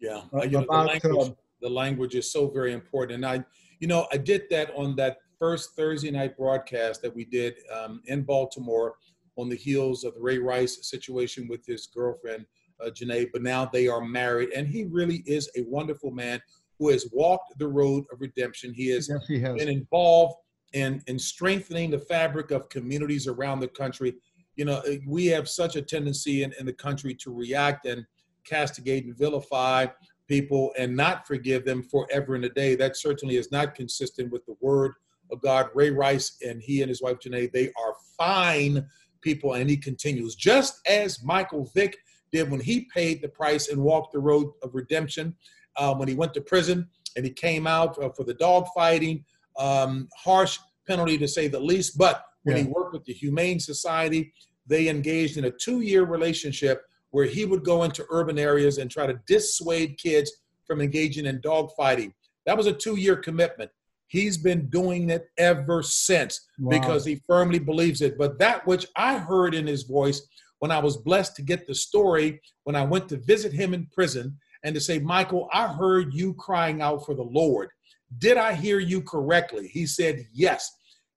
Yeah, 0.00 0.22
Uh, 0.34 0.42
you 0.42 0.52
know, 0.52 0.66
the, 0.68 0.76
language, 0.76 1.32
the 1.60 1.68
language 1.68 2.14
is 2.14 2.32
so 2.32 2.48
very 2.48 2.72
important. 2.72 3.16
And 3.16 3.26
I, 3.26 3.44
you 3.80 3.86
know, 3.86 4.06
I 4.12 4.16
did 4.16 4.42
that 4.50 4.72
on 4.74 4.96
that 4.96 5.18
first 5.38 5.74
Thursday 5.76 6.10
night 6.10 6.36
broadcast 6.36 7.02
that 7.02 7.14
we 7.14 7.24
did 7.24 7.54
um, 7.72 8.02
in 8.06 8.22
Baltimore 8.22 8.94
on 9.36 9.48
the 9.48 9.56
heels 9.56 10.04
of 10.04 10.14
the 10.14 10.20
Ray 10.20 10.38
Rice 10.38 10.88
situation 10.88 11.48
with 11.48 11.64
his 11.66 11.86
girlfriend, 11.86 12.46
uh, 12.84 12.90
Janay. 12.90 13.28
But 13.32 13.42
now 13.42 13.66
they 13.66 13.88
are 13.88 14.04
married, 14.04 14.50
and 14.50 14.66
he 14.66 14.84
really 14.84 15.22
is 15.26 15.50
a 15.56 15.62
wonderful 15.62 16.10
man 16.10 16.40
who 16.78 16.88
has 16.88 17.08
walked 17.12 17.58
the 17.58 17.68
road 17.68 18.04
of 18.12 18.20
redemption. 18.20 18.72
He 18.72 18.88
has 18.88 19.08
Yes, 19.08 19.26
he 19.26 19.40
has. 19.40 19.56
been 19.56 19.68
involved 19.68 20.36
in 20.72 21.02
in 21.06 21.18
strengthening 21.18 21.90
the 21.90 21.98
fabric 21.98 22.50
of 22.50 22.68
communities 22.68 23.26
around 23.26 23.60
the 23.60 23.68
country. 23.68 24.14
You 24.56 24.64
know, 24.64 24.78
uh, 24.86 24.96
we 25.06 25.26
have 25.26 25.48
such 25.48 25.76
a 25.76 25.82
tendency 25.82 26.42
in, 26.42 26.52
in 26.58 26.66
the 26.66 26.72
country 26.72 27.14
to 27.14 27.32
react 27.34 27.86
and 27.86 28.04
castigate 28.44 29.04
and 29.04 29.16
vilify 29.16 29.86
people 30.28 30.72
and 30.78 30.96
not 30.96 31.26
forgive 31.26 31.64
them 31.64 31.82
forever 31.82 32.34
and 32.34 32.44
a 32.44 32.48
day. 32.48 32.74
That 32.74 32.96
certainly 32.96 33.36
is 33.36 33.50
not 33.50 33.74
consistent 33.74 34.30
with 34.30 34.44
the 34.46 34.56
word 34.60 34.92
of 35.32 35.40
God. 35.40 35.68
Ray 35.74 35.90
Rice 35.90 36.36
and 36.46 36.62
he 36.62 36.82
and 36.82 36.88
his 36.88 37.02
wife 37.02 37.18
Janay, 37.18 37.52
they 37.52 37.66
are 37.68 37.94
fine 38.16 38.86
people. 39.20 39.54
And 39.54 39.68
he 39.68 39.76
continues, 39.76 40.34
just 40.34 40.80
as 40.86 41.22
Michael 41.22 41.70
Vick 41.74 41.96
did 42.32 42.50
when 42.50 42.60
he 42.60 42.88
paid 42.94 43.20
the 43.20 43.28
price 43.28 43.68
and 43.68 43.82
walked 43.82 44.12
the 44.12 44.20
road 44.20 44.52
of 44.62 44.74
redemption 44.74 45.34
uh, 45.76 45.94
when 45.94 46.08
he 46.08 46.14
went 46.14 46.34
to 46.34 46.40
prison 46.40 46.88
and 47.16 47.24
he 47.24 47.30
came 47.30 47.66
out 47.66 48.00
uh, 48.02 48.08
for 48.10 48.24
the 48.24 48.34
dog 48.34 48.66
fighting, 48.74 49.24
um, 49.58 50.08
harsh 50.16 50.58
penalty 50.86 51.18
to 51.18 51.28
say 51.28 51.48
the 51.48 51.58
least. 51.58 51.98
But 51.98 52.24
when 52.44 52.56
he 52.56 52.62
worked 52.64 52.94
with 52.94 53.04
the 53.04 53.12
Humane 53.12 53.60
Society, 53.60 54.32
they 54.66 54.88
engaged 54.88 55.36
in 55.36 55.46
a 55.46 55.50
two 55.50 55.80
year 55.80 56.04
relationship 56.04 56.82
where 57.10 57.26
he 57.26 57.44
would 57.44 57.64
go 57.64 57.82
into 57.82 58.06
urban 58.10 58.38
areas 58.38 58.78
and 58.78 58.90
try 58.90 59.06
to 59.06 59.20
dissuade 59.26 59.98
kids 59.98 60.32
from 60.66 60.80
engaging 60.80 61.26
in 61.26 61.40
dogfighting. 61.40 62.12
That 62.46 62.56
was 62.56 62.66
a 62.66 62.72
two 62.72 62.96
year 62.96 63.16
commitment. 63.16 63.70
He's 64.06 64.36
been 64.36 64.68
doing 64.70 65.10
it 65.10 65.28
ever 65.38 65.82
since 65.82 66.48
wow. 66.58 66.78
because 66.78 67.04
he 67.04 67.22
firmly 67.28 67.60
believes 67.60 68.02
it. 68.02 68.18
But 68.18 68.38
that 68.38 68.66
which 68.66 68.86
I 68.96 69.18
heard 69.18 69.54
in 69.54 69.66
his 69.66 69.84
voice 69.84 70.22
when 70.58 70.70
I 70.70 70.78
was 70.78 70.96
blessed 70.96 71.36
to 71.36 71.42
get 71.42 71.66
the 71.66 71.74
story 71.74 72.40
when 72.64 72.76
I 72.76 72.84
went 72.84 73.08
to 73.10 73.16
visit 73.18 73.52
him 73.52 73.72
in 73.74 73.86
prison 73.86 74.36
and 74.64 74.74
to 74.74 74.80
say, 74.80 74.98
Michael, 74.98 75.48
I 75.52 75.68
heard 75.68 76.12
you 76.12 76.34
crying 76.34 76.82
out 76.82 77.06
for 77.06 77.14
the 77.14 77.22
Lord. 77.22 77.70
Did 78.18 78.36
I 78.36 78.52
hear 78.52 78.78
you 78.78 79.00
correctly? 79.02 79.68
He 79.68 79.86
said, 79.86 80.26
Yes. 80.32 80.70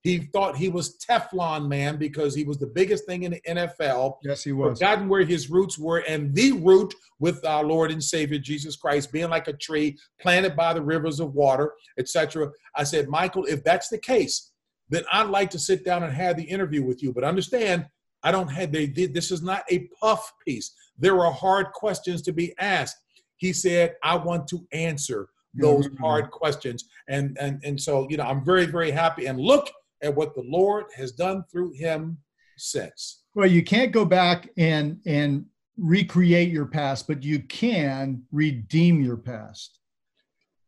He 0.04 0.18
thought 0.18 0.54
he 0.54 0.68
was 0.68 0.98
Teflon 0.98 1.66
man 1.66 1.96
because 1.96 2.34
he 2.34 2.44
was 2.44 2.58
the 2.58 2.66
biggest 2.66 3.06
thing 3.06 3.22
in 3.22 3.32
the 3.32 3.40
NFL. 3.48 4.18
Yes, 4.22 4.44
he 4.44 4.52
was. 4.52 4.78
Forgotten 4.78 5.08
where 5.08 5.24
his 5.24 5.48
roots 5.48 5.78
were, 5.78 6.04
and 6.06 6.34
the 6.34 6.52
root 6.52 6.94
with 7.20 7.42
our 7.46 7.64
Lord 7.64 7.90
and 7.90 8.04
Savior 8.04 8.38
Jesus 8.38 8.76
Christ 8.76 9.10
being 9.10 9.30
like 9.30 9.48
a 9.48 9.54
tree 9.54 9.96
planted 10.20 10.54
by 10.54 10.74
the 10.74 10.82
rivers 10.82 11.20
of 11.20 11.32
water, 11.32 11.72
etc. 11.98 12.50
I 12.76 12.84
said, 12.84 13.08
Michael, 13.08 13.46
if 13.46 13.64
that's 13.64 13.88
the 13.88 13.96
case, 13.96 14.52
then 14.90 15.04
I'd 15.10 15.30
like 15.30 15.48
to 15.50 15.58
sit 15.58 15.86
down 15.86 16.02
and 16.02 16.12
have 16.12 16.36
the 16.36 16.44
interview 16.44 16.84
with 16.84 17.02
you. 17.02 17.10
But 17.10 17.24
understand, 17.24 17.86
I 18.22 18.30
don't 18.30 18.48
have 18.48 18.72
they 18.72 18.86
did 18.86 19.14
this 19.14 19.30
is 19.30 19.40
not 19.40 19.64
a 19.70 19.88
puff 19.98 20.30
piece. 20.46 20.74
There 20.98 21.18
are 21.24 21.32
hard 21.32 21.72
questions 21.72 22.20
to 22.22 22.32
be 22.32 22.54
asked. 22.58 22.98
He 23.36 23.54
said, 23.54 23.94
I 24.02 24.16
want 24.16 24.48
to 24.48 24.66
answer 24.72 25.30
those 25.54 25.88
mm-hmm. 25.88 26.02
hard 26.02 26.30
questions. 26.30 26.84
And 27.08 27.38
and 27.40 27.58
and 27.64 27.80
so, 27.80 28.06
you 28.10 28.18
know, 28.18 28.24
I'm 28.24 28.44
very, 28.44 28.66
very 28.66 28.90
happy. 28.90 29.24
And 29.24 29.40
look 29.40 29.70
at 30.04 30.14
what 30.14 30.34
the 30.34 30.44
Lord 30.46 30.84
has 30.96 31.12
done 31.12 31.44
through 31.50 31.72
him 31.72 32.18
since. 32.56 33.22
Well, 33.34 33.50
you 33.50 33.64
can't 33.64 33.90
go 33.90 34.04
back 34.04 34.50
and 34.56 35.00
and 35.06 35.46
recreate 35.76 36.50
your 36.50 36.66
past, 36.66 37.08
but 37.08 37.24
you 37.24 37.40
can 37.40 38.22
redeem 38.30 39.02
your 39.02 39.16
past. 39.16 39.80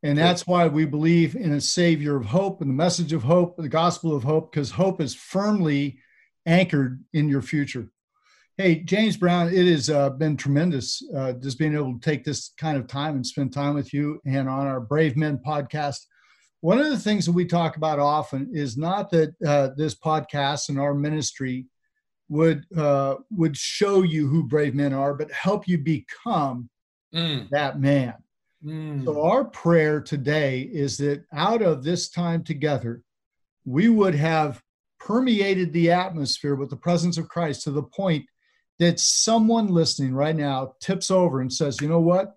And 0.03 0.19
that's 0.19 0.47
why 0.47 0.67
we 0.67 0.85
believe 0.85 1.37
in 1.37 1.53
a 1.53 1.61
savior 1.61 2.17
of 2.17 2.27
hope 2.27 2.61
and 2.61 2.71
the 2.71 2.75
message 2.75 3.13
of 3.13 3.23
hope, 3.23 3.57
the 3.57 3.69
gospel 3.69 4.15
of 4.15 4.25
hope, 4.25 4.53
because 4.53 4.71
hope 4.71 5.01
is 5.01 5.15
firmly 5.15 5.99
anchored 6.45 7.03
in 7.13 7.29
your 7.29 7.43
future. 7.43 7.89
Hey, 8.57 8.77
James 8.77 9.17
Brown, 9.17 9.49
it 9.49 9.67
has 9.67 9.91
uh, 9.91 10.11
been 10.11 10.37
tremendous 10.37 11.03
uh, 11.15 11.33
just 11.33 11.59
being 11.59 11.75
able 11.75 11.95
to 11.95 12.01
take 12.01 12.25
this 12.25 12.53
kind 12.57 12.79
of 12.79 12.87
time 12.87 13.17
and 13.17 13.27
spend 13.27 13.53
time 13.53 13.75
with 13.75 13.93
you 13.93 14.21
and 14.25 14.49
on 14.49 14.67
our 14.67 14.81
Brave 14.81 15.17
Men 15.17 15.41
podcast. 15.45 15.99
One 16.67 16.81
of 16.81 16.91
the 16.91 16.99
things 16.99 17.27
that 17.27 17.33
we 17.33 17.45
talk 17.45 17.77
about 17.77 18.01
often 18.01 18.51
is 18.53 18.77
not 18.77 19.09
that 19.13 19.37
uh, 19.47 19.69
this 19.77 19.95
podcast 19.95 20.69
and 20.69 20.81
our 20.81 20.95
ministry 20.95 21.67
would 22.29 22.65
uh, 22.77 23.19
would 23.31 23.57
show 23.57 24.03
you 24.03 24.27
who 24.27 24.43
brave 24.43 24.75
men 24.75 24.93
are, 24.93 25.15
but 25.15 25.31
help 25.31 25.69
you 25.69 25.79
become 25.79 26.69
mm. 27.15 27.49
that 27.51 27.79
man. 27.79 28.15
Mm. 28.65 29.05
So 29.05 29.23
our 29.23 29.45
prayer 29.45 30.01
today 30.01 30.63
is 30.63 30.97
that 30.97 31.23
out 31.33 31.63
of 31.63 31.85
this 31.85 32.09
time 32.09 32.43
together, 32.43 33.01
we 33.65 33.89
would 33.89 34.17
have 34.17 34.61
permeated 34.99 35.73
the 35.73 35.93
atmosphere 35.93 36.57
with 36.57 36.71
the 36.71 36.77
presence 36.77 37.17
of 37.17 37.29
Christ 37.29 37.63
to 37.63 37.71
the 37.71 37.85
point 37.85 38.27
that 38.81 38.99
someone 38.99 39.69
listening 39.69 40.15
right 40.15 40.35
now 40.35 40.75
tips 40.81 41.13
over 41.13 41.41
and 41.41 41.53
says, 41.53 41.81
"You 41.81 41.89
know 41.89 42.01
what? 42.01 42.36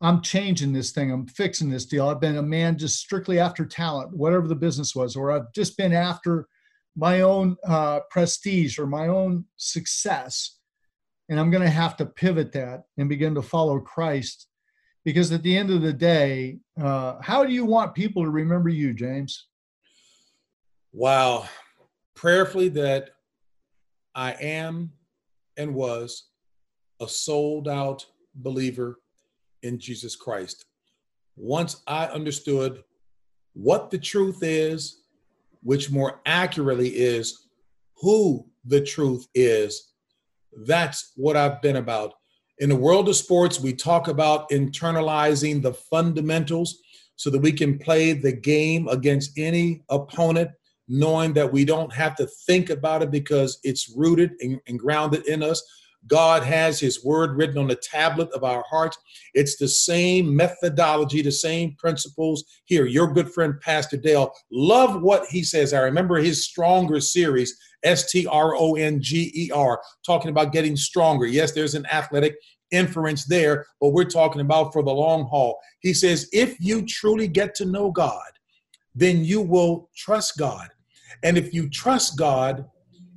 I'm 0.00 0.20
changing 0.20 0.72
this 0.72 0.92
thing. 0.92 1.10
I'm 1.10 1.26
fixing 1.26 1.70
this 1.70 1.86
deal. 1.86 2.08
I've 2.08 2.20
been 2.20 2.36
a 2.36 2.42
man 2.42 2.76
just 2.76 2.98
strictly 2.98 3.38
after 3.38 3.64
talent, 3.64 4.14
whatever 4.14 4.48
the 4.48 4.54
business 4.54 4.94
was, 4.94 5.16
or 5.16 5.32
I've 5.32 5.52
just 5.54 5.76
been 5.76 5.92
after 5.92 6.48
my 6.96 7.22
own 7.22 7.56
uh, 7.66 8.00
prestige 8.10 8.78
or 8.78 8.86
my 8.86 9.08
own 9.08 9.44
success. 9.56 10.58
And 11.28 11.40
I'm 11.40 11.50
going 11.50 11.62
to 11.62 11.70
have 11.70 11.96
to 11.96 12.06
pivot 12.06 12.52
that 12.52 12.84
and 12.98 13.08
begin 13.08 13.34
to 13.34 13.42
follow 13.42 13.80
Christ. 13.80 14.48
Because 15.04 15.32
at 15.32 15.42
the 15.42 15.56
end 15.56 15.70
of 15.70 15.82
the 15.82 15.92
day, 15.92 16.58
uh, 16.80 17.16
how 17.20 17.44
do 17.44 17.52
you 17.52 17.64
want 17.64 17.94
people 17.94 18.24
to 18.24 18.30
remember 18.30 18.68
you, 18.68 18.94
James? 18.94 19.48
Wow. 20.92 21.48
Prayerfully, 22.14 22.68
that 22.70 23.10
I 24.14 24.32
am 24.32 24.92
and 25.56 25.74
was 25.74 26.28
a 27.00 27.08
sold 27.08 27.68
out 27.68 28.06
believer 28.34 28.98
in 29.64 29.78
Jesus 29.78 30.14
Christ. 30.14 30.66
Once 31.36 31.82
I 31.86 32.06
understood 32.06 32.84
what 33.54 33.90
the 33.90 33.98
truth 33.98 34.38
is, 34.42 35.02
which 35.62 35.90
more 35.90 36.20
accurately 36.26 36.90
is 36.90 37.48
who 37.96 38.46
the 38.64 38.80
truth 38.80 39.26
is, 39.34 39.92
that's 40.66 41.12
what 41.16 41.36
I've 41.36 41.60
been 41.62 41.76
about. 41.76 42.14
In 42.58 42.68
the 42.68 42.76
world 42.76 43.08
of 43.08 43.16
sports, 43.16 43.58
we 43.58 43.72
talk 43.72 44.06
about 44.06 44.48
internalizing 44.50 45.60
the 45.60 45.74
fundamentals 45.74 46.78
so 47.16 47.30
that 47.30 47.40
we 47.40 47.50
can 47.50 47.78
play 47.78 48.12
the 48.12 48.32
game 48.32 48.86
against 48.88 49.38
any 49.38 49.82
opponent, 49.88 50.50
knowing 50.86 51.32
that 51.32 51.52
we 51.52 51.64
don't 51.64 51.92
have 51.92 52.14
to 52.16 52.26
think 52.46 52.70
about 52.70 53.02
it 53.02 53.10
because 53.10 53.58
it's 53.64 53.92
rooted 53.96 54.32
and, 54.40 54.60
and 54.68 54.78
grounded 54.78 55.26
in 55.26 55.42
us 55.42 55.62
God 56.06 56.42
has 56.42 56.78
His 56.78 57.04
word 57.04 57.36
written 57.36 57.58
on 57.58 57.68
the 57.68 57.76
tablet 57.76 58.30
of 58.32 58.44
our 58.44 58.64
hearts. 58.68 58.98
It's 59.32 59.56
the 59.56 59.68
same 59.68 60.34
methodology, 60.34 61.22
the 61.22 61.32
same 61.32 61.74
principles 61.78 62.44
here. 62.64 62.86
Your 62.86 63.12
good 63.12 63.32
friend, 63.32 63.60
Pastor 63.60 63.96
Dale, 63.96 64.32
love 64.50 65.02
what 65.02 65.26
he 65.28 65.42
says. 65.42 65.72
I 65.72 65.80
remember 65.80 66.16
his 66.16 66.44
Stronger 66.44 67.00
series, 67.00 67.56
S 67.82 68.10
T 68.10 68.26
R 68.26 68.54
O 68.54 68.74
N 68.74 69.00
G 69.00 69.32
E 69.34 69.50
R, 69.50 69.80
talking 70.04 70.30
about 70.30 70.52
getting 70.52 70.76
stronger. 70.76 71.26
Yes, 71.26 71.52
there's 71.52 71.74
an 71.74 71.86
athletic 71.86 72.36
inference 72.70 73.24
there, 73.24 73.66
but 73.80 73.90
we're 73.90 74.04
talking 74.04 74.40
about 74.40 74.72
for 74.72 74.82
the 74.82 74.92
long 74.92 75.26
haul. 75.26 75.58
He 75.80 75.94
says, 75.94 76.28
if 76.32 76.56
you 76.60 76.84
truly 76.86 77.28
get 77.28 77.54
to 77.56 77.64
know 77.64 77.90
God, 77.90 78.20
then 78.94 79.24
you 79.24 79.40
will 79.40 79.90
trust 79.96 80.38
God. 80.38 80.68
And 81.22 81.38
if 81.38 81.54
you 81.54 81.68
trust 81.68 82.18
God, 82.18 82.66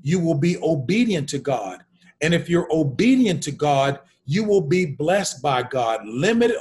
you 0.01 0.19
will 0.19 0.37
be 0.37 0.57
obedient 0.57 1.27
to 1.29 1.39
God. 1.39 1.83
And 2.21 2.33
if 2.33 2.49
you're 2.49 2.67
obedient 2.71 3.43
to 3.43 3.51
God, 3.51 3.99
you 4.25 4.43
will 4.43 4.61
be 4.61 4.85
blessed 4.85 5.41
by 5.41 5.63
God. 5.63 6.01
Limited, 6.05 6.57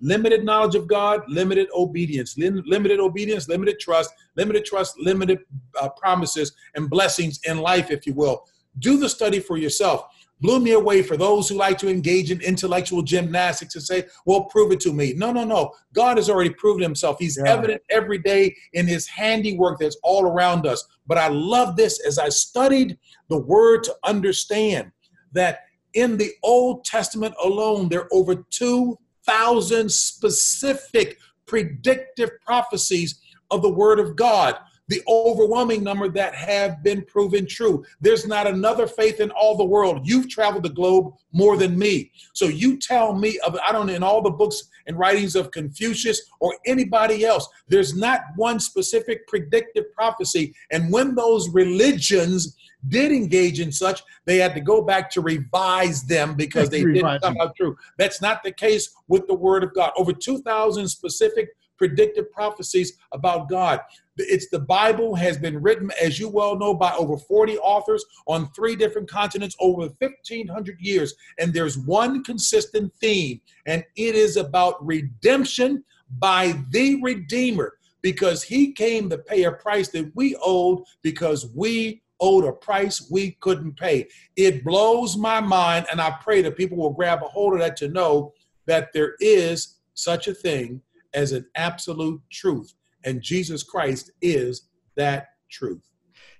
limited 0.00 0.44
knowledge 0.44 0.74
of 0.74 0.86
God, 0.86 1.22
limited 1.28 1.68
obedience, 1.74 2.36
limited 2.36 3.00
obedience, 3.00 3.48
limited 3.48 3.80
trust, 3.80 4.12
limited 4.36 4.66
trust, 4.66 4.98
limited 5.00 5.38
uh, 5.80 5.88
promises 5.88 6.52
and 6.74 6.90
blessings 6.90 7.40
in 7.44 7.58
life, 7.58 7.90
if 7.90 8.06
you 8.06 8.12
will. 8.12 8.46
Do 8.78 8.98
the 8.98 9.08
study 9.08 9.40
for 9.40 9.56
yourself. 9.56 10.04
Blew 10.42 10.60
me 10.60 10.72
away 10.72 11.00
for 11.00 11.16
those 11.16 11.48
who 11.48 11.54
like 11.54 11.78
to 11.78 11.88
engage 11.88 12.30
in 12.30 12.42
intellectual 12.42 13.00
gymnastics 13.00 13.74
and 13.74 13.82
say, 13.82 14.04
well, 14.26 14.44
prove 14.44 14.70
it 14.70 14.80
to 14.80 14.92
me. 14.92 15.14
No, 15.16 15.32
no, 15.32 15.44
no. 15.44 15.72
God 15.94 16.18
has 16.18 16.28
already 16.28 16.50
proven 16.50 16.82
himself. 16.82 17.16
He's 17.18 17.38
yeah. 17.42 17.50
evident 17.50 17.80
every 17.88 18.18
day 18.18 18.54
in 18.74 18.86
his 18.86 19.08
handiwork 19.08 19.78
that's 19.78 19.96
all 20.02 20.26
around 20.26 20.66
us. 20.66 20.86
But 21.06 21.16
I 21.16 21.28
love 21.28 21.76
this 21.76 22.06
as 22.06 22.18
I 22.18 22.28
studied 22.28 22.98
the 23.30 23.38
word 23.38 23.84
to 23.84 23.96
understand 24.04 24.92
that 25.36 25.60
in 25.94 26.16
the 26.16 26.32
Old 26.42 26.84
Testament 26.84 27.34
alone, 27.42 27.88
there 27.88 28.02
are 28.02 28.08
over 28.12 28.34
2,000 28.34 29.90
specific 29.90 31.18
predictive 31.46 32.30
prophecies 32.44 33.20
of 33.50 33.62
the 33.62 33.72
Word 33.72 33.98
of 33.98 34.16
God. 34.16 34.56
The 34.88 35.02
overwhelming 35.08 35.82
number 35.82 36.08
that 36.10 36.34
have 36.36 36.82
been 36.84 37.02
proven 37.06 37.44
true. 37.46 37.84
There's 38.00 38.24
not 38.24 38.46
another 38.46 38.86
faith 38.86 39.18
in 39.18 39.32
all 39.32 39.56
the 39.56 39.64
world. 39.64 40.06
You've 40.06 40.28
traveled 40.28 40.62
the 40.62 40.68
globe 40.68 41.12
more 41.32 41.56
than 41.56 41.76
me. 41.76 42.12
So 42.34 42.46
you 42.46 42.78
tell 42.78 43.12
me 43.12 43.38
of, 43.44 43.58
I 43.66 43.72
don't 43.72 43.86
know, 43.86 43.94
in 43.94 44.04
all 44.04 44.22
the 44.22 44.30
books 44.30 44.62
and 44.86 44.96
writings 44.96 45.34
of 45.34 45.50
Confucius 45.50 46.22
or 46.38 46.56
anybody 46.66 47.24
else, 47.24 47.48
there's 47.66 47.96
not 47.96 48.20
one 48.36 48.60
specific 48.60 49.26
predictive 49.26 49.92
prophecy. 49.92 50.54
And 50.70 50.92
when 50.92 51.16
those 51.16 51.48
religions 51.48 52.56
did 52.88 53.12
engage 53.12 53.60
in 53.60 53.72
such, 53.72 54.02
they 54.24 54.38
had 54.38 54.54
to 54.54 54.60
go 54.60 54.82
back 54.82 55.10
to 55.10 55.20
revise 55.20 56.02
them 56.02 56.34
because 56.34 56.70
they 56.70 56.84
didn't 56.84 57.20
come 57.22 57.36
out 57.40 57.56
true. 57.56 57.76
That's 57.98 58.20
not 58.20 58.42
the 58.42 58.52
case 58.52 58.90
with 59.08 59.26
the 59.26 59.34
Word 59.34 59.64
of 59.64 59.74
God. 59.74 59.92
Over 59.96 60.12
2,000 60.12 60.88
specific 60.88 61.50
predictive 61.78 62.30
prophecies 62.32 62.94
about 63.12 63.48
God. 63.48 63.80
It's 64.16 64.48
the 64.48 64.60
Bible 64.60 65.14
has 65.14 65.36
been 65.36 65.60
written, 65.60 65.90
as 66.02 66.18
you 66.18 66.28
well 66.28 66.58
know, 66.58 66.74
by 66.74 66.94
over 66.94 67.18
40 67.18 67.58
authors 67.58 68.04
on 68.26 68.50
three 68.52 68.76
different 68.76 69.10
continents 69.10 69.56
over 69.60 69.82
1,500 69.82 70.80
years. 70.80 71.14
And 71.38 71.52
there's 71.52 71.76
one 71.76 72.24
consistent 72.24 72.92
theme, 73.00 73.40
and 73.66 73.84
it 73.96 74.14
is 74.14 74.36
about 74.36 74.84
redemption 74.84 75.84
by 76.18 76.58
the 76.70 77.00
Redeemer 77.02 77.74
because 78.00 78.42
he 78.42 78.72
came 78.72 79.10
to 79.10 79.18
pay 79.18 79.44
a 79.44 79.52
price 79.52 79.88
that 79.88 80.10
we 80.14 80.36
owed 80.42 80.82
because 81.02 81.50
we 81.54 82.02
owed 82.20 82.44
a 82.44 82.52
price 82.52 83.08
we 83.10 83.36
couldn't 83.40 83.76
pay. 83.76 84.08
It 84.36 84.64
blows 84.64 85.16
my 85.16 85.40
mind, 85.40 85.86
and 85.90 86.00
I 86.00 86.16
pray 86.22 86.42
that 86.42 86.56
people 86.56 86.78
will 86.78 86.92
grab 86.92 87.22
a 87.22 87.26
hold 87.28 87.54
of 87.54 87.60
that 87.60 87.76
to 87.78 87.88
know 87.88 88.32
that 88.66 88.92
there 88.92 89.14
is 89.20 89.78
such 89.94 90.28
a 90.28 90.34
thing 90.34 90.80
as 91.14 91.32
an 91.32 91.46
absolute 91.56 92.20
truth, 92.30 92.74
and 93.04 93.22
Jesus 93.22 93.62
Christ 93.62 94.10
is 94.20 94.68
that 94.96 95.28
truth. 95.50 95.82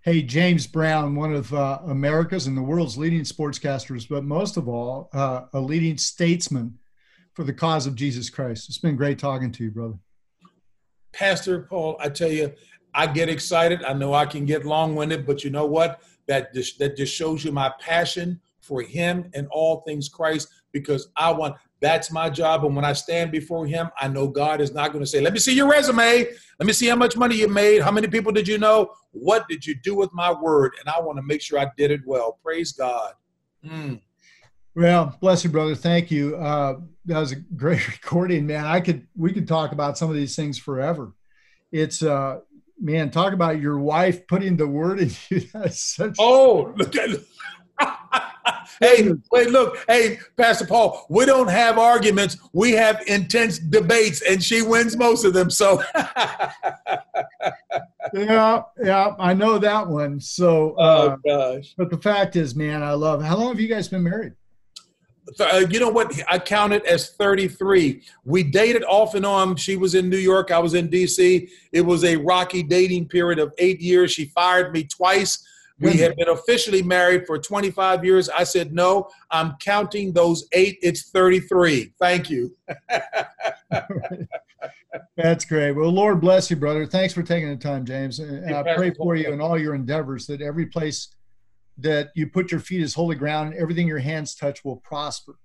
Hey, 0.02 0.22
James 0.22 0.66
Brown, 0.66 1.16
one 1.16 1.34
of 1.34 1.52
uh, 1.52 1.80
America's 1.86 2.46
and 2.46 2.56
the 2.56 2.62
world's 2.62 2.96
leading 2.96 3.22
sportscasters, 3.22 4.08
but 4.08 4.22
most 4.22 4.56
of 4.56 4.68
all, 4.68 5.08
uh, 5.12 5.42
a 5.52 5.60
leading 5.60 5.98
statesman 5.98 6.78
for 7.34 7.42
the 7.44 7.52
cause 7.52 7.86
of 7.86 7.96
Jesus 7.96 8.30
Christ. 8.30 8.68
It's 8.68 8.78
been 8.78 8.96
great 8.96 9.18
talking 9.18 9.50
to 9.52 9.64
you, 9.64 9.70
brother. 9.70 9.98
Pastor 11.12 11.62
Paul, 11.62 11.96
I 11.98 12.08
tell 12.08 12.30
you, 12.30 12.52
I 12.96 13.06
get 13.06 13.28
excited. 13.28 13.84
I 13.84 13.92
know 13.92 14.14
I 14.14 14.24
can 14.24 14.46
get 14.46 14.64
long-winded, 14.64 15.26
but 15.26 15.44
you 15.44 15.50
know 15.50 15.66
what? 15.66 16.00
That 16.26 16.54
just, 16.54 16.78
that 16.78 16.96
just 16.96 17.14
shows 17.14 17.44
you 17.44 17.52
my 17.52 17.70
passion 17.78 18.40
for 18.62 18.80
Him 18.80 19.30
and 19.34 19.46
all 19.50 19.82
things 19.82 20.08
Christ, 20.08 20.48
because 20.72 21.08
I 21.16 21.30
want. 21.30 21.56
That's 21.80 22.10
my 22.10 22.30
job. 22.30 22.64
And 22.64 22.74
when 22.74 22.86
I 22.86 22.94
stand 22.94 23.30
before 23.30 23.66
Him, 23.66 23.90
I 24.00 24.08
know 24.08 24.26
God 24.26 24.62
is 24.62 24.72
not 24.72 24.92
going 24.92 25.04
to 25.04 25.08
say, 25.08 25.20
"Let 25.20 25.34
me 25.34 25.38
see 25.38 25.54
your 25.54 25.70
resume. 25.70 26.26
Let 26.58 26.66
me 26.66 26.72
see 26.72 26.86
how 26.86 26.96
much 26.96 27.16
money 27.18 27.36
you 27.36 27.48
made. 27.48 27.82
How 27.82 27.90
many 27.92 28.08
people 28.08 28.32
did 28.32 28.48
you 28.48 28.56
know? 28.56 28.90
What 29.12 29.46
did 29.46 29.64
you 29.64 29.74
do 29.74 29.94
with 29.94 30.10
my 30.14 30.32
word?" 30.32 30.72
And 30.80 30.88
I 30.88 30.98
want 31.00 31.18
to 31.18 31.22
make 31.22 31.42
sure 31.42 31.58
I 31.58 31.68
did 31.76 31.90
it 31.90 32.00
well. 32.06 32.38
Praise 32.42 32.72
God. 32.72 33.12
Mm. 33.64 34.00
Well, 34.74 35.16
bless 35.20 35.44
you, 35.44 35.50
brother. 35.50 35.74
Thank 35.74 36.10
you. 36.10 36.36
Uh, 36.36 36.80
that 37.04 37.18
was 37.18 37.32
a 37.32 37.36
great 37.36 37.86
recording, 38.02 38.46
man. 38.46 38.64
I 38.64 38.80
could 38.80 39.06
we 39.14 39.32
could 39.32 39.46
talk 39.46 39.72
about 39.72 39.98
some 39.98 40.10
of 40.10 40.16
these 40.16 40.34
things 40.34 40.58
forever. 40.58 41.12
It's 41.72 42.02
uh, 42.02 42.40
man, 42.78 43.10
talk 43.10 43.32
about 43.32 43.60
your 43.60 43.78
wife 43.78 44.26
putting 44.26 44.56
the 44.56 44.66
word 44.66 45.00
in 45.00 45.10
you. 45.28 45.40
Such- 45.70 46.16
oh, 46.18 46.72
look 46.76 46.94
at. 46.96 47.10
hey, 48.80 49.10
wait, 49.30 49.50
look, 49.50 49.84
hey, 49.86 50.18
Pastor 50.36 50.66
Paul, 50.66 51.04
we 51.10 51.26
don't 51.26 51.48
have 51.48 51.78
arguments. 51.78 52.38
We 52.52 52.72
have 52.72 53.02
intense 53.06 53.58
debates, 53.58 54.22
and 54.22 54.42
she 54.42 54.62
wins 54.62 54.96
most 54.96 55.24
of 55.24 55.34
them. 55.34 55.50
So, 55.50 55.82
yeah, 58.14 58.62
yeah, 58.82 59.14
I 59.18 59.34
know 59.34 59.58
that 59.58 59.86
one. 59.86 60.20
So, 60.20 60.74
oh, 60.78 60.82
uh, 60.82 61.16
oh 61.26 61.52
gosh, 61.56 61.74
but 61.76 61.90
the 61.90 61.98
fact 61.98 62.34
is, 62.36 62.54
man, 62.56 62.82
I 62.82 62.92
love. 62.92 63.22
How 63.22 63.36
long 63.36 63.48
have 63.48 63.60
you 63.60 63.68
guys 63.68 63.88
been 63.88 64.02
married? 64.02 64.32
Uh, 65.40 65.66
you 65.70 65.80
know 65.80 65.88
what? 65.88 66.12
I 66.28 66.38
counted 66.38 66.84
as 66.84 67.10
33. 67.10 68.02
We 68.24 68.42
dated 68.42 68.84
off 68.84 69.14
and 69.14 69.26
on. 69.26 69.56
She 69.56 69.76
was 69.76 69.94
in 69.94 70.08
New 70.08 70.18
York. 70.18 70.50
I 70.50 70.58
was 70.58 70.74
in 70.74 70.88
D.C. 70.88 71.48
It 71.72 71.80
was 71.80 72.04
a 72.04 72.16
rocky 72.16 72.62
dating 72.62 73.08
period 73.08 73.38
of 73.38 73.52
eight 73.58 73.80
years. 73.80 74.12
She 74.12 74.26
fired 74.26 74.72
me 74.72 74.84
twice. 74.84 75.44
We 75.78 75.98
had 75.98 76.16
been 76.16 76.28
officially 76.28 76.82
married 76.82 77.26
for 77.26 77.38
25 77.38 78.02
years. 78.04 78.30
I 78.30 78.44
said, 78.44 78.72
no, 78.72 79.10
I'm 79.30 79.56
counting 79.60 80.10
those 80.12 80.48
eight. 80.52 80.78
It's 80.80 81.10
33. 81.10 81.92
Thank 81.98 82.30
you. 82.30 82.56
That's 85.16 85.44
great. 85.44 85.72
Well, 85.72 85.90
Lord 85.90 86.20
bless 86.20 86.48
you, 86.50 86.56
brother. 86.56 86.86
Thanks 86.86 87.12
for 87.12 87.22
taking 87.22 87.50
the 87.50 87.56
time, 87.56 87.84
James. 87.84 88.20
And 88.20 88.54
I 88.54 88.74
pray 88.74 88.92
for 88.94 89.16
you 89.16 89.30
in 89.32 89.40
all 89.40 89.58
your 89.58 89.74
endeavors 89.74 90.26
that 90.28 90.40
every 90.40 90.64
place 90.66 91.08
that 91.78 92.10
you 92.14 92.26
put 92.26 92.50
your 92.50 92.60
feet 92.60 92.82
as 92.82 92.94
holy 92.94 93.16
ground 93.16 93.52
and 93.52 93.60
everything 93.60 93.86
your 93.86 93.98
hands 93.98 94.34
touch 94.34 94.64
will 94.64 94.76
prosper. 94.76 95.38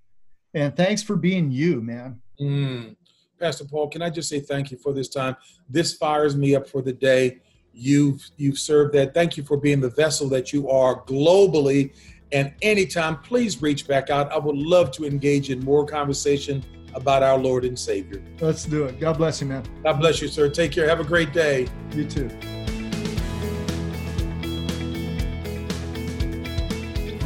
And 0.53 0.75
thanks 0.75 1.03
for 1.03 1.15
being 1.15 1.51
you, 1.51 1.82
man. 1.82 2.21
Mm. 2.39 2.95
Pastor 3.39 3.65
Paul, 3.65 3.88
can 3.88 4.01
I 4.01 4.09
just 4.09 4.29
say 4.29 4.39
thank 4.39 4.71
you 4.71 4.77
for 4.77 4.93
this 4.93 5.09
time? 5.09 5.36
This 5.69 5.95
fires 5.95 6.36
me 6.36 6.55
up 6.55 6.67
for 6.67 6.82
the 6.82 6.93
day. 6.93 7.39
You've 7.73 8.29
you've 8.38 8.59
served 8.59 8.93
that. 8.95 9.13
Thank 9.13 9.38
you 9.38 9.43
for 9.43 9.57
being 9.57 9.79
the 9.79 9.89
vessel 9.89 10.29
that 10.29 10.53
you 10.53 10.69
are 10.69 11.03
globally. 11.05 11.93
And 12.32 12.53
anytime, 12.61 13.17
please 13.19 13.61
reach 13.61 13.88
back 13.88 14.09
out. 14.09 14.32
I 14.32 14.38
would 14.38 14.55
love 14.55 14.91
to 14.91 15.05
engage 15.05 15.49
in 15.49 15.59
more 15.61 15.86
conversation 15.86 16.63
about 16.93 17.23
our 17.23 17.38
Lord 17.38 17.65
and 17.65 17.77
Savior. 17.77 18.23
Let's 18.39 18.65
do 18.65 18.86
it. 18.86 18.99
God 18.99 19.17
bless 19.17 19.41
you, 19.41 19.47
man. 19.47 19.63
God 19.84 19.99
bless 19.99 20.21
you, 20.21 20.27
sir. 20.27 20.49
Take 20.49 20.71
care. 20.71 20.88
Have 20.88 20.99
a 20.99 21.05
great 21.05 21.34
day. 21.34 21.67
You 21.93 22.05
too. 22.05 22.29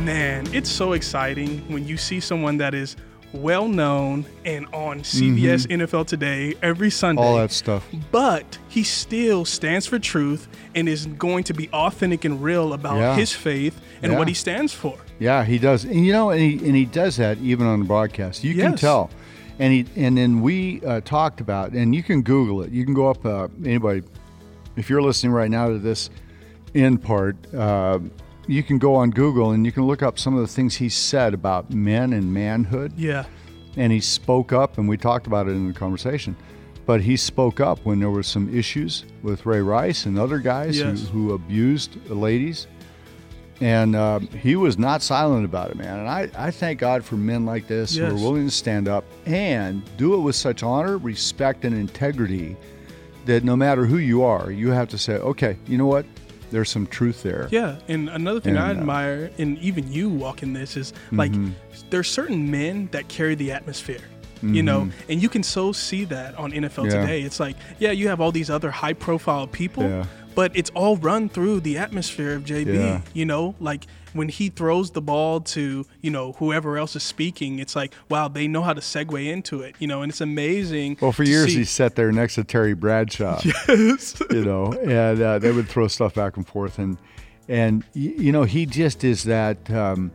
Man, 0.06 0.45
it's 0.53 0.70
so 0.70 0.93
exciting 0.93 1.62
when 1.68 1.88
you 1.88 1.97
see 1.97 2.20
someone 2.20 2.58
that 2.58 2.76
is 2.76 2.95
well 3.34 3.68
known 3.68 4.24
and 4.45 4.68
on 4.68 4.99
CBS 4.99 5.66
mm-hmm. 5.66 5.82
NFL 5.82 6.06
Today 6.06 6.53
every 6.62 6.91
Sunday. 6.91 7.24
All 7.24 7.38
that 7.38 7.51
stuff. 7.51 7.88
But 8.12 8.60
he 8.70 8.84
still 8.84 9.45
stands 9.45 9.88
for 9.88 9.97
truth 9.97 10.47
and 10.76 10.88
is 10.88 11.08
going 11.08 11.43
to 11.45 11.56
be 11.56 11.70
authentic 11.70 12.24
and 12.24 12.43
real 12.43 12.74
about 12.74 12.97
yeah. 12.97 13.16
his 13.16 13.32
faith 13.32 13.82
and 14.03 14.12
yeah. 14.12 14.20
what 14.20 14.28
he 14.28 14.36
stands 14.36 14.72
for. 14.74 14.95
Yeah, 15.18 15.43
he 15.43 15.58
does. 15.58 15.86
And 15.86 16.06
you 16.06 16.14
know, 16.14 16.30
and 16.30 16.39
he, 16.39 16.53
and 16.64 16.76
he 16.76 16.86
does 16.86 17.18
that 17.18 17.39
even 17.39 17.66
on 17.66 17.80
the 17.80 17.86
broadcast. 17.86 18.43
You 18.43 18.53
yes. 18.53 18.64
can 18.64 18.76
tell. 18.76 19.10
And 19.58 19.74
he 19.74 19.88
and 19.95 20.16
then 20.16 20.41
we 20.41 20.86
uh, 20.86 21.01
talked 21.01 21.41
about, 21.41 21.72
and 21.72 21.95
you 21.95 22.03
can 22.03 22.22
Google 22.22 22.62
it. 22.62 22.72
You 22.72 22.86
can 22.86 22.93
go 22.93 23.10
up. 23.10 23.26
Uh, 23.26 23.47
anybody, 23.64 24.03
if 24.76 24.88
you're 24.88 25.01
listening 25.01 25.32
right 25.32 25.49
now 25.49 25.70
to 25.70 25.80
this 25.80 26.12
in 26.76 26.99
part, 26.99 27.38
uh, 27.56 27.97
you 28.48 28.64
can 28.64 28.78
go 28.78 28.96
on 28.96 29.12
Google 29.12 29.52
and 29.52 29.66
you 29.66 29.72
can 29.72 29.84
look 29.84 30.04
up 30.04 30.20
some 30.20 30.36
of 30.36 30.41
the 30.41 30.48
things 30.48 30.76
he 30.76 30.89
said 30.89 31.34
about 31.34 31.72
men 31.72 32.14
and 32.14 32.34
manhood. 32.34 32.93
Yeah. 32.98 33.26
And 33.78 33.91
he 33.91 34.00
spoke 34.00 34.54
up, 34.54 34.78
and 34.78 34.88
we 34.88 34.96
talked 34.96 35.28
about 35.28 35.48
it 35.48 35.52
in 35.52 35.68
the 35.68 35.74
conversation. 35.74 36.36
But 36.86 37.02
he 37.02 37.18
spoke 37.18 37.60
up 37.60 37.80
when 37.84 38.00
there 38.00 38.10
were 38.10 38.24
some 38.24 38.56
issues 38.56 39.06
with 39.24 39.46
Ray 39.46 39.60
Rice 39.60 40.06
and 40.06 40.18
other 40.18 40.38
guys 40.38 40.78
yes. 40.78 41.02
who, 41.10 41.28
who, 41.28 41.34
abused 41.34 41.98
ladies. 42.10 42.68
And 43.60 43.96
uh, 43.96 44.20
he 44.20 44.56
was 44.56 44.78
not 44.78 45.02
silent 45.02 45.46
about 45.46 45.72
it, 45.72 45.78
man. 45.78 46.00
And 46.00 46.08
I, 46.08 46.30
I 46.38 46.52
thank 46.52 46.80
God 46.80 47.04
for 47.04 47.16
men 47.16 47.46
like 47.46 47.68
this 47.68 47.96
yes. 47.96 48.12
who 48.12 48.18
are 48.18 48.22
willing 48.22 48.46
to 48.46 48.52
stand 48.52 48.88
up 48.88 49.04
and 49.26 49.82
do 49.98 50.14
it 50.14 50.20
with 50.20 50.36
such 50.36 50.62
honor, 50.62 50.98
respect, 50.98 51.66
and 51.66 51.76
integrity 51.76 52.56
that 53.26 53.43
no 53.43 53.56
matter 53.56 53.86
who 53.86 53.98
you 53.98 54.24
are, 54.24 54.52
you 54.52 54.70
have 54.72 54.88
to 54.89 54.98
say, 54.98 55.16
okay, 55.16 55.58
you 55.68 55.78
know 55.78 55.88
what? 55.88 56.06
There's 56.52 56.70
some 56.70 56.88
truth 56.88 57.24
there. 57.24 57.48
Yeah, 57.52 57.78
and 57.88 58.10
another 58.10 58.39
thing 58.39 58.56
and, 58.56 58.64
I 58.64 58.70
uh, 58.70 58.72
admire, 58.72 59.32
and 59.38 59.58
even 59.60 59.91
you 59.91 60.10
walking 60.10 60.54
this, 60.54 60.78
is 60.78 60.93
like 61.12 61.32
mm-hmm. 61.32 61.52
there's 61.89 62.10
certain 62.10 62.50
men 62.50 62.89
that 62.91 63.08
carry 63.08 63.36
the 63.36 63.52
atmosphere. 63.52 64.02
Mm-hmm. 64.38 64.54
You 64.54 64.64
know, 64.64 64.82
mm-hmm. 64.82 65.12
and 65.12 65.22
you 65.22 65.30
can 65.30 65.43
so 65.43 65.72
see 65.72 66.06
that 66.06 66.36
on 66.36 66.52
NFL 66.52 66.91
yeah. 66.91 67.02
today. 67.02 67.22
It's 67.22 67.39
like, 67.39 67.56
yeah, 67.80 67.91
you 67.91 68.10
have 68.10 68.20
all 68.22 68.32
these 68.32 68.50
other 68.50 68.70
high 68.70 68.93
profile 68.93 69.48
people, 69.48 69.84
yeah. 69.84 70.06
But 70.36 70.56
it's 70.56 70.70
all 70.72 70.98
run 70.98 71.30
through 71.30 71.62
the 71.62 71.78
atmosphere 71.78 72.36
of 72.36 72.44
JB. 72.44 72.76
Yeah. 72.76 73.02
You 73.14 73.26
know, 73.26 73.56
like 73.60 73.86
when 74.14 74.30
he 74.30 74.50
throws 74.50 74.92
the 74.92 75.02
ball 75.02 75.42
to 75.42 75.86
you 76.02 76.12
know 76.12 76.34
whoever 76.34 76.78
else 76.78 76.96
is 76.96 77.04
speaking, 77.04 77.60
it's 77.60 77.76
like 77.76 77.94
wow, 78.10 78.28
they 78.28 78.48
know 78.48 78.62
how 78.62 78.74
to 78.74 78.82
segue 78.82 79.26
into 79.26 79.62
it. 79.62 79.76
You 79.80 79.88
know, 79.88 80.02
and 80.02 80.12
it's 80.12 80.22
amazing. 80.22 80.98
Well, 81.02 81.12
for 81.12 81.24
years 81.24 81.48
see. 81.48 81.60
he 81.60 81.64
sat 81.66 81.96
there 81.96 82.12
next 82.12 82.36
to 82.36 82.44
Terry 82.44 82.74
Bradshaw. 82.74 83.42
Yes, 83.68 84.22
you 84.30 84.44
know, 84.44 84.74
and 84.74 85.22
uh, 85.22 85.40
they 85.40 85.52
would 85.52 85.68
throw 85.68 85.88
stuff 85.88 86.14
back 86.14 86.38
and 86.38 86.48
forth, 86.48 86.80
and 86.80 86.98
and 87.48 87.84
you 87.94 88.32
know 88.32 88.44
he 88.44 88.66
just 88.66 89.04
is 89.04 89.24
that. 89.24 89.70
Um, 89.72 90.12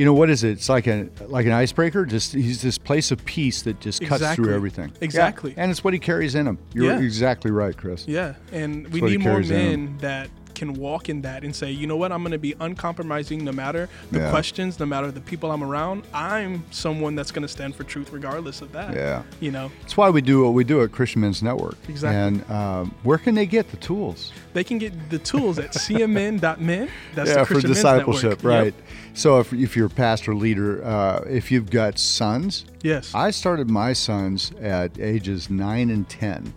you 0.00 0.06
know 0.06 0.14
what 0.14 0.30
is 0.30 0.44
it? 0.44 0.52
It's 0.52 0.70
like 0.70 0.86
a 0.86 1.10
like 1.26 1.44
an 1.44 1.52
icebreaker. 1.52 2.06
Just 2.06 2.32
he's 2.32 2.62
this 2.62 2.78
place 2.78 3.10
of 3.10 3.22
peace 3.26 3.60
that 3.62 3.80
just 3.80 4.00
cuts 4.00 4.22
exactly. 4.22 4.46
through 4.46 4.54
everything. 4.54 4.92
Exactly. 5.02 5.50
Yeah. 5.50 5.62
And 5.62 5.70
it's 5.70 5.84
what 5.84 5.92
he 5.92 6.00
carries 6.00 6.34
in 6.34 6.46
him. 6.46 6.56
You're 6.72 6.86
yeah. 6.86 7.00
exactly 7.00 7.50
right, 7.50 7.76
Chris. 7.76 8.08
Yeah, 8.08 8.32
and 8.50 8.88
we 8.88 9.02
need 9.02 9.20
more 9.20 9.40
men 9.40 9.98
that 9.98 10.30
can 10.60 10.74
walk 10.74 11.08
in 11.08 11.22
that 11.22 11.42
and 11.42 11.56
say, 11.56 11.70
you 11.70 11.86
know 11.86 11.96
what, 11.96 12.12
I'm 12.12 12.22
going 12.22 12.32
to 12.32 12.38
be 12.38 12.54
uncompromising 12.60 13.44
no 13.44 13.52
matter 13.52 13.88
the 14.10 14.18
yeah. 14.18 14.30
questions, 14.30 14.78
no 14.78 14.84
matter 14.84 15.10
the 15.10 15.20
people 15.20 15.50
I'm 15.50 15.64
around. 15.64 16.04
I'm 16.12 16.64
someone 16.70 17.14
that's 17.14 17.32
going 17.32 17.42
to 17.42 17.48
stand 17.48 17.74
for 17.74 17.84
truth 17.84 18.12
regardless 18.12 18.60
of 18.60 18.70
that. 18.72 18.94
Yeah. 18.94 19.22
You 19.40 19.52
know, 19.52 19.70
that's 19.80 19.96
why 19.96 20.10
we 20.10 20.20
do 20.20 20.44
what 20.44 20.52
we 20.52 20.64
do 20.64 20.82
at 20.82 20.92
Christian 20.92 21.22
Men's 21.22 21.42
Network. 21.42 21.76
Exactly. 21.88 22.44
And 22.44 22.50
um, 22.50 22.94
where 23.04 23.16
can 23.16 23.34
they 23.34 23.46
get 23.46 23.70
the 23.70 23.78
tools? 23.78 24.32
They 24.52 24.62
can 24.64 24.76
get 24.76 25.08
the 25.08 25.18
tools 25.18 25.58
at 25.58 25.70
cmn.men. 25.72 26.90
That's 27.14 27.30
yeah, 27.30 27.44
for 27.44 27.60
discipleship, 27.60 28.44
right? 28.44 28.74
Yep. 28.74 28.74
So 29.14 29.40
if, 29.40 29.52
if 29.52 29.76
you're 29.76 29.86
a 29.86 29.90
pastor 29.90 30.34
leader, 30.34 30.84
uh, 30.84 31.24
if 31.28 31.50
you've 31.50 31.70
got 31.70 31.98
sons, 31.98 32.64
yes, 32.82 33.14
I 33.14 33.30
started 33.30 33.68
my 33.68 33.92
sons 33.92 34.52
at 34.60 34.98
ages 34.98 35.50
nine 35.50 35.90
and 35.90 36.08
ten, 36.08 36.52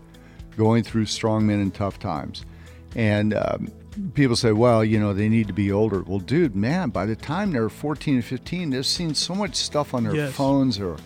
going 0.57 0.83
through 0.83 1.05
strong 1.07 1.45
men 1.47 1.59
and 1.59 1.73
tough 1.73 1.99
times, 1.99 2.45
and 2.95 3.33
um, 3.33 3.71
people 4.13 4.35
say, 4.35 4.51
well, 4.51 4.83
you 4.83 4.99
know, 4.99 5.13
they 5.13 5.29
need 5.29 5.47
to 5.47 5.53
be 5.53 5.71
older. 5.71 6.01
Well, 6.03 6.19
dude, 6.19 6.55
man, 6.55 6.89
by 6.89 7.05
the 7.05 7.15
time 7.15 7.51
they're 7.51 7.69
14 7.69 8.15
and 8.15 8.25
15, 8.25 8.69
they've 8.69 8.85
seen 8.85 9.13
so 9.13 9.35
much 9.35 9.55
stuff 9.55 9.93
on 9.93 10.03
their 10.03 10.15
yes. 10.15 10.33
phones 10.33 10.79
or 10.79 10.97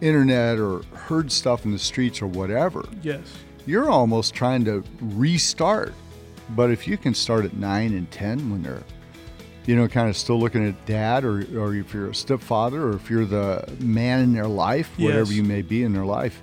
internet 0.00 0.58
or 0.58 0.82
heard 0.94 1.30
stuff 1.32 1.64
in 1.64 1.72
the 1.72 1.78
streets 1.78 2.20
or 2.20 2.26
whatever. 2.26 2.84
Yes. 3.02 3.22
You're 3.66 3.90
almost 3.90 4.34
trying 4.34 4.64
to 4.66 4.84
restart. 5.00 5.94
But 6.50 6.70
if 6.70 6.86
you 6.86 6.96
can 6.96 7.12
start 7.12 7.44
at 7.44 7.54
9 7.54 7.92
and 7.92 8.10
10 8.10 8.50
when 8.50 8.62
they're, 8.62 8.82
you 9.66 9.74
know, 9.76 9.88
kind 9.88 10.08
of 10.08 10.16
still 10.16 10.38
looking 10.38 10.66
at 10.66 10.86
dad 10.86 11.24
or, 11.24 11.40
or 11.58 11.74
if 11.74 11.92
you're 11.92 12.10
a 12.10 12.14
stepfather 12.14 12.82
or 12.82 12.94
if 12.94 13.10
you're 13.10 13.24
the 13.24 13.68
man 13.80 14.20
in 14.20 14.32
their 14.32 14.46
life, 14.46 14.90
yes. 14.96 15.06
whatever 15.06 15.32
you 15.32 15.42
may 15.42 15.62
be 15.62 15.82
in 15.82 15.92
their 15.92 16.04
life, 16.06 16.40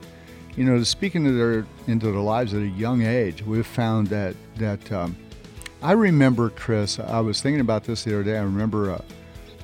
you 0.56 0.66
know, 0.66 0.78
to 0.78 0.86
speak 0.86 1.16
into 1.16 1.32
their 1.32 1.66
into 1.88 2.12
their 2.12 2.22
lives 2.22 2.54
at 2.54 2.62
a 2.62 2.68
young 2.68 3.02
age, 3.02 3.44
we've 3.44 3.66
found 3.66 4.08
that 4.08 4.36
that 4.58 4.92
um, 4.92 5.16
I 5.82 5.94
remember, 5.94 6.50
Chris, 6.50 7.00
I 7.00 7.20
was 7.20 7.42
thinking 7.42 7.62
about 7.62 7.84
this 7.84 8.04
the 8.04 8.14
other 8.14 8.24
day. 8.24 8.38
I 8.38 8.44
remember 8.44 8.92
a, 8.92 9.04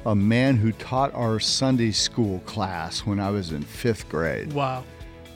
a 0.06 0.16
man 0.16 0.58
who 0.58 0.72
taught 0.74 1.14
our 1.14 1.40
Sunday 1.40 1.92
school 1.92 2.40
class 2.40 3.06
when 3.06 3.20
I 3.20 3.30
was 3.30 3.52
in 3.52 3.64
fifth 3.64 4.10
grade. 4.10 4.52
Wow. 4.52 4.84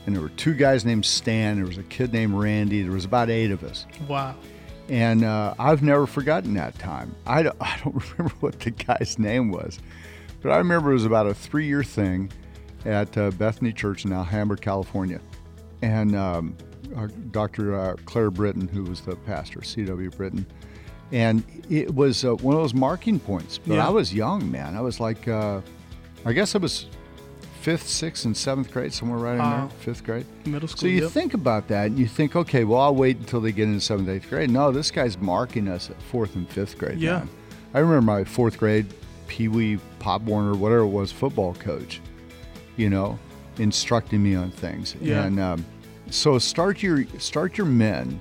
And 0.06 0.14
there 0.14 0.22
were 0.22 0.30
two 0.30 0.54
guys 0.54 0.84
named 0.84 1.06
Stan. 1.06 1.56
There 1.56 1.66
was 1.66 1.78
a 1.78 1.84
kid 1.84 2.12
named 2.12 2.34
Randy. 2.34 2.82
There 2.82 2.92
was 2.92 3.06
about 3.06 3.30
eight 3.30 3.52
of 3.52 3.64
us. 3.64 3.86
Wow. 4.10 4.36
And 4.90 5.24
uh, 5.24 5.54
I've 5.58 5.82
never 5.82 6.06
forgotten 6.06 6.54
that 6.56 6.78
time. 6.78 7.16
I 7.26 7.44
don't, 7.44 7.56
I 7.62 7.80
don't 7.84 7.96
remember 8.18 8.36
what 8.40 8.60
the 8.60 8.72
guy's 8.72 9.18
name 9.18 9.50
was, 9.52 9.80
but 10.42 10.52
I 10.52 10.58
remember 10.58 10.92
it 10.92 10.96
was 10.96 11.06
about 11.06 11.28
a 11.28 11.34
three 11.34 11.66
year 11.66 11.84
thing 11.84 12.32
at 12.86 13.18
uh, 13.18 13.32
Bethany 13.32 13.72
Church 13.72 14.06
in 14.06 14.12
Alhambra, 14.12 14.58
California. 14.58 15.20
And 15.82 16.16
um, 16.16 16.56
Dr. 17.32 17.78
Uh, 17.80 17.96
Claire 18.06 18.32
Britton, 18.32 18.68
who 18.68 18.84
was 18.84 19.02
the 19.02 19.16
pastor, 19.16 19.64
C.W. 19.64 20.10
Britton, 20.12 20.46
and 21.12 21.44
it 21.70 21.94
was 21.94 22.24
uh, 22.26 22.36
one 22.36 22.56
of 22.56 22.62
those 22.62 22.74
marking 22.74 23.20
points. 23.20 23.58
But 23.58 23.76
Yeah. 23.76 23.88
I 23.88 23.90
was 23.90 24.14
young, 24.14 24.50
man. 24.50 24.76
I 24.76 24.82
was 24.82 25.00
like, 25.00 25.28
uh, 25.28 25.62
I 26.26 26.34
guess 26.34 26.56
I 26.56 26.58
was 26.58 26.88
fifth, 27.64 27.88
sixth, 27.88 28.26
and 28.26 28.36
seventh 28.36 28.70
grade, 28.74 28.92
somewhere 28.92 29.18
right 29.18 29.34
in 29.34 29.40
Wow. 29.40 29.68
there, 29.68 29.70
fifth 29.80 30.04
grade. 30.04 30.26
Middle 30.46 30.68
school. 30.68 30.82
So 30.82 30.88
you 30.88 31.04
yep. 31.04 31.12
think 31.12 31.34
about 31.34 31.70
that, 31.70 31.88
and 31.88 31.98
you 31.98 32.08
think, 32.08 32.36
okay, 32.36 32.66
well, 32.66 32.82
I'll 32.82 32.96
wait 32.96 33.18
until 33.18 33.40
they 33.40 33.54
get 33.54 33.70
into 33.70 33.80
seventh, 33.80 34.10
eighth 34.10 34.30
grade. 34.30 34.50
No, 34.50 34.72
this 34.74 34.92
guy's 34.92 35.18
marking 35.18 35.70
us 35.70 35.90
at 35.90 36.02
fourth 36.02 36.36
and 36.36 36.48
fifth 36.50 36.78
grade. 36.78 37.00
Yeah. 37.00 37.20
man. 37.20 37.30
I 37.74 37.80
remember 37.80 38.02
my 38.02 38.26
fourth 38.26 38.58
grade 38.58 38.94
Pee 39.28 39.48
Wee 39.48 39.80
Pop 40.00 40.24
Warner, 40.24 40.56
whatever 40.56 40.82
it 40.82 40.88
was, 40.88 41.12
football 41.12 41.54
coach. 41.54 42.02
You 42.76 42.90
know, 42.90 43.18
instructing 43.58 44.22
me 44.22 44.36
on 44.36 44.52
things. 44.52 44.96
Yeah. 45.00 45.24
And 45.24 45.40
um, 45.40 45.66
so 46.10 46.38
start 46.40 46.84
your 46.84 47.06
start 47.18 47.58
your 47.58 47.68
men 47.68 48.20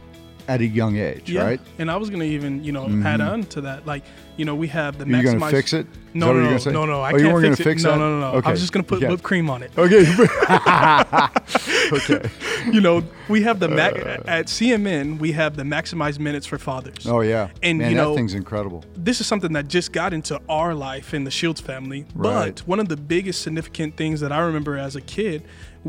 at 0.49 0.61
a 0.61 0.67
young 0.67 0.97
age, 0.97 1.31
yeah. 1.31 1.43
right? 1.43 1.61
And 1.79 1.91
I 1.91 1.97
was 1.97 2.11
gonna 2.11 2.25
even, 2.25 2.63
you 2.63 2.73
know, 2.73 2.87
add 3.05 3.21
on 3.21 3.45
to 3.45 3.61
that. 3.63 3.87
Like, 3.87 4.05
you 4.37 4.45
know, 4.45 4.55
we 4.55 4.69
have 4.69 4.99
the 4.99 5.05
maximize. 5.05 5.39
gonna 5.39 5.51
fix 5.51 5.73
it? 5.73 5.87
No, 6.15 6.33
no, 6.33 6.41
no, 6.43 6.71
no, 6.71 6.85
no. 6.85 7.01
I 7.01 7.09
Oh, 7.09 7.11
can't 7.13 7.23
you 7.23 7.33
weren't 7.33 7.47
fix 7.47 7.59
gonna 7.59 7.71
it. 7.71 7.73
fix 7.73 7.83
no, 7.85 7.91
that? 7.93 7.99
no, 7.99 8.21
no, 8.21 8.33
no. 8.33 8.43
I 8.47 8.51
was 8.51 8.61
just 8.61 8.73
gonna 8.73 8.83
put 8.85 9.01
whipped 9.03 9.23
cream 9.23 9.49
on 9.49 9.63
it. 9.63 9.71
Okay. 9.79 10.05
okay. 11.93 12.31
you 12.71 12.81
know, 12.81 13.03
we 13.29 13.43
have 13.43 13.61
the 13.61 13.69
ma- 13.69 13.77
uh. 13.77 14.23
at 14.27 14.47
CMN. 14.47 15.19
We 15.19 15.33
have 15.33 15.57
the 15.57 15.63
maximized 15.63 16.19
minutes 16.19 16.47
for 16.47 16.59
fathers. 16.59 17.07
Oh 17.07 17.21
yeah. 17.21 17.49
And, 17.63 17.79
Man, 17.79 17.91
you 17.91 17.97
that 17.97 18.03
know- 18.03 18.15
thing's 18.15 18.35
incredible. 18.35 18.85
this 18.97 19.21
is 19.21 19.27
something 19.27 19.53
that 19.55 19.69
just 19.69 19.93
got 19.93 20.13
into 20.13 20.41
our 20.49 20.75
life 20.75 21.15
in 21.15 21.25
the 21.25 21.31
Shields 21.31 21.61
family. 21.61 22.07
Right. 22.15 22.55
But 22.57 22.67
one 22.69 22.81
of 22.81 22.89
the 22.89 22.97
biggest 22.97 23.43
significant 23.43 23.97
things 23.97 24.21
that 24.21 24.33
I 24.33 24.41
remember 24.41 24.77
as 24.77 24.97
a 24.97 25.01
kid 25.01 25.43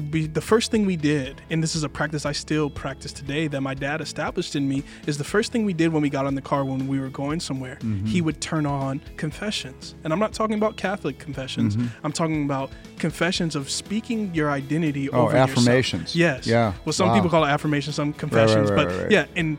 be 0.10 0.26
the 0.26 0.42
first 0.42 0.72
thing 0.72 0.86
we 0.88 0.96
did, 0.96 1.40
and 1.52 1.62
this 1.62 1.76
is 1.76 1.84
a 1.84 1.90
practice 1.90 2.26
I 2.26 2.32
still 2.32 2.70
practice 2.70 3.14
today 3.14 3.48
that 3.48 3.62
my 3.62 3.74
dad 3.76 4.02
established 4.02 4.56
in 4.56 4.68
me, 4.68 4.84
is 5.06 5.18
the 5.20 5.24
first 5.24 5.52
thing 5.52 5.66
we 5.66 5.74
did 5.74 5.94
when 5.94 6.02
we 6.02 6.10
got 6.10 6.26
on 6.26 6.34
the 6.34 6.42
car 6.42 6.66
when 6.66 6.88
we 6.88 7.00
were 7.00 7.10
going 7.10 7.40
somewhere, 7.40 7.76
Mm-hmm. 7.82 8.06
he 8.06 8.22
would 8.22 8.42
turn 8.42 8.66
on 8.66 9.02
confessions. 9.18 9.94
And 10.04 10.12
I'm 10.12 10.20
not 10.20 10.34
talking 10.34 10.56
about 10.58 10.78
Catholic 10.78 11.20
confessions. 11.20 11.76
Mm-hmm. 11.76 12.06
I'm 12.06 12.12
talking 12.12 12.44
about 12.46 12.72
confessions 12.98 13.56
of 13.56 13.70
speaking 13.70 14.34
your 14.34 14.50
identity 14.52 15.10
Oh, 15.10 15.24
over 15.28 15.38
yourself. 15.38 15.50
affirmations. 15.58 16.16
Yes. 16.16 16.48
Yeah. 16.48 16.74
Well, 16.86 16.94
some 16.94 17.10
Wow. 17.10 17.16
people 17.16 17.30
call 17.30 17.44
it 17.46 17.50
affirmations, 17.50 17.96
some 17.96 18.14
confessions, 18.14 18.70
right, 18.72 18.76
but 18.76 18.88
right, 18.88 19.02
right. 19.04 19.12
yeah, 19.12 19.26
and 19.36 19.58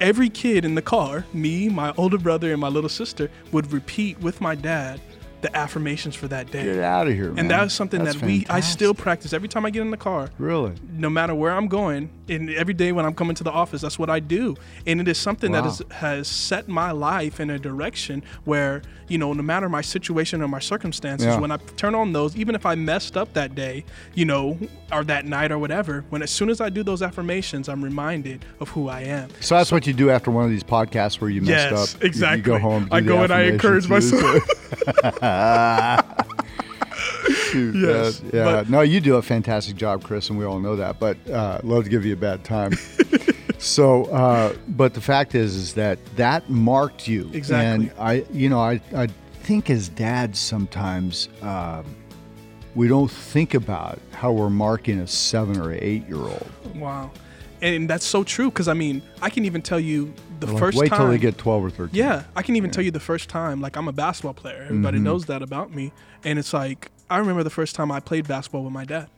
every 0.00 0.30
kid 0.30 0.64
in 0.64 0.74
the 0.74 0.82
car, 0.82 1.24
me, 1.32 1.68
my 1.68 1.92
older 1.96 2.18
brother, 2.18 2.50
and 2.52 2.60
my 2.60 2.68
little 2.68 2.88
sister, 2.90 3.30
would 3.52 3.70
repeat 3.72 4.18
with 4.20 4.40
my 4.40 4.54
dad 4.54 5.00
the 5.42 5.54
affirmations 5.56 6.14
for 6.14 6.28
that 6.28 6.50
day. 6.50 6.64
Get 6.64 6.78
out 6.80 7.06
of 7.08 7.14
here, 7.14 7.28
man. 7.30 7.38
And 7.38 7.50
that's 7.50 7.74
something 7.74 8.04
That's 8.04 8.16
that 8.20 8.26
we 8.26 8.46
I 8.50 8.60
still 8.60 8.94
practice 8.94 9.32
every 9.32 9.48
time 9.48 9.64
I 9.64 9.70
get 9.70 9.82
in 9.82 9.90
the 9.90 9.96
car. 9.96 10.30
really. 10.38 10.72
No 10.96 11.08
matter 11.10 11.34
where 11.34 11.52
I'm 11.52 11.66
going, 11.68 12.10
and 12.28 12.50
every 12.50 12.74
day 12.74 12.92
when 12.92 13.04
I'm 13.06 13.14
coming 13.14 13.34
to 13.36 13.44
the 13.44 13.50
office, 13.50 13.80
that's 13.80 13.98
what 13.98 14.10
I 14.10 14.20
do. 14.20 14.56
And 14.86 15.00
it 15.00 15.08
is 15.08 15.18
something 15.18 15.52
that 15.52 15.64
Wow. 15.64 15.70
is, 15.70 15.82
has 15.90 16.28
set 16.28 16.68
my 16.68 16.90
life 16.92 17.40
in 17.40 17.50
a 17.50 17.58
direction 17.58 18.22
where, 18.44 18.82
you 19.08 19.18
know, 19.18 19.32
no 19.32 19.42
matter 19.42 19.68
my 19.68 19.80
situation 19.80 20.40
or 20.42 20.46
my 20.48 20.58
circumstances, 20.60 21.26
Yeah. 21.26 21.40
when 21.40 21.50
I 21.50 21.56
turn 21.76 21.94
on 21.94 22.12
those, 22.12 22.36
even 22.36 22.54
if 22.54 22.64
I 22.66 22.74
messed 22.76 23.16
up 23.16 23.32
that 23.32 23.54
day, 23.54 23.84
you 24.14 24.24
know, 24.26 24.58
or 24.92 25.02
that 25.04 25.24
night 25.26 25.50
or 25.50 25.58
whatever, 25.58 26.04
when 26.10 26.22
as 26.22 26.30
soon 26.30 26.50
as 26.50 26.60
I 26.60 26.68
do 26.68 26.82
those 26.82 27.02
affirmations, 27.02 27.68
I'm 27.68 27.82
reminded 27.82 28.44
of 28.60 28.68
who 28.68 28.88
I 28.88 29.00
am. 29.02 29.28
So 29.40 29.56
that's 29.56 29.72
what 29.72 29.86
you 29.86 29.92
do 29.92 30.10
after 30.10 30.30
one 30.30 30.44
of 30.44 30.50
these 30.50 30.62
podcasts 30.64 31.20
where 31.20 31.30
you 31.30 31.40
messed 31.40 31.70
Yes, 31.72 31.94
up. 31.96 32.02
You- 32.02 32.06
exactly. 32.06 32.38
You, 32.38 32.42
go 32.44 32.58
home. 32.58 32.88
I 32.92 33.00
go 33.00 33.22
and 33.22 33.32
I 33.32 33.42
encourage 33.44 33.88
myself. 33.88 34.46
Shoot, 37.50 37.74
Yes, 37.76 38.22
man. 38.22 38.30
yeah. 38.34 38.44
but- 38.44 38.70
no, 38.70 38.80
you 38.80 39.00
do 39.00 39.16
a 39.16 39.22
fantastic 39.22 39.76
job, 39.76 40.02
Chris, 40.04 40.30
and 40.30 40.38
we 40.38 40.44
all 40.44 40.60
know 40.60 40.76
that. 40.76 40.98
But 40.98 41.16
uh, 41.28 41.60
love 41.62 41.84
to 41.84 41.90
give 41.90 42.04
you 42.04 42.12
a 42.12 42.16
bad 42.16 42.44
time. 42.44 42.72
so, 43.58 44.04
uh, 44.06 44.54
but 44.68 44.94
the 44.94 45.00
fact 45.00 45.34
is, 45.34 45.54
is 45.56 45.74
that 45.74 45.98
that 46.16 46.48
marked 46.50 47.08
you. 47.08 47.30
Exactly. 47.32 47.88
And 47.88 47.92
I, 47.98 48.24
you 48.32 48.48
know, 48.48 48.60
I, 48.60 48.80
I 48.94 49.08
think 49.42 49.70
as 49.70 49.88
dads 49.88 50.38
sometimes 50.38 51.28
um, 51.42 51.84
we 52.74 52.88
don't 52.88 53.10
think 53.10 53.54
about 53.54 53.98
how 54.12 54.32
we're 54.32 54.50
marking 54.50 55.00
a 55.00 55.06
seven 55.06 55.58
or 55.60 55.72
eight 55.72 56.06
year 56.08 56.18
old. 56.18 56.50
Wow. 56.76 57.10
And 57.62 57.90
that's 57.90 58.06
so 58.06 58.24
true 58.24 58.48
because 58.50 58.68
I 58.68 58.74
mean, 58.74 59.02
I 59.20 59.28
can 59.30 59.44
even 59.44 59.60
tell 59.60 59.80
you 59.80 60.14
the 60.40 60.46
Like, 60.48 60.58
first 60.58 60.78
wait 60.78 60.88
time. 60.88 60.98
till 61.00 61.08
they 61.08 61.18
get 61.18 61.38
twelve 61.38 61.64
or 61.64 61.70
thirteen. 61.70 61.96
Yeah, 61.98 62.24
I 62.36 62.42
can 62.42 62.56
even 62.56 62.70
tell 62.70 62.84
you 62.84 62.90
the 62.90 63.00
first 63.00 63.28
time. 63.28 63.60
Like 63.60 63.76
I'm 63.76 63.88
a 63.88 63.92
basketball 63.92 64.34
player. 64.34 64.62
Everybody 64.64 64.98
Mm-hmm. 64.98 65.04
knows 65.04 65.26
that 65.26 65.42
about 65.42 65.74
me. 65.74 65.92
And 66.24 66.38
it's 66.38 66.52
like 66.52 66.90
I 67.08 67.18
remember 67.18 67.42
the 67.42 67.50
first 67.50 67.74
time 67.74 67.90
I 67.90 68.00
played 68.00 68.26
basketball 68.28 68.62
with 68.64 68.72
my 68.72 68.84
dad. 68.84 69.08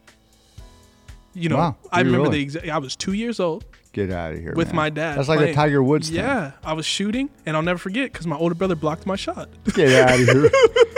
You 1.35 1.49
know, 1.49 1.57
Wow, 1.57 1.77
I 1.91 2.01
remember 2.01 2.25
really? 2.25 2.39
the 2.39 2.43
exact. 2.43 2.69
I 2.69 2.77
was 2.79 2.95
two 2.95 3.15
years 3.15 3.41
old 3.41 3.65
Get 3.95 4.11
out 4.11 4.33
of 4.33 4.41
here. 4.41 4.53
with 4.55 4.69
man. 4.69 4.77
my 4.77 4.91
dad. 4.91 5.17
That's 5.19 5.29
like 5.29 5.41
a. 5.41 5.55
Tiger 5.55 5.83
Woods 5.83 6.09
thing. 6.09 6.19
Yeah, 6.19 6.53
I 6.63 6.75
was 6.75 6.85
shooting, 6.85 7.31
and 7.47 7.57
I'll 7.57 7.63
never 7.63 7.79
forget 7.79 8.13
because 8.13 8.27
my 8.27 8.37
older 8.37 8.55
brother 8.55 8.75
blocked 8.75 9.07
my 9.07 9.17
shot, 9.17 9.49
Get 9.75 9.89
out 10.11 10.21
of 10.21 10.27
here. 10.29 10.51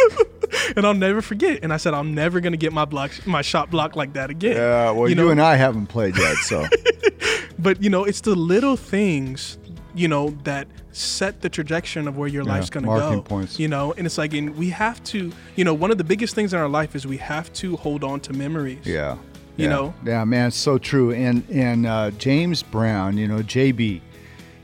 and 0.76 0.84
I'll 0.86 0.92
never 0.94 1.22
forget. 1.22 1.60
And 1.62 1.72
I 1.72 1.76
said, 1.76 1.94
I'm 1.94 2.14
never 2.14 2.40
gonna 2.40 2.56
get 2.56 2.72
my 2.72 2.84
block, 2.84 3.12
my 3.26 3.42
shot 3.42 3.70
blocked 3.70 3.94
like 3.96 4.14
that 4.14 4.28
again. 4.30 4.56
Yeah, 4.56 4.90
well, 4.90 5.08
you, 5.08 5.14
know, 5.14 5.28
and 5.30 5.40
I 5.40 5.54
haven't 5.54 5.86
played 5.86 6.16
yet, 6.18 6.36
so 6.38 6.66
But 7.58 7.80
you 7.82 7.88
know, 7.90 8.04
it's 8.04 8.20
the 8.22 8.34
little 8.34 8.76
things, 8.76 9.56
you 9.94 10.08
know, 10.08 10.30
that 10.44 10.66
set 10.92 11.40
the 11.40 11.48
trajectory 11.48 12.04
of 12.06 12.16
where 12.16 12.28
your 12.28 12.44
life's 12.44 12.70
gonna 12.70 12.86
go. 12.86 13.22
points. 13.22 13.58
You 13.58 13.68
know, 13.68 13.92
and 13.92 14.06
it's 14.06 14.18
like, 14.18 14.34
and 14.34 14.56
we 14.56 14.70
have 14.70 15.02
to, 15.04 15.32
you 15.56 15.64
know, 15.64 15.74
one 15.74 15.90
of 15.90 15.98
the 15.98 16.04
biggest 16.04 16.34
things 16.34 16.52
in 16.52 16.60
our 16.60 16.68
life 16.68 16.94
is 16.96 17.06
we 17.06 17.16
have 17.18 17.52
to 17.54 17.76
hold 17.76 18.04
on 18.04 18.20
to 18.20 18.32
memories. 18.32 18.84
yeah. 18.84 19.16
You 19.56 19.66
yeah. 19.66 19.70
know? 19.70 19.94
Yeah, 20.04 20.24
man, 20.24 20.48
it's 20.48 20.56
so 20.56 20.78
true. 20.78 21.12
And 21.12 21.44
and 21.48 21.86
uh, 21.86 22.10
James 22.12 22.62
Brown, 22.64 23.16
you 23.16 23.28
know, 23.28 23.38
JB, 23.38 24.00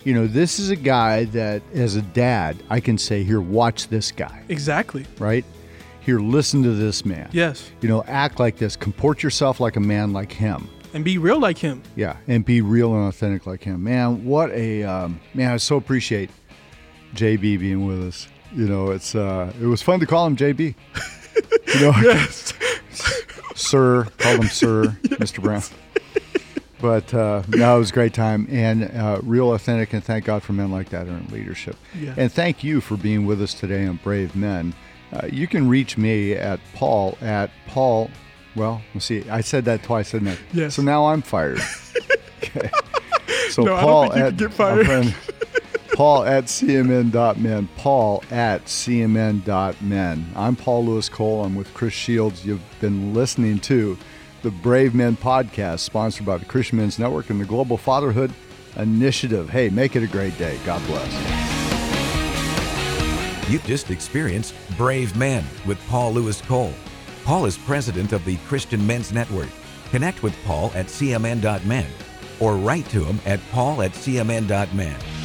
you 0.02 0.14
know, 0.14 0.26
this 0.26 0.58
is 0.58 0.70
a 0.70 0.76
guy 0.76 1.26
that, 1.26 1.62
as 1.74 1.94
a 1.94 2.02
dad, 2.02 2.60
I 2.70 2.80
can 2.80 2.98
say, 2.98 3.22
here, 3.22 3.40
watch 3.40 3.86
this 3.86 4.10
guy, 4.10 4.42
Exactly. 4.48 5.06
right? 5.20 5.44
Here, 6.00 6.18
listen 6.18 6.62
to 6.64 6.70
this 6.72 7.04
man. 7.04 7.28
Yes. 7.30 7.70
You 7.82 7.88
know, 7.88 8.02
act 8.08 8.40
like 8.40 8.56
this, 8.56 8.74
comport 8.74 9.22
yourself 9.22 9.60
like 9.60 9.76
a 9.76 9.80
man 9.80 10.12
like 10.12 10.32
him. 10.32 10.68
And 10.92 11.04
be 11.04 11.18
real 11.18 11.38
like 11.38 11.58
him. 11.58 11.82
Yeah, 11.96 12.16
and 12.26 12.44
be 12.44 12.60
real 12.60 12.94
and 12.94 13.06
authentic 13.08 13.46
like 13.46 13.62
him. 13.62 13.84
Man, 13.84 14.24
what 14.24 14.50
a 14.50 14.82
um, 14.82 15.20
man! 15.34 15.52
I 15.52 15.56
so 15.58 15.76
appreciate 15.76 16.30
JB 17.14 17.60
being 17.60 17.86
with 17.86 18.02
us. 18.02 18.26
You 18.52 18.66
know, 18.66 18.90
it's 18.90 19.14
uh, 19.14 19.52
it 19.60 19.66
was 19.66 19.82
fun 19.82 20.00
to 20.00 20.06
call 20.06 20.26
him 20.26 20.36
JB. 20.36 20.74
You 21.74 21.80
know, 21.80 21.92
Yes. 22.02 22.52
sir, 23.54 24.04
call 24.18 24.42
him 24.42 24.48
sir, 24.48 24.84
Mr. 25.04 25.40
Brown. 25.40 25.62
But 26.80 27.14
uh, 27.14 27.42
no, 27.48 27.76
it 27.76 27.78
was 27.78 27.90
a 27.90 27.92
great 27.94 28.12
time 28.12 28.46
and 28.50 28.84
uh, 28.84 29.20
real 29.22 29.52
authentic. 29.54 29.92
And 29.92 30.02
thank 30.02 30.24
God 30.24 30.42
for 30.42 30.52
men 30.52 30.70
like 30.72 30.88
that 30.90 31.06
in 31.06 31.26
leadership. 31.28 31.76
Yeah. 31.98 32.14
And 32.16 32.32
thank 32.32 32.64
you 32.64 32.80
for 32.80 32.96
being 32.96 33.24
with 33.24 33.40
us 33.40 33.54
today 33.54 33.86
on 33.86 34.00
Brave 34.02 34.34
Men. 34.34 34.74
Uh, 35.12 35.28
you 35.30 35.46
can 35.46 35.68
reach 35.68 35.96
me 35.96 36.32
at 36.32 36.58
Paul 36.74 37.16
at 37.20 37.50
Paul. 37.66 38.10
Well, 38.56 38.82
let's 38.94 39.06
see. 39.06 39.28
I 39.30 39.40
said 39.42 39.64
that 39.66 39.82
twice, 39.82 40.10
didn't 40.12 40.28
I? 40.28 40.36
Yes. 40.52 40.74
So 40.74 40.82
now 40.82 41.06
I'm 41.06 41.22
fired. 41.22 41.60
okay. 42.42 42.70
So 43.50 43.62
No, 43.62 43.74
I 43.74 43.80
don't 43.80 43.84
Paul 43.84 44.02
think 44.02 44.14
you 44.16 44.22
at 44.22 44.28
can 44.28 44.36
get 44.38 44.52
fired. 44.54 44.86
friend, 44.86 45.14
Paul 45.94 46.24
at 46.24 46.44
cmn.men. 46.44 47.68
Paul 47.76 48.24
at 48.30 48.64
cmn.men. 48.64 50.32
I'm 50.36 50.56
Paul 50.56 50.84
Louis 50.86 51.08
Cole. 51.08 51.44
I'm 51.44 51.54
with 51.54 51.72
Chris 51.74 51.92
Shields. 51.92 52.44
You've 52.44 52.62
been 52.80 53.12
listening 53.14 53.58
to 53.60 53.96
the 54.42 54.50
Brave 54.50 54.94
Men 54.94 55.16
podcast, 55.16 55.80
sponsored 55.80 56.24
by 56.26 56.38
the 56.38 56.44
Christian 56.46 56.78
Men's 56.78 56.98
Network 56.98 57.30
and 57.30 57.40
the 57.40 57.44
Global 57.44 57.76
Fatherhood 57.76 58.32
Initiative. 58.76 59.50
Hey, 59.50 59.68
make 59.68 59.94
it 59.96 60.02
a 60.02 60.06
great 60.06 60.36
day. 60.38 60.58
God 60.64 60.84
bless. 60.86 61.12
You've 63.50 63.64
just 63.64 63.90
experienced 63.90 64.54
Brave 64.76 65.14
Men 65.16 65.44
with 65.66 65.78
Paul 65.88 66.12
Louis 66.12 66.40
Cole. 66.42 66.72
Paul 67.24 67.46
is 67.46 67.58
president 67.58 68.12
of 68.12 68.24
the 68.24 68.36
Christian 68.48 68.86
Men's 68.86 69.12
Network. 69.12 69.48
Connect 69.90 70.22
with 70.22 70.36
Paul 70.44 70.72
at 70.74 70.86
cmn.men 70.86 71.86
or 72.40 72.56
write 72.56 72.88
to 72.88 73.04
him 73.04 73.20
at 73.26 73.40
paul 73.50 73.82
at 73.82 73.92
cmn.men. 73.92 75.19